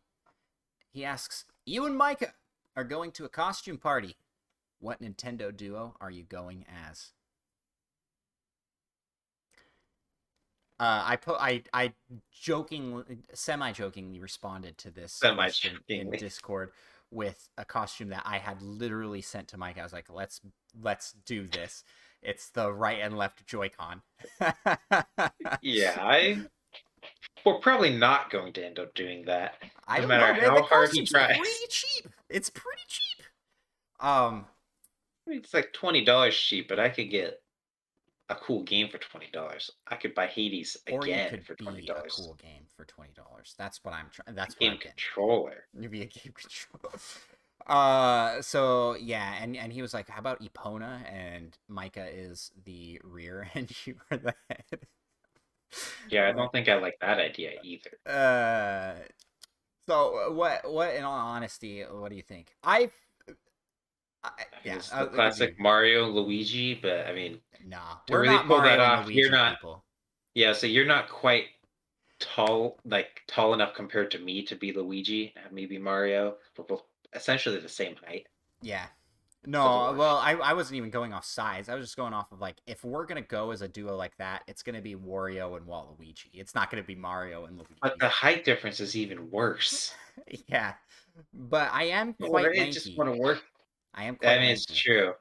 [0.92, 2.34] He asks, "You and Micah
[2.76, 4.16] are going to a costume party.
[4.78, 7.10] What Nintendo duo are you going as?"
[10.78, 11.92] Uh, I put I I
[12.30, 16.12] jokingly, semi jokingly responded to this question in.
[16.12, 16.70] Discord
[17.10, 19.78] with a costume that I had literally sent to Mike.
[19.78, 20.40] I was like, "Let's
[20.80, 21.82] let's do this."
[22.24, 24.02] It's the right and left Joy-Con.
[25.62, 26.42] yeah, I
[27.44, 29.56] we're probably not going to end up doing that.
[29.86, 31.36] I No matter know, how hard he tries.
[31.36, 32.08] pretty cheap.
[32.30, 33.26] It's pretty cheap.
[34.00, 34.46] Um,
[35.26, 37.40] I mean, it's like twenty dollars cheap, but I could get
[38.30, 39.70] a cool game for twenty dollars.
[39.86, 42.14] I could buy Hades again could for twenty a dollars.
[42.16, 43.54] cool game for twenty dollars.
[43.58, 44.34] That's what I'm trying.
[44.34, 45.64] That's what Game I'm controller.
[45.78, 46.92] You'd be a game control.
[47.66, 53.00] Uh, so yeah, and and he was like, "How about Epona?" And Micah is the
[53.02, 54.86] rear, and you are the head.
[56.08, 57.90] Yeah, I don't think I like that idea either.
[58.06, 58.94] Uh,
[59.88, 60.70] so what?
[60.70, 60.94] What?
[60.94, 62.54] In all honesty, what do you think?
[62.62, 62.90] I,
[64.22, 64.30] I
[64.64, 65.58] yeah, It's the classic.
[65.58, 69.30] Mario, Luigi, but I mean, Nah, to we're really not pull Mario and off, you're
[69.30, 69.84] not- people.
[70.34, 70.52] yeah.
[70.52, 71.46] So you're not quite
[72.20, 76.36] tall, like tall enough compared to me to be Luigi, maybe Mario.
[76.56, 76.82] We're both
[77.14, 78.26] essentially the same height.
[78.62, 78.86] Yeah.
[79.46, 81.68] No, well, I, I wasn't even going off size.
[81.68, 84.16] I was just going off of like if we're gonna go as a duo like
[84.16, 86.30] that, it's gonna be Wario and Waluigi.
[86.32, 87.74] It's not gonna be Mario and Luigi.
[87.82, 89.94] But the height difference is even worse.
[90.48, 90.74] yeah,
[91.34, 92.72] but I am quite it lanky.
[92.72, 93.42] just want to work.
[93.92, 95.12] I am quite I mean, it's true.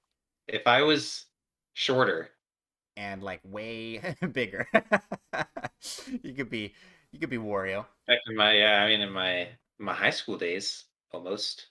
[0.48, 1.26] If I was
[1.74, 2.30] shorter,
[2.96, 4.68] and like way bigger.
[6.22, 6.74] you could be
[7.12, 7.86] you could be Wario.
[8.08, 9.50] back in my yeah, I mean, in my
[9.80, 11.68] my high school days, almost.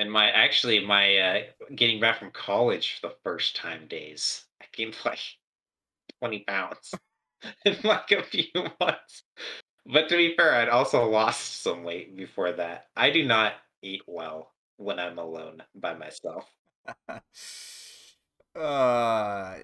[0.00, 1.42] And my actually my uh,
[1.74, 5.18] getting back from college for the first time days, I gained like
[6.18, 6.94] twenty pounds
[7.66, 8.46] in like a few
[8.80, 9.24] months.
[9.84, 12.86] But to be fair, I'd also lost some weight before that.
[12.96, 13.52] I do not
[13.82, 16.46] eat well when I'm alone by myself.
[18.56, 19.56] uh,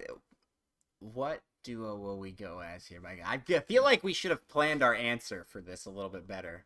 [0.99, 3.23] what duo will we go as here, Mike?
[3.25, 6.65] I feel like we should have planned our answer for this a little bit better.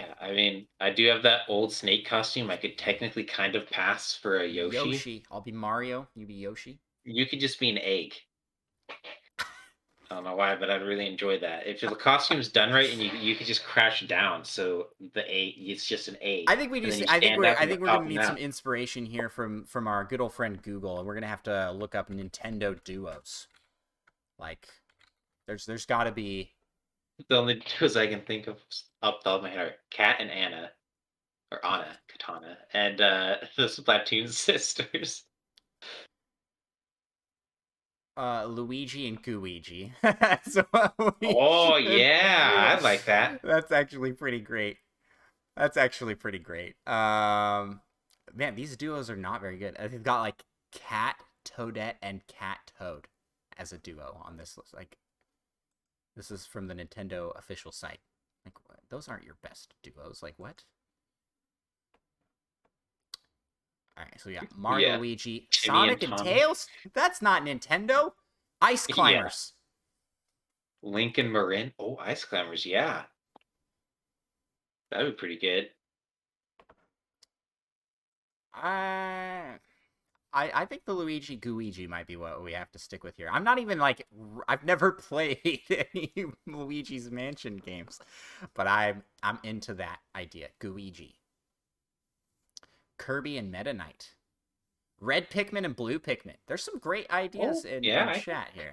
[0.00, 2.50] Yeah, I mean, I do have that old snake costume.
[2.50, 4.76] I could technically kind of pass for a Yoshi.
[4.76, 5.22] Yoshi.
[5.30, 6.08] I'll be Mario.
[6.14, 6.78] You be Yoshi.
[7.04, 8.14] You could just be an egg.
[10.10, 11.66] I don't know why, but I'd really enjoy that.
[11.66, 15.54] If the costume's done right and you you could just crash down, so the A
[15.56, 16.44] it's just an A.
[16.48, 17.54] I think we then you I think we're.
[17.56, 20.98] I think we're gonna need some inspiration here from from our good old friend Google,
[20.98, 23.46] and we're gonna have to look up Nintendo duos.
[24.38, 24.66] Like,
[25.46, 26.54] there's there's got to be.
[27.28, 28.58] The only duos I can think of
[29.02, 30.70] up the top of my head are Kat and Ana,
[31.52, 35.24] or Ana, Katana, and uh, the Splatoon sisters.
[38.16, 39.92] Uh, Luigi and Gooigi.
[40.50, 43.40] so, Oh yeah, I like that.
[43.42, 44.76] That's actually pretty great.
[45.56, 46.74] That's actually pretty great.
[46.86, 47.80] Um,
[48.34, 49.76] man, these duos are not very good.
[49.78, 53.08] They've got like Cat Toadette and Cat Toad
[53.56, 54.74] as a duo on this list.
[54.74, 54.96] Like,
[56.20, 58.00] this is from the Nintendo official site.
[58.44, 58.78] Like, what?
[58.90, 60.22] those aren't your best duos.
[60.22, 60.64] Like, what?
[63.96, 64.96] All right, so yeah, Mario, Yeah.
[64.98, 66.26] Luigi, Timmy and Sonic, and, Tom.
[66.26, 66.66] Tails.
[66.92, 68.12] That's not Nintendo.
[68.60, 68.94] Ice Yeah.
[68.94, 69.54] climbers.
[70.82, 71.72] Link and Marin.
[71.78, 73.04] Oh, Ice Climbers, yeah.
[74.90, 75.70] That'd be pretty good.
[78.52, 79.58] I,
[80.32, 83.28] I I think the Luigi Gooigi might be what we have to stick with here.
[83.30, 84.06] I'm not even like
[84.48, 85.38] I've never played
[85.94, 86.12] any
[86.46, 87.98] Luigi's Mansion games,
[88.54, 90.48] but I'm I'm into that idea.
[90.60, 91.14] Gooigi,
[92.98, 94.14] Kirby and Meta Knight,
[95.00, 96.36] Red Pikmin and Blue Pikmin.
[96.46, 98.72] There's some great ideas Oh, in, yeah, I- chat here.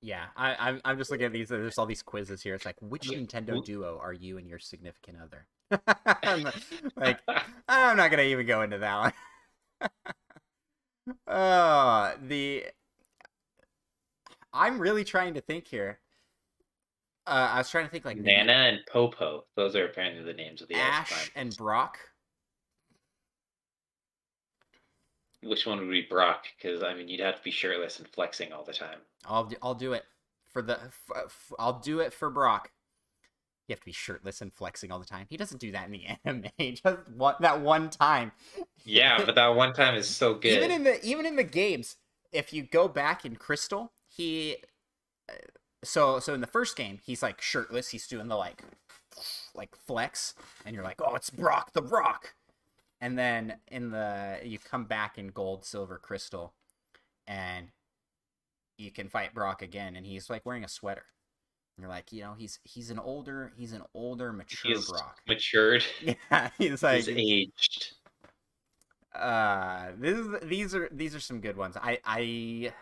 [0.00, 1.48] Yeah, I, I'm I'm just looking at these.
[1.48, 2.54] There's all these quizzes here.
[2.54, 5.46] It's like, which Nintendo duo are you and your significant other?
[6.96, 7.20] Like,
[7.68, 9.12] I'm not gonna even go into that
[9.80, 9.90] one.
[11.26, 12.66] uh, the
[14.52, 15.98] I'm really trying to think here.
[17.26, 19.44] Uh, I was trying to think like Nana and Popo.
[19.56, 21.98] Those are apparently the names of the Ash and Brock.
[25.42, 26.44] Which one would be Brock?
[26.56, 28.98] Because I mean, you'd have to be shirtless and flexing all the time.
[29.24, 30.04] I'll do, I'll do it
[30.52, 32.72] for the f- I'll do it for Brock.
[33.68, 35.26] You have to be shirtless and flexing all the time.
[35.28, 36.74] He doesn't do that in the anime.
[36.74, 38.32] Just one, that one time.
[38.84, 40.56] Yeah, but that one time is so good.
[40.56, 41.96] Even in the even in the games,
[42.32, 44.56] if you go back in Crystal, he
[45.28, 45.34] uh,
[45.84, 47.90] so so in the first game, he's like shirtless.
[47.90, 48.62] He's doing the like
[49.54, 50.34] like flex,
[50.64, 52.34] and you're like, oh, it's Brock the Rock.
[53.00, 56.54] And then in the you come back in Gold, Silver, Crystal,
[57.26, 57.68] and
[58.76, 61.04] you can fight Brock again, and he's like wearing a sweater.
[61.76, 65.18] And you're like, you know, he's he's an older he's an older mature He's Brock.
[65.28, 65.84] matured.
[66.02, 67.92] Yeah, he's like He's aged.
[69.14, 72.72] uh this is, these are these are some good ones i i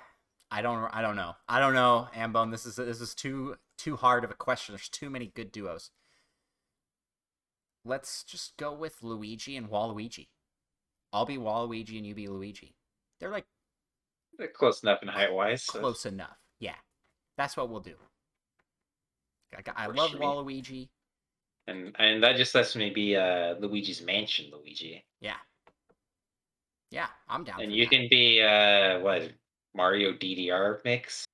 [0.51, 3.97] i don't i don't know i don't know Hambone this is this is too too
[3.97, 5.91] hard of a question there's too many good duos
[7.87, 10.29] let's just go with luigi and waluigi
[11.13, 12.75] i'll be waluigi and you be luigi
[13.21, 13.47] they're like
[14.39, 15.63] They're close enough in height wise.
[15.65, 16.75] So close enough yeah
[17.37, 17.95] that's what we'll do
[19.57, 20.89] i, I love waluigi
[21.67, 25.05] and and that just lets me be uh Luigi's Mansion Luigi.
[25.21, 25.37] yeah
[26.91, 27.91] yeah i'm down And you that.
[27.91, 29.33] can be uh what
[29.75, 31.25] Mario DDR mix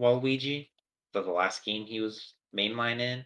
[0.00, 0.68] Waluigi.
[1.12, 3.24] The last game he was mainline in.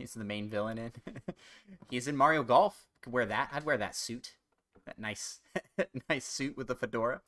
[0.00, 0.92] He's the main villain in.
[1.90, 2.86] He's in Mario Golf.
[3.02, 3.50] Could wear that.
[3.52, 4.34] I'd wear that suit.
[4.86, 5.40] That nice,
[6.08, 7.20] nice suit with the fedora.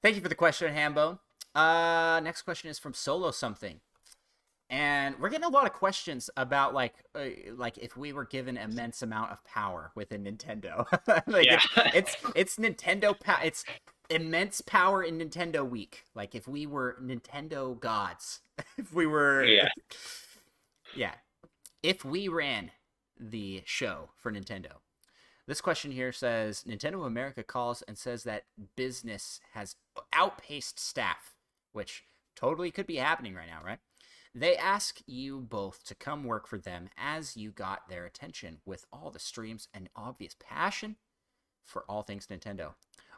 [0.00, 1.18] Thank you for the question, Hambone.
[1.54, 3.80] Uh, next question is from Solo Something,
[4.70, 7.26] and we're getting a lot of questions about like, uh,
[7.56, 10.86] like if we were given immense amount of power within Nintendo.
[11.26, 11.60] like yeah.
[11.94, 13.18] it's, it's it's Nintendo.
[13.18, 13.64] Pa- it's
[14.08, 16.04] immense power in Nintendo Week.
[16.14, 18.40] Like if we were Nintendo gods.
[18.78, 19.44] if we were.
[19.44, 19.68] Yeah.
[20.94, 21.14] Yeah.
[21.82, 22.70] If we ran
[23.18, 24.76] the show for Nintendo,
[25.48, 28.44] this question here says Nintendo of America calls and says that
[28.76, 29.74] business has
[30.12, 31.34] outpaced staff,
[31.72, 32.04] which
[32.36, 33.80] totally could be happening right now, right?
[34.34, 38.86] They ask you both to come work for them as you got their attention with
[38.92, 40.96] all the streams and obvious passion
[41.64, 42.74] for all things Nintendo.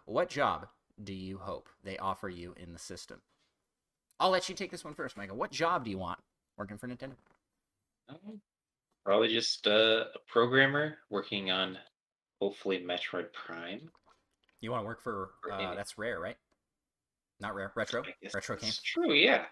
[0.07, 0.69] What job
[1.03, 3.21] do you hope they offer you in the system?
[4.19, 5.37] I'll let you take this one first, Michael.
[5.37, 6.19] What job do you want
[6.57, 7.15] working for Nintendo?
[8.09, 8.41] Um,
[9.05, 11.79] Probably just uh, a programmer working on
[12.41, 13.91] hopefully Metroid Prime.
[14.61, 16.37] You want to work for uh, that's rare, right?
[17.41, 18.03] Not rare, retro,
[18.33, 18.73] retro game.
[18.83, 19.45] True, yeah.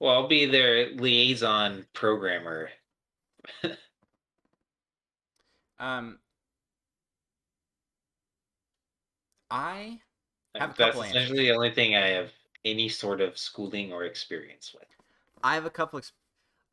[0.00, 2.70] Well, I'll be their liaison programmer.
[5.80, 6.18] Um,
[9.50, 9.98] I
[10.54, 11.22] Have a That's couple answers.
[11.22, 12.30] essentially the only thing I have
[12.64, 14.86] any sort of schooling or experience with.
[15.42, 15.98] I have a couple.
[15.98, 16.12] Ex-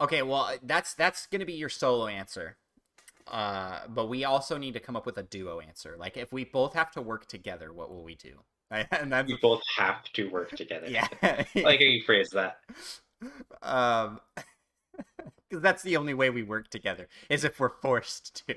[0.01, 2.57] okay, well that's that's gonna be your solo answer,
[3.27, 5.95] uh, but we also need to come up with a duo answer.
[5.97, 8.39] Like if we both have to work together, what will we do?
[8.71, 10.87] and that's We both have to work together.
[10.89, 11.07] yeah.
[11.21, 12.57] Like how you phrase that.
[13.61, 14.19] um,
[15.49, 18.55] because that's the only way we work together is if we're forced to.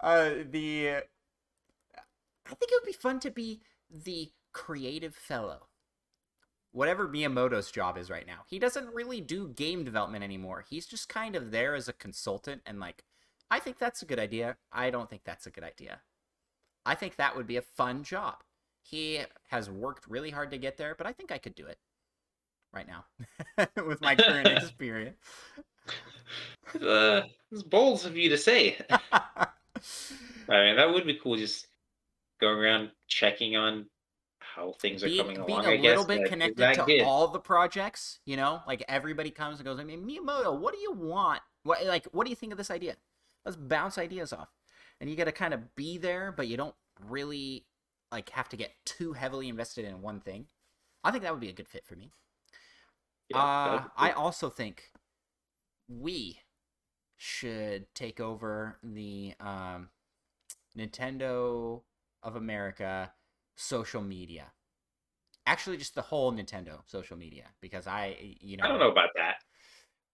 [0.00, 1.02] uh, the
[2.46, 3.60] I think it would be fun to be
[3.90, 5.68] the creative fellow.
[6.76, 10.62] Whatever Miyamoto's job is right now, he doesn't really do game development anymore.
[10.68, 13.02] He's just kind of there as a consultant and like,
[13.50, 14.58] I think that's a good idea.
[14.70, 16.00] I don't think that's a good idea.
[16.84, 18.42] I think that would be a fun job.
[18.82, 21.78] He has worked really hard to get there, but I think I could do it
[22.74, 23.06] right now
[23.86, 25.16] with my current experience.
[26.74, 27.22] Uh,
[27.52, 28.76] it's bold of you to say.
[28.90, 29.48] I
[30.50, 31.36] mean, that would be cool.
[31.36, 31.68] Just
[32.38, 33.86] going around checking on
[34.56, 35.66] how things are being, coming being along.
[35.66, 37.02] a I guess little bit that- connected that to good?
[37.02, 40.80] all the projects, you know, like everybody comes and goes, I mean, Miyamoto, what do
[40.80, 41.42] you want?
[41.62, 42.96] What like what do you think of this idea?
[43.44, 44.48] Let's bounce ideas off.
[45.00, 46.74] And you gotta kind of be there, but you don't
[47.06, 47.66] really
[48.10, 50.46] like have to get too heavily invested in one thing.
[51.04, 52.10] I think that would be a good fit for me.
[53.28, 54.90] Yeah, uh, I also think
[55.88, 56.40] we
[57.16, 59.90] should take over the um,
[60.76, 61.82] Nintendo
[62.22, 63.12] of America
[63.56, 64.52] social media.
[65.46, 69.10] Actually, just the whole Nintendo social media, because I, you know, I don't know about
[69.16, 69.36] that.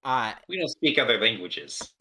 [0.05, 1.93] Uh, We don't speak other languages.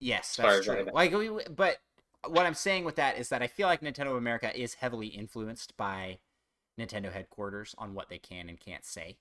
[0.00, 0.88] yes, that's true.
[0.92, 1.78] Like, we, but
[2.26, 5.08] what I'm saying with that is that I feel like Nintendo of America is heavily
[5.08, 6.18] influenced by
[6.78, 9.18] Nintendo headquarters on what they can and can't say.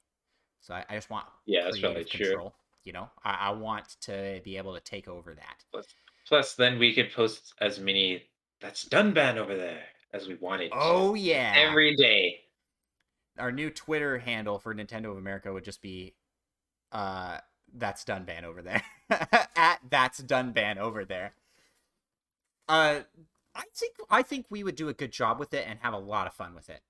[0.61, 2.51] So I, I just want Yeah, that's probably creative true.
[2.83, 5.83] You know, I, I want to be able to take over that.
[6.27, 8.23] Plus, then we could post as many
[8.59, 9.83] "That's done ban" over there
[10.13, 10.71] as we wanted.
[10.73, 12.39] Oh yeah, every day.
[13.37, 16.15] our new Twitter handle for Nintendo of America would just be,
[16.91, 17.39] uh,
[17.73, 18.83] "That's done ban over there."
[19.55, 21.35] At that's done ban over there.
[22.67, 23.01] Uh,
[23.55, 25.97] I think I think we would do a good job with it and have a
[25.97, 26.81] lot of fun with it,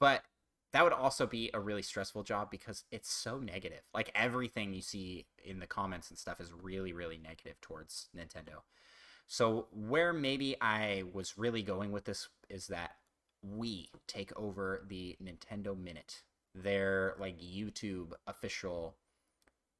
[0.00, 0.24] but
[0.72, 3.82] that would also be a really stressful job because it's so negative.
[3.94, 8.62] Like everything you see in the comments and stuff is really really negative towards Nintendo.
[9.28, 12.92] So where maybe I was really going with this is that
[13.42, 16.22] we take over the Nintendo Minute,
[16.54, 18.96] their like YouTube official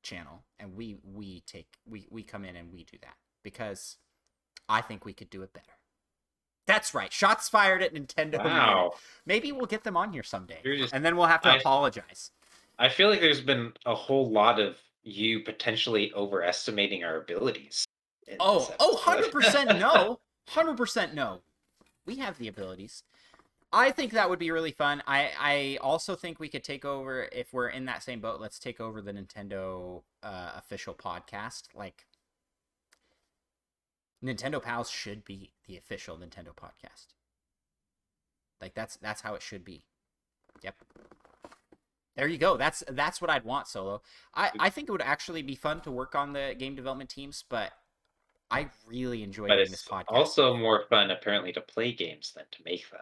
[0.02, 3.96] channel, and we we take we we come in and we do that because
[4.68, 5.72] I think we could do it better.
[6.66, 7.10] That's right.
[7.10, 8.32] Shots fired at Nintendo.
[8.32, 8.44] Minute.
[8.44, 8.92] Wow.
[9.24, 12.32] Maybe we'll get them on here someday, just- and then we'll have to I- apologize.
[12.78, 17.87] I feel like there's been a whole lot of you potentially overestimating our abilities.
[18.40, 20.20] Oh, oh, 100% no.
[20.50, 21.40] 100% no.
[22.06, 23.02] We have the abilities.
[23.72, 25.02] I think that would be really fun.
[25.06, 28.58] I, I also think we could take over, if we're in that same boat, let's
[28.58, 31.64] take over the Nintendo uh, official podcast.
[31.74, 32.06] Like,
[34.24, 37.08] Nintendo Pals should be the official Nintendo podcast.
[38.60, 39.84] Like, that's that's how it should be.
[40.62, 40.76] Yep.
[42.16, 42.56] There you go.
[42.56, 44.02] That's that's what I'd want, Solo.
[44.34, 47.44] I, I think it would actually be fun to work on the game development teams,
[47.48, 47.72] but
[48.50, 50.04] I really enjoy doing this podcast.
[50.08, 53.00] also more fun apparently to play games than to make them.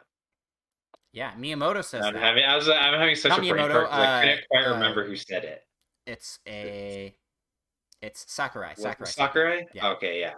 [1.13, 2.23] yeah, Miyamoto says I'm that.
[2.23, 4.49] having, I was, I'm having such Not a brain Miyamoto, fart 'cause I uh, couldn't
[4.51, 5.67] quite uh, remember who said it.
[6.07, 7.15] It's a,
[8.03, 8.75] it's Sakurai.
[8.75, 9.11] Sakurai.
[9.11, 9.67] Sakurai?
[9.73, 9.89] Yeah.
[9.91, 10.35] Okay, yeah.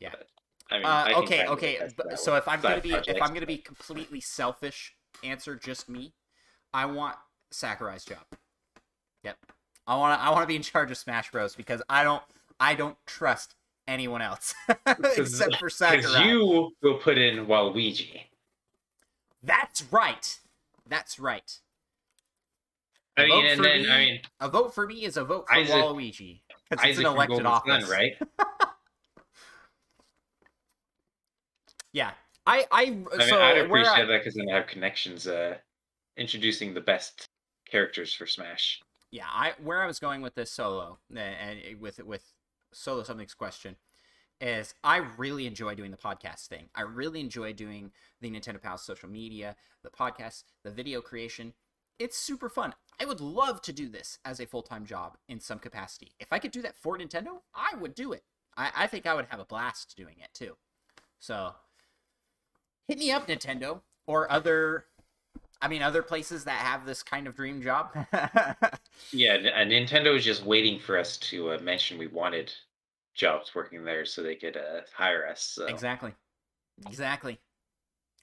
[0.00, 0.10] Yeah.
[0.10, 0.28] But,
[0.70, 1.88] I mean, Uh, I okay, okay.
[1.96, 6.14] But, so if I'm gonna be if I'm gonna be completely selfish, answer just me.
[6.72, 7.16] I want
[7.50, 8.24] Sakurai's job.
[9.22, 9.38] Yep.
[9.86, 12.22] I want to I want to be in charge of Smash Bros because I don't
[12.58, 13.54] I don't trust
[13.86, 14.54] anyone else
[14.86, 16.28] except for Because Sakurai.
[16.28, 18.22] you will put in Waluigi.
[19.42, 20.38] That's right.
[20.88, 21.58] That's right.
[23.16, 25.54] I mean, and then me- I mean, A vote for me is a vote for
[25.54, 26.40] Isaac- Waluigi
[26.70, 28.12] because it's an elected office, Sun, right?
[31.92, 32.10] Yeah.
[32.46, 35.26] I I I mean, so I'd where I- appreciate that because then I have connections.
[35.26, 35.56] Uh,
[36.16, 37.26] introducing the best
[37.68, 38.80] characters for Smash.
[39.14, 42.32] Yeah i where i was going with this solo and with with
[42.72, 43.76] solo something's question
[44.40, 46.64] is i really enjoy doing the podcast thing.
[46.74, 49.54] I really enjoy doing the nintendo pals social media
[49.84, 51.54] the podcast the video creation.
[52.00, 52.74] It's super fun.
[53.00, 56.10] I would love to do this as a full-time job in some capacity.
[56.18, 58.24] If i could do that for nintendo i would do it.
[58.56, 60.56] I, I think i would have a blast doing it too.
[61.20, 61.52] So
[62.88, 64.86] hit me up nintendo or other
[65.64, 67.88] i mean other places that have this kind of dream job
[69.12, 72.52] Yeah, uh, Nintendo is just waiting for us to uh, mention we wanted
[73.14, 75.42] jobs working there so they could uh, hire us.
[75.42, 76.12] So Exactly.
[76.86, 77.38] Exactly.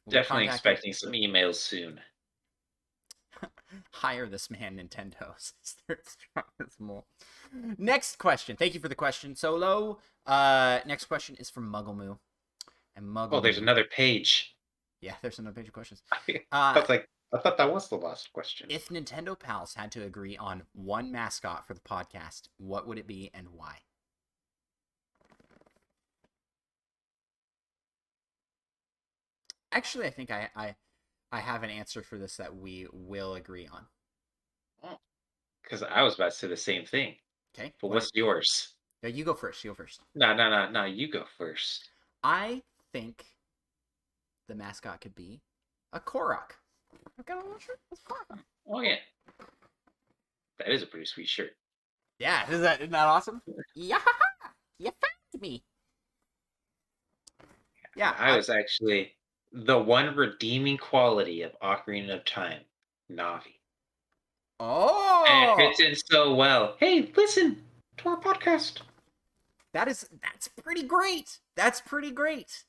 [0.06, 0.94] We'll definitely expecting you.
[0.94, 2.00] some emails soon.
[3.92, 5.34] Hire this man, Nintendo.
[7.78, 8.56] Next question.
[8.58, 10.00] Thank you for the question, Solo.
[10.26, 12.18] Uh, next question is from Mugglemoo.
[12.96, 13.34] And Muggle.
[13.34, 14.56] Oh, there's another page.
[15.02, 16.02] Yeah, there's another page of questions.
[16.12, 18.68] I Uh, was like, I thought that was the last question.
[18.70, 23.08] if Nintendo Pals had to agree on one mascot for the podcast, what would it
[23.08, 23.78] be and why?
[29.72, 30.76] Actually, I think I, I
[31.32, 33.86] I have an answer for this that we will agree on.
[34.84, 34.98] Oh,
[35.64, 37.16] because I was about to say the same thing.
[37.58, 37.74] Okay.
[37.80, 38.76] But what- what's yours?
[39.03, 39.64] No, you go first.
[39.64, 40.02] You go first.
[40.14, 40.86] No, no, no, no.
[40.86, 41.90] You go first.
[42.24, 43.26] I think
[44.48, 45.41] the mascot could be
[45.94, 46.52] a Korok.
[47.22, 47.80] I've got a little shirt.
[48.10, 48.39] Korok.
[48.68, 48.95] Oh yeah,
[50.57, 51.52] that is a pretty sweet shirt.
[52.18, 53.43] Yeah, is that isn't that awesome?
[53.76, 53.99] Yeah,
[54.80, 55.61] you found me.
[57.95, 59.11] Yeah, I was actually
[59.52, 62.61] the one redeeming quality of Ocarina of Time,
[63.11, 63.60] Navi.
[64.60, 66.76] Oh, And it fits in so well.
[66.80, 67.61] Hey, listen
[67.98, 68.80] to our podcast.
[69.73, 71.38] that is that's pretty great.
[71.56, 72.64] That's pretty great.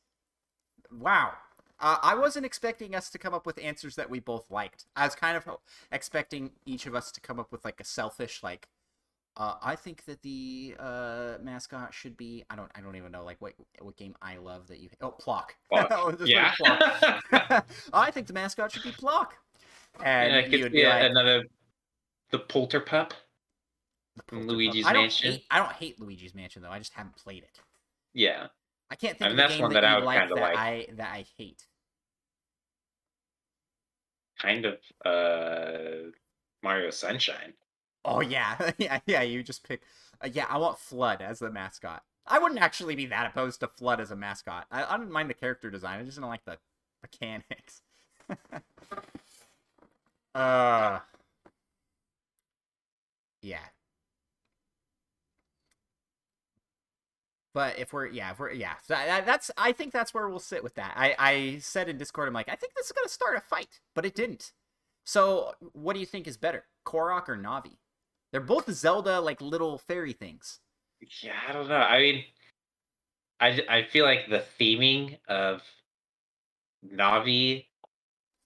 [0.90, 1.32] Wow.
[1.82, 4.84] Uh, I wasn't expecting us to come up with answers that we both liked.
[4.94, 5.48] I was kind of
[5.90, 8.68] expecting each of us to come up with like a selfish, like,
[9.36, 12.44] uh, I think that the uh, mascot should be.
[12.50, 12.70] I don't.
[12.74, 14.90] I don't even know like what what game I love that you.
[15.00, 15.56] Oh, Plok.
[15.70, 15.88] Plok.
[15.90, 16.52] Oh, Yeah.
[16.56, 17.66] Plok.
[17.92, 19.34] I think the mascot should be Plok.
[20.04, 21.44] And, And could would be be like, another
[22.30, 23.12] the Polterpup.
[24.16, 24.46] The from Polterpup.
[24.48, 25.32] Luigi's I don't Mansion.
[25.32, 26.70] Hate, I don't hate Luigi's Mansion though.
[26.70, 27.60] I just haven't played it.
[28.12, 28.48] Yeah,
[28.90, 30.34] I can't think I mean, of a game one that, that I would like that
[30.36, 30.56] like.
[30.58, 31.66] I that I hate.
[34.42, 36.10] Kind of uh
[36.62, 37.54] Mario Sunshine.
[38.04, 39.22] Oh yeah, yeah, yeah.
[39.22, 39.82] You just pick.
[40.22, 42.02] Uh, yeah, I want FLUDD as the mascot.
[42.26, 44.66] I wouldn't actually be that opposed to FLUDD as a mascot.
[44.70, 46.00] I, I didn't mind the character design.
[46.00, 46.58] I just don't like the
[47.02, 47.82] mechanics.
[50.34, 51.00] uh.
[53.42, 53.58] Yeah.
[57.54, 60.38] But if we're yeah, if we're yeah, so that, that's I think that's where we'll
[60.38, 60.94] sit with that.
[60.96, 63.80] I I said in Discord, I'm like, I think this is gonna start a fight,
[63.94, 64.52] but it didn't.
[65.04, 67.76] So what do you think is better, Korok or Navi?
[68.30, 70.60] They're both Zelda like little fairy things.
[71.20, 71.76] Yeah, I don't know.
[71.76, 72.24] I mean,
[73.40, 75.62] i i feel like the theming of
[76.86, 77.66] Navi,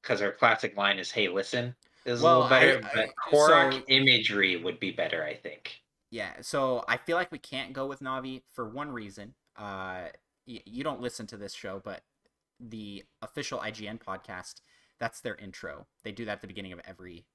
[0.03, 2.87] because her classic line is "Hey, listen," is Well, a little better.
[2.89, 5.81] I- but Korok so- imagery would be better, I think.
[6.11, 9.35] Yeah, so I feel like we can't go with Navi for one reason.
[9.57, 10.09] Uh,
[10.47, 12.03] y- you don't listen to this show, but
[12.61, 14.61] the official IGN podcast,
[15.01, 15.87] that's their intro.
[16.05, 17.27] They do that at the beginning of every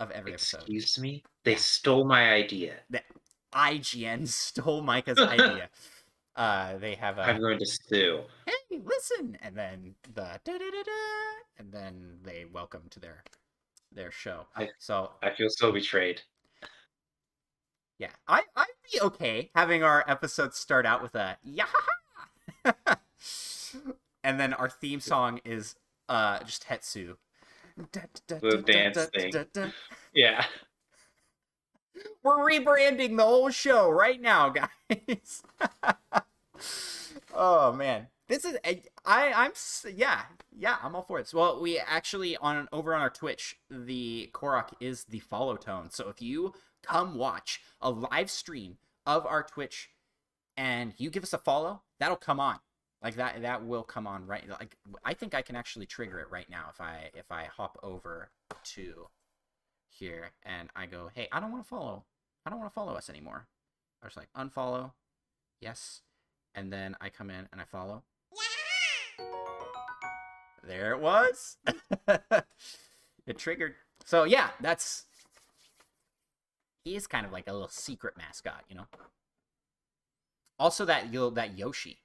[0.00, 0.58] of every episode.
[0.62, 1.56] Excuse me, they Yeah.
[1.58, 2.74] stole my idea.
[2.90, 3.02] The
[3.54, 5.68] IGN stole Micah's idea.
[6.34, 8.22] Uh, they have a I'm going to sue.
[8.46, 13.22] hey, listen, and then the da da da da, and then they welcome to their
[13.92, 14.46] their show.
[14.56, 16.22] I- so I feel so betrayed.
[18.02, 21.66] Yeah, I I'd be okay having our episodes start out with a yeah,
[24.24, 25.76] and then our theme song is
[26.08, 27.14] uh just Hestu.
[28.26, 29.32] The dance thing.
[30.12, 30.44] Yeah,
[32.24, 35.44] We're rebranding the whole show right now, guys.
[37.32, 39.52] oh man, this is I, I I'm
[39.94, 41.32] yeah yeah I'm all for this.
[41.32, 45.90] Well, we actually on over on our Twitch, the Korok is the follow tone.
[45.90, 46.52] So if you
[46.82, 49.90] come watch a live stream of our Twitch
[50.56, 52.58] and you give us a follow, that'll come on.
[53.02, 56.30] Like that that will come on right like I think I can actually trigger it
[56.30, 58.30] right now if I if I hop over
[58.74, 59.08] to
[59.88, 62.04] here and I go, "Hey, I don't want to follow.
[62.46, 63.48] I don't want to follow us anymore."
[64.02, 64.92] I was like, "Unfollow."
[65.60, 66.02] Yes.
[66.54, 68.04] And then I come in and I follow.
[70.64, 71.56] There it was.
[73.26, 73.74] it triggered.
[74.04, 75.06] So yeah, that's
[76.84, 78.86] he is kind of like a little secret mascot, you know.
[80.58, 81.98] Also that yo that Yoshi.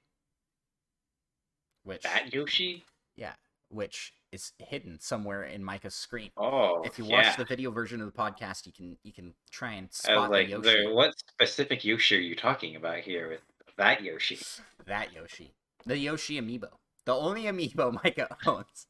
[1.84, 2.84] Which that Yoshi.
[3.16, 3.34] yeah,
[3.70, 6.30] which is hidden somewhere in Micah's screen.
[6.36, 7.28] Oh, if you yeah.
[7.28, 10.48] watch the video version of the podcast, you can you can try and spot like,
[10.48, 10.92] the Yoshi.
[10.92, 13.40] what specific Yoshi are you talking about here with
[13.76, 14.38] that Yoshi?
[14.86, 15.52] That Yoshi,
[15.84, 16.70] the Yoshi amiibo,
[17.04, 18.86] the only amiibo Micah owns.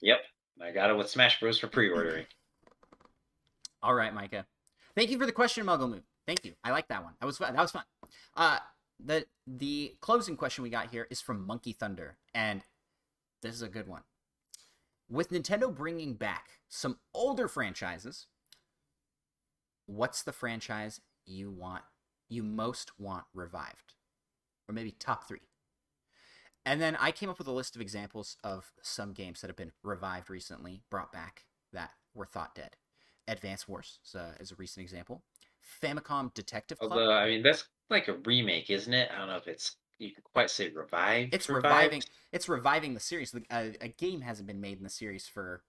[0.00, 0.20] Yep,
[0.62, 2.26] I got it with Smash Bros for pre-ordering.
[3.82, 4.46] All right, Micah.
[4.94, 6.02] Thank you for the question, Muggle.
[6.26, 6.52] Thank you.
[6.62, 7.14] I like that one.
[7.20, 7.54] That was fun.
[7.54, 7.84] That was fun.
[8.36, 8.58] Uh,
[9.04, 12.62] the the closing question we got here is from Monkey Thunder, and
[13.42, 14.02] this is a good one.
[15.10, 18.26] With Nintendo bringing back some older franchises,
[19.86, 21.82] what's the franchise you want
[22.28, 23.94] you most want revived,
[24.68, 25.48] or maybe top three?
[26.64, 29.56] And then I came up with a list of examples of some games that have
[29.56, 32.76] been revived recently, brought back, that were thought dead.
[33.28, 35.22] Advance Wars is a, is a recent example.
[35.82, 36.92] Famicom Detective Club.
[36.92, 39.10] Although I mean that's like a remake, isn't it?
[39.14, 41.28] I don't know if it's you could quite say revive.
[41.32, 41.64] it's revived.
[41.64, 42.02] reviving.
[42.32, 43.34] It's reviving the series.
[43.50, 45.62] A, a game hasn't been made in the series for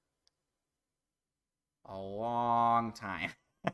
[1.86, 3.32] a long time.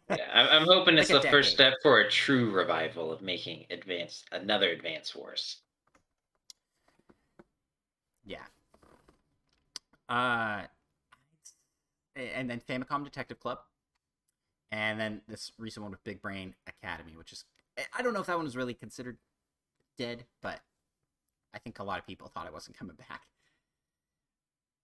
[0.09, 3.65] Yeah, I'm, I'm hoping it's Like the first step for a true revival of making
[3.69, 5.57] advance another Advance Wars.
[8.25, 8.43] Yeah.
[10.07, 10.63] Uh,
[12.15, 13.59] and then Famicom Detective Club,
[14.71, 17.45] and then this recent one with Big Brain Academy, which is
[17.77, 19.17] I- I don't know if that one was really considered
[19.97, 20.61] dead, but
[21.53, 23.23] I think a lot of people thought it wasn't coming back.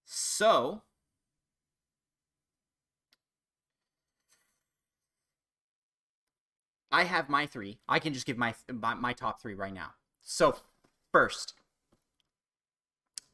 [0.05, 0.81] So.
[6.91, 7.79] I have my three.
[7.89, 9.95] I can just give my my, my top three right now.
[10.21, 10.55] So
[11.11, 11.53] first,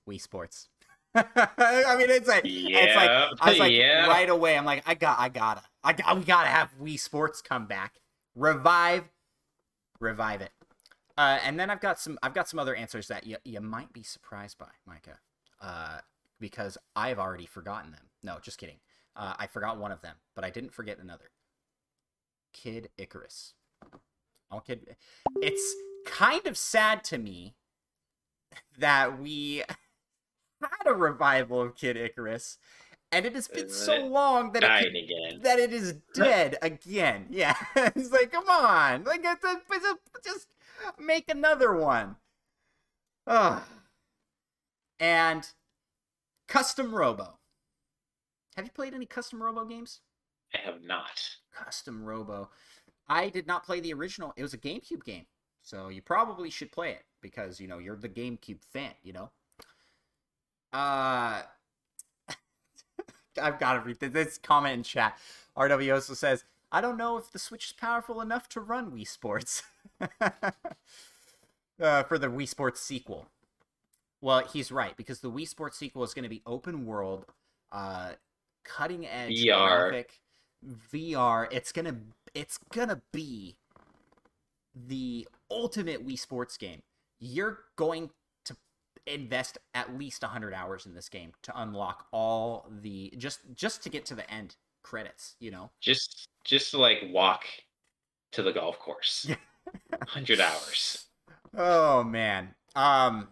[0.10, 0.70] Wii Sports.
[1.16, 4.08] I mean, it's like it's like I was like yeah.
[4.08, 4.58] right away.
[4.58, 7.96] I'm like, I got, I gotta, I got, we gotta have Wii Sports come back,
[8.36, 9.04] revive,
[10.00, 10.52] revive it.
[11.18, 13.92] Uh, and then I've got some, I've got some other answers that you you might
[13.92, 15.20] be surprised by, Micah,
[15.62, 16.00] uh,
[16.40, 18.06] because I've already forgotten them.
[18.24, 18.80] No, just kidding.
[19.16, 21.32] Uh, I forgot one of them, but I didn't forget another.
[22.54, 23.54] Kid Icarus.
[24.50, 24.96] Oh, kid.
[25.42, 25.76] It's
[26.06, 27.56] kind of sad to me
[28.78, 29.64] that we
[30.62, 32.58] had a revival of Kid Icarus,
[33.12, 37.28] and it has been so long that it could, that it is dead again.
[37.30, 40.48] Yeah, it's like, come on, like it's a, it's a- just
[41.00, 42.16] make another one.
[43.28, 43.62] Ugh.
[45.00, 45.48] And
[46.48, 47.38] custom Robo.
[48.56, 50.02] Have you played any custom Robo games?
[50.54, 51.22] I have not.
[51.54, 52.50] Custom Robo.
[53.08, 54.34] I did not play the original.
[54.36, 55.26] It was a GameCube game.
[55.64, 59.32] So you probably should play it because, you know, you're the GameCube fan, you know?
[60.73, 61.43] Uh
[63.41, 65.18] I've got to read this, this comment in chat.
[65.57, 69.07] RW also says, I don't know if the Switch is powerful enough to run Wii
[69.07, 69.64] Sports.
[70.22, 73.27] uh, for the Wii Sports sequel.
[74.22, 77.26] Well, he's right because the Wii Sports sequel is going to be open world,
[77.72, 78.11] uh,
[78.64, 79.89] cutting edge VR.
[79.89, 80.22] graphic,
[80.93, 81.48] VR.
[81.52, 81.95] It's gonna
[82.35, 83.56] it's gonna be
[84.76, 86.84] the ultimate Wii Sports game.
[87.19, 88.14] You're going to
[89.07, 93.90] invest at least 100 hours in this game to unlock all the just just to
[93.90, 95.72] get to the end credits, you know.
[95.80, 97.45] Just just to like walk
[98.32, 99.28] to the golf course.
[99.91, 99.98] Yeah.
[100.07, 101.06] Hundred hours.
[101.56, 102.56] Oh man.
[102.76, 103.28] Um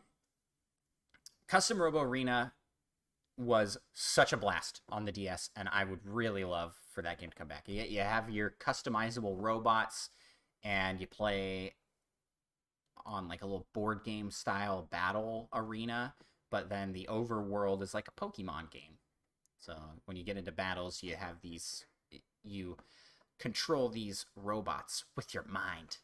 [1.47, 2.53] Custom Robo Arena
[3.35, 7.31] was such a blast on the DS and I would really love for that game
[7.31, 7.63] to come back.
[7.67, 10.09] You, you have your customizable robots
[10.63, 11.73] and you play
[13.05, 16.13] on like a little board game style battle arena,
[16.51, 18.97] but then the overworld is like a Pokemon game.
[19.59, 21.85] So when you get into battles, you have these
[22.43, 22.77] you
[23.39, 25.97] control these robots with your mind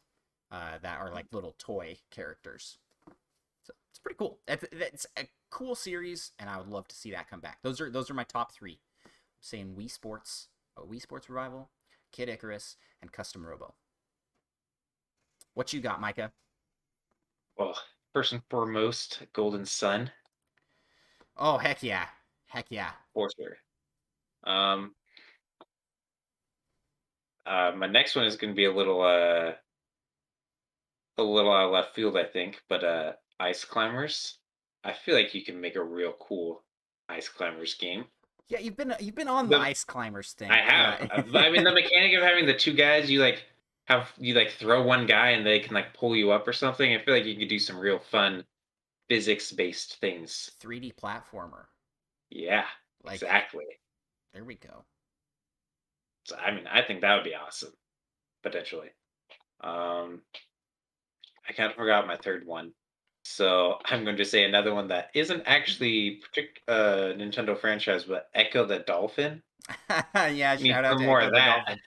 [0.50, 2.78] uh, that are like little toy characters.
[3.62, 4.38] So it's pretty cool.
[4.46, 7.58] It's, a cool series, and I would love to see that come back.
[7.62, 8.78] Those are those are my top three.
[9.04, 9.10] I'm
[9.40, 10.48] saying Wii Sports,
[10.78, 11.70] Wii Sports Revival,
[12.12, 13.74] Kid Icarus, and Custom Robo.
[15.54, 16.32] What you got, Micah?
[17.56, 17.78] Well,
[18.12, 20.10] first and foremost, Golden Sun,
[21.38, 22.06] Oh heck yeah,
[22.46, 22.90] heck yeah.
[23.12, 23.56] for sure.
[24.44, 24.94] Um,
[27.44, 29.52] uh, my next one is going to be a little, uh,
[31.18, 34.38] a little out of left field, I think, but uh, Ice Climbers.
[34.84, 36.62] I feel like you can make a real cool
[37.08, 38.04] Ice Climbers game.
[38.48, 40.50] Yeah, you've been you've been on the, The- ice climbers thing.
[40.52, 41.10] I have.
[41.34, 43.42] I mean, the mechanic of having the two guys, you like
[43.86, 46.94] have you like throw one guy and they can like pull you up or something.
[46.94, 48.46] I feel like you could do some real fun
[49.08, 50.52] physics based things.
[50.60, 51.66] 3D platformer.
[52.30, 52.66] Yeah,
[53.02, 53.80] Like exactly.
[54.32, 54.86] there we go.
[56.24, 57.72] So I mean, I think that would be awesome,
[58.42, 58.90] potentially.
[59.62, 60.22] Um,
[61.48, 62.72] I kind of forgot my third one,
[63.22, 68.28] so I'm going to say another one that isn't actually partic- uh Nintendo franchise, but
[68.34, 69.42] Ecco the Dolphin.
[70.14, 71.78] yeah, I mean, shout out for to more Ecco of the that.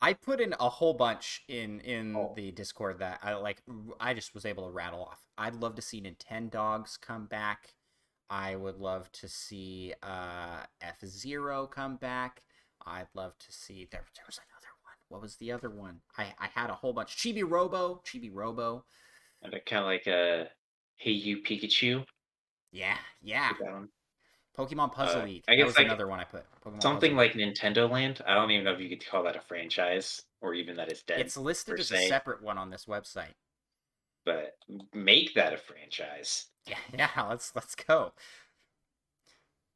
[0.00, 2.32] I put in a whole bunch in in Oh.
[2.36, 3.62] the Discord that I like.
[4.00, 5.20] I just was able to rattle off.
[5.38, 7.74] I'd love to see Nintendogs come back.
[8.28, 12.42] I would love to see uh, F Zero come back.
[12.86, 14.04] I'd love to see there.
[14.14, 14.94] There was another one.
[15.08, 16.00] What was the other one?
[16.18, 17.16] I I had a whole bunch.
[17.16, 18.02] Chibi Robo.
[18.06, 18.84] Chibi Robo.
[19.42, 20.48] And kind of like a
[20.96, 22.04] Hey You Pikachu.
[22.72, 23.52] Yeah, yeah.
[24.56, 24.62] That.
[24.62, 25.44] Pokemon Puzzle Uh, League.
[25.48, 26.44] I that guess, was like, another one I put.
[26.64, 28.20] Pokemon Something like Nintendo Land.
[28.26, 31.02] I don't even know if you could call that a franchise or even that it's
[31.02, 31.20] dead.
[31.20, 33.34] It's listed as a separate one on this website.
[34.24, 34.56] but
[34.94, 36.46] make that a franchise.
[36.66, 37.08] Yeah, yeah.
[37.28, 38.12] Let's let's go.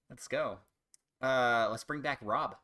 [0.09, 0.59] Let's go.
[1.21, 2.55] Uh, let's bring back Rob.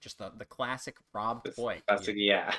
[0.00, 1.80] Just the the classic Rob This toy.
[1.88, 2.54] classic, yeah.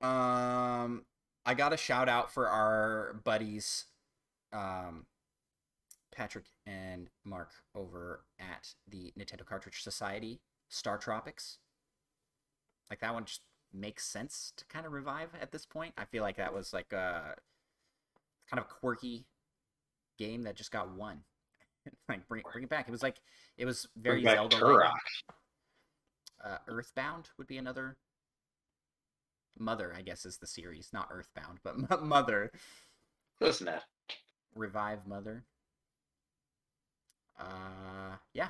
[0.00, 1.04] Um,
[1.44, 3.86] I got a shout out for our buddies,
[4.52, 5.06] um,
[6.14, 11.58] Patrick and Mark over at the Nintendo Cartridge Society, Star Tropics.
[12.88, 15.94] Like that one just makes sense to kind of revive at this point.
[15.96, 17.34] I feel like that was like a
[18.50, 19.26] kind of quirky
[20.18, 21.20] game that just got one.
[22.08, 22.88] like bring bring it back.
[22.88, 23.16] It was like
[23.56, 24.92] it was very Zelda.
[26.42, 27.96] Uh, Earthbound would be another.
[29.58, 32.50] Mother, I guess, is the series, not Earthbound, but M- Mother.
[33.38, 33.84] Close enough.
[34.54, 35.44] Revive Mother.
[37.38, 38.48] Uh, yeah.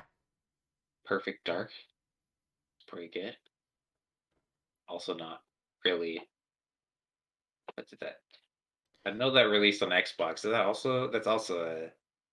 [1.05, 1.71] Perfect Dark.
[2.87, 3.35] Pretty good.
[4.87, 5.41] Also not
[5.85, 6.19] really.
[7.75, 8.19] What did that?
[9.05, 10.37] I know that released on Xbox.
[10.45, 11.89] Is that also that's also a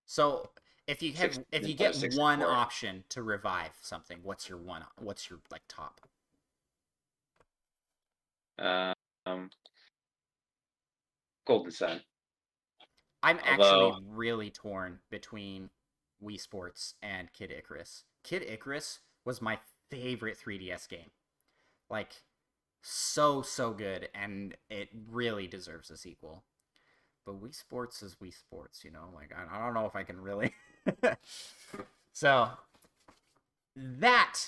[0.06, 0.50] So
[0.86, 2.50] if you have, Six- if you get one 64.
[2.50, 4.84] option to revive something, what's your one?
[4.96, 6.00] What's your like top?
[8.58, 9.50] um
[11.46, 12.00] Golden Sun.
[13.22, 15.70] I'm actually really torn between
[16.22, 18.04] Wii Sports and Kid Icarus.
[18.22, 19.58] Kid Icarus was my
[19.90, 21.10] favorite 3DS game.
[21.90, 22.22] Like,
[22.82, 26.44] so, so good, and it really deserves a sequel.
[27.26, 29.10] But Wii Sports is Wii Sports, you know?
[29.14, 30.54] Like, I, I don't know if I can really.
[32.12, 32.50] so,
[33.76, 34.38] that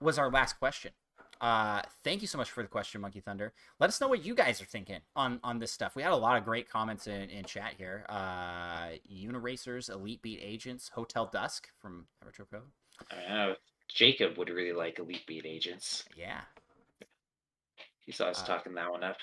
[0.00, 0.92] was our last question.
[1.40, 3.52] Uh, thank you so much for the question, Monkey Thunder.
[3.78, 5.96] Let us know what you guys are thinking on on this stuff.
[5.96, 8.04] We had a lot of great comments in, in chat here.
[8.08, 12.62] Uh, Uniracers, Elite Beat Agents, Hotel Dusk from Retro Code.
[13.10, 13.54] I know.
[13.88, 16.04] Jacob would really like Elite Beat Agents.
[16.14, 16.42] Yeah.
[18.00, 19.16] He saw us Uh, talking that one up.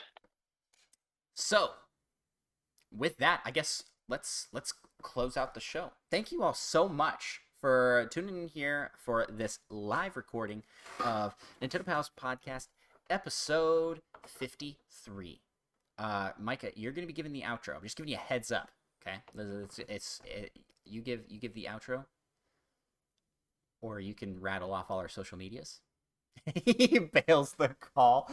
[1.36, 1.72] So,
[2.92, 4.74] with that, I guess let's let's
[5.04, 5.92] close out the show.
[6.10, 10.64] Thank you all so much for tuning in here for this live recording
[11.04, 12.68] of Nintendo Pals podcast
[13.10, 15.42] episode 53.
[15.98, 17.76] Uh Micah, you're going to be giving the outro.
[17.76, 18.70] I'm just giving you a heads up,
[19.02, 19.18] okay?
[19.36, 20.52] It's, it's it,
[20.86, 22.06] you give you give the outro
[23.82, 25.82] or you can rattle off all our social medias.
[26.66, 28.30] he bails the call.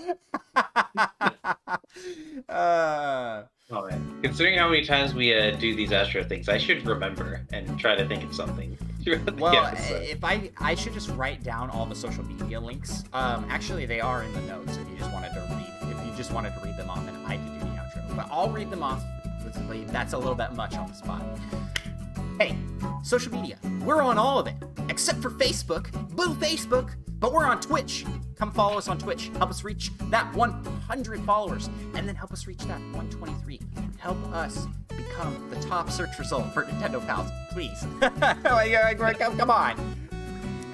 [2.48, 3.42] uh.
[4.22, 7.96] Considering how many times we uh, do these Astro things, I should remember and try
[7.96, 8.76] to think of something.
[9.39, 13.05] well, if I I should just write down all the social media links.
[13.12, 14.76] Um, actually, they are in the notes.
[14.76, 17.26] If you just wanted to read, if you just wanted to read them off, and
[17.26, 19.02] I could do the outro, but I'll read them off.
[19.89, 21.22] That's a little bit much on the spot.
[22.39, 22.59] Hey,
[23.05, 23.59] social media.
[23.85, 24.56] We're on all of it,
[24.89, 25.93] except for Facebook.
[26.16, 26.90] Boo, Facebook.
[27.20, 28.05] But we're on Twitch.
[28.35, 29.31] Come follow us on Twitch.
[29.39, 33.61] Help us reach that 100 followers, and then help us reach that 123.
[33.98, 37.86] Help us become the top search result for Nintendo Pals, please.
[39.39, 39.78] come on.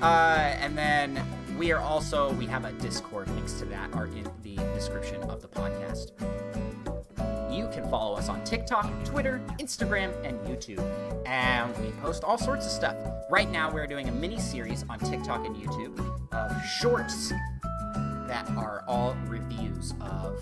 [0.01, 1.23] Uh, and then
[1.59, 3.29] we are also we have a Discord.
[3.35, 6.13] Links to that are in the description of the podcast.
[7.51, 10.85] You can follow us on TikTok, Twitter, Instagram, and YouTube.
[11.27, 12.97] And we post all sorts of stuff.
[13.29, 15.99] Right now, we're doing a mini series on TikTok and YouTube
[16.33, 17.33] of shorts
[18.29, 20.41] that are all reviews of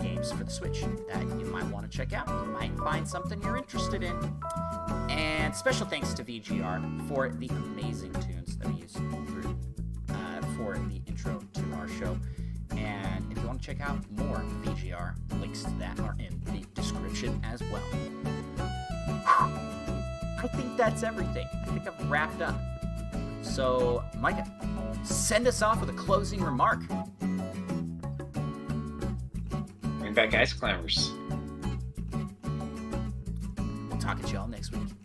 [0.00, 2.28] games for the Switch that you might want to check out.
[2.28, 4.14] You might find something you're interested in.
[5.08, 9.56] And special thanks to VGR for the amazing tunes that we use through
[10.10, 12.18] uh, for the intro to our show.
[12.76, 16.64] And if you want to check out more VGR, links to that are in the
[16.74, 17.82] description as well.
[20.42, 21.46] I think that's everything.
[21.52, 22.58] I think I've wrapped up.
[23.42, 24.46] So, Micah,
[25.02, 26.80] send us off with a closing remark.
[29.98, 31.12] Bring back Ice Climbers.
[33.88, 34.99] We'll talk at y'all next week.